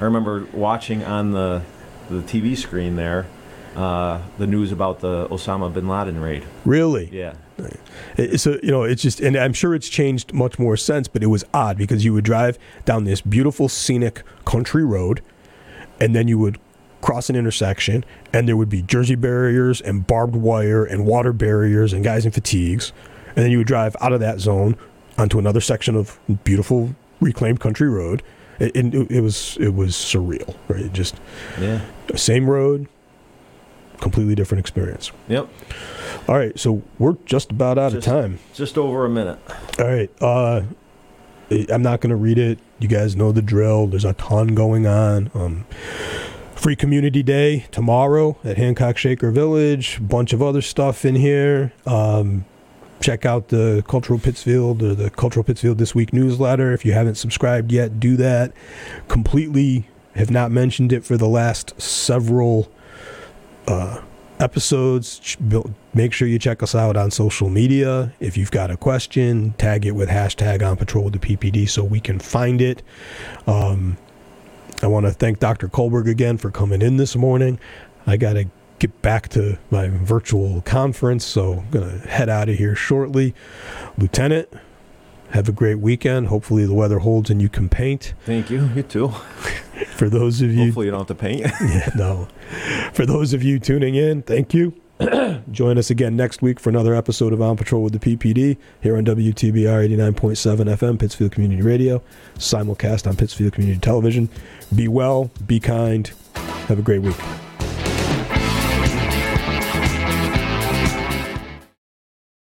I 0.00 0.04
remember 0.04 0.46
watching 0.52 1.04
on 1.04 1.30
the 1.32 1.62
the 2.10 2.22
TV 2.22 2.56
screen 2.56 2.96
there, 2.96 3.26
uh, 3.78 4.20
the 4.38 4.46
news 4.46 4.72
about 4.72 4.98
the 4.98 5.28
Osama 5.28 5.72
bin 5.72 5.86
Laden 5.86 6.20
raid. 6.20 6.42
Really? 6.64 7.08
Yeah, 7.12 7.34
So 8.36 8.58
you 8.60 8.72
know, 8.72 8.82
it's 8.82 9.02
just, 9.02 9.20
and 9.20 9.36
I'm 9.36 9.52
sure 9.52 9.72
it's 9.72 9.88
changed 9.88 10.32
much 10.32 10.58
more 10.58 10.76
since, 10.76 11.06
but 11.06 11.22
it 11.22 11.28
was 11.28 11.44
odd 11.54 11.78
because 11.78 12.04
you 12.04 12.12
would 12.12 12.24
drive 12.24 12.58
down 12.84 13.04
this 13.04 13.20
beautiful 13.20 13.68
scenic 13.68 14.24
country 14.44 14.84
road, 14.84 15.22
and 16.00 16.14
then 16.14 16.26
you 16.26 16.38
would 16.38 16.58
cross 17.00 17.30
an 17.30 17.36
intersection, 17.36 18.04
and 18.32 18.48
there 18.48 18.56
would 18.56 18.68
be 18.68 18.82
Jersey 18.82 19.14
barriers 19.14 19.80
and 19.80 20.04
barbed 20.04 20.34
wire 20.34 20.84
and 20.84 21.06
water 21.06 21.32
barriers 21.32 21.92
and 21.92 22.02
guys 22.02 22.26
in 22.26 22.32
fatigues, 22.32 22.92
and 23.28 23.36
then 23.36 23.52
you 23.52 23.58
would 23.58 23.68
drive 23.68 23.94
out 24.00 24.12
of 24.12 24.18
that 24.18 24.40
zone 24.40 24.76
onto 25.16 25.38
another 25.38 25.60
section 25.60 25.94
of 25.94 26.18
beautiful 26.42 26.96
reclaimed 27.20 27.60
country 27.60 27.88
road. 27.88 28.24
It, 28.58 28.74
it, 28.74 29.10
it 29.12 29.20
was 29.20 29.56
it 29.60 29.72
was 29.72 29.92
surreal, 29.94 30.56
right? 30.66 30.80
It 30.80 30.92
just 30.92 31.14
yeah, 31.60 31.80
same 32.16 32.50
road, 32.50 32.88
completely 34.00 34.34
different 34.34 34.60
experience. 34.60 35.10
yep. 35.28 35.48
All 36.26 36.36
right, 36.36 36.58
so 36.58 36.82
we're 36.98 37.16
just 37.24 37.50
about 37.50 37.78
out 37.78 37.92
Just- 37.92 38.06
of 38.06 38.12
time. 38.12 38.38
Just 38.54 38.76
over 38.78 39.04
a 39.04 39.08
minute. 39.08 39.38
All 39.78 39.86
right. 39.86 40.10
Uh, 40.20 40.62
I'm 41.72 41.82
not 41.82 42.00
going 42.00 42.10
to 42.10 42.16
read 42.16 42.36
it. 42.38 42.58
You 42.78 42.88
guys 42.88 43.16
know 43.16 43.32
the 43.32 43.40
drill. 43.42 43.86
There's 43.86 44.04
a 44.04 44.12
ton 44.14 44.48
going 44.48 44.86
on. 44.86 45.30
Um, 45.34 45.64
Free 46.54 46.76
Community 46.76 47.22
Day 47.22 47.66
tomorrow 47.70 48.36
at 48.44 48.56
Hancock 48.58 48.98
Shaker 48.98 49.30
Village. 49.30 49.98
Bunch 50.02 50.32
of 50.32 50.42
other 50.42 50.60
stuff 50.60 51.04
in 51.04 51.14
here. 51.14 51.72
Um, 51.86 52.44
check 53.00 53.24
out 53.24 53.48
the 53.48 53.82
Cultural 53.88 54.18
Pittsfield 54.18 54.82
or 54.82 54.94
the 54.94 55.08
Cultural 55.08 55.44
Pittsfield 55.44 55.78
This 55.78 55.94
Week 55.94 56.12
newsletter. 56.12 56.72
If 56.72 56.84
you 56.84 56.92
haven't 56.92 57.14
subscribed 57.14 57.72
yet, 57.72 57.98
do 58.00 58.16
that. 58.16 58.52
Completely 59.06 59.88
have 60.16 60.30
not 60.30 60.50
mentioned 60.50 60.92
it 60.92 61.04
for 61.04 61.16
the 61.16 61.28
last 61.28 61.80
several 61.80 62.70
uh, 63.68 64.02
episodes. 64.40 65.36
Make 65.94 66.12
sure 66.12 66.26
you 66.26 66.38
check 66.38 66.62
us 66.62 66.74
out 66.74 66.96
on 66.96 67.10
social 67.10 67.48
media. 67.48 68.12
If 68.20 68.36
you've 68.36 68.50
got 68.50 68.70
a 68.70 68.76
question, 68.76 69.52
tag 69.58 69.86
it 69.86 69.92
with 69.92 70.08
hashtag 70.08 70.68
on 70.68 70.76
patrol 70.76 71.04
with 71.04 71.20
the 71.20 71.36
PPD 71.36 71.68
so 71.68 71.84
we 71.84 72.00
can 72.00 72.18
find 72.18 72.60
it. 72.60 72.82
Um, 73.46 73.96
I 74.82 74.86
want 74.86 75.06
to 75.06 75.12
thank 75.12 75.40
Dr. 75.40 75.68
Kulberg 75.68 76.08
again 76.08 76.38
for 76.38 76.50
coming 76.50 76.82
in 76.82 76.96
this 76.96 77.16
morning. 77.16 77.58
I 78.06 78.16
got 78.16 78.34
to 78.34 78.46
get 78.78 79.02
back 79.02 79.28
to 79.30 79.58
my 79.70 79.88
virtual 79.88 80.60
conference, 80.62 81.24
so 81.24 81.54
I'm 81.54 81.70
going 81.70 82.00
to 82.00 82.08
head 82.08 82.28
out 82.28 82.48
of 82.48 82.56
here 82.56 82.76
shortly. 82.76 83.34
Lieutenant, 83.96 84.48
have 85.30 85.48
a 85.48 85.52
great 85.52 85.76
weekend. 85.76 86.28
Hopefully, 86.28 86.66
the 86.66 86.74
weather 86.74 86.98
holds 86.98 87.30
and 87.30 87.40
you 87.40 87.48
can 87.48 87.68
paint. 87.68 88.14
Thank 88.24 88.50
you. 88.50 88.68
You 88.74 88.82
too. 88.82 89.08
For 89.90 90.08
those 90.08 90.42
of 90.42 90.52
you 90.52 90.66
Hopefully 90.66 90.86
you 90.86 90.92
don't 90.92 91.00
have 91.00 91.08
to 91.08 91.14
paint. 91.14 91.40
yeah, 91.60 91.90
no. 91.96 92.28
For 92.92 93.06
those 93.06 93.32
of 93.32 93.42
you 93.42 93.58
tuning 93.58 93.94
in, 93.94 94.22
thank 94.22 94.54
you. 94.54 94.74
Join 95.52 95.78
us 95.78 95.90
again 95.90 96.16
next 96.16 96.42
week 96.42 96.58
for 96.58 96.70
another 96.70 96.94
episode 96.94 97.32
of 97.32 97.40
On 97.40 97.56
Patrol 97.56 97.82
with 97.82 97.98
the 97.98 98.16
PPD 98.16 98.56
here 98.80 98.96
on 98.96 99.04
WTBR 99.04 99.88
89.7 99.96 100.76
FM, 100.76 100.98
Pittsfield 100.98 101.32
Community 101.32 101.62
Radio, 101.62 102.02
simulcast 102.36 103.06
on 103.06 103.16
Pittsfield 103.16 103.52
Community 103.52 103.80
Television. 103.80 104.28
Be 104.74 104.88
well, 104.88 105.30
be 105.46 105.60
kind, 105.60 106.10
have 106.34 106.78
a 106.80 106.82
great 106.82 107.02
week. 107.02 107.16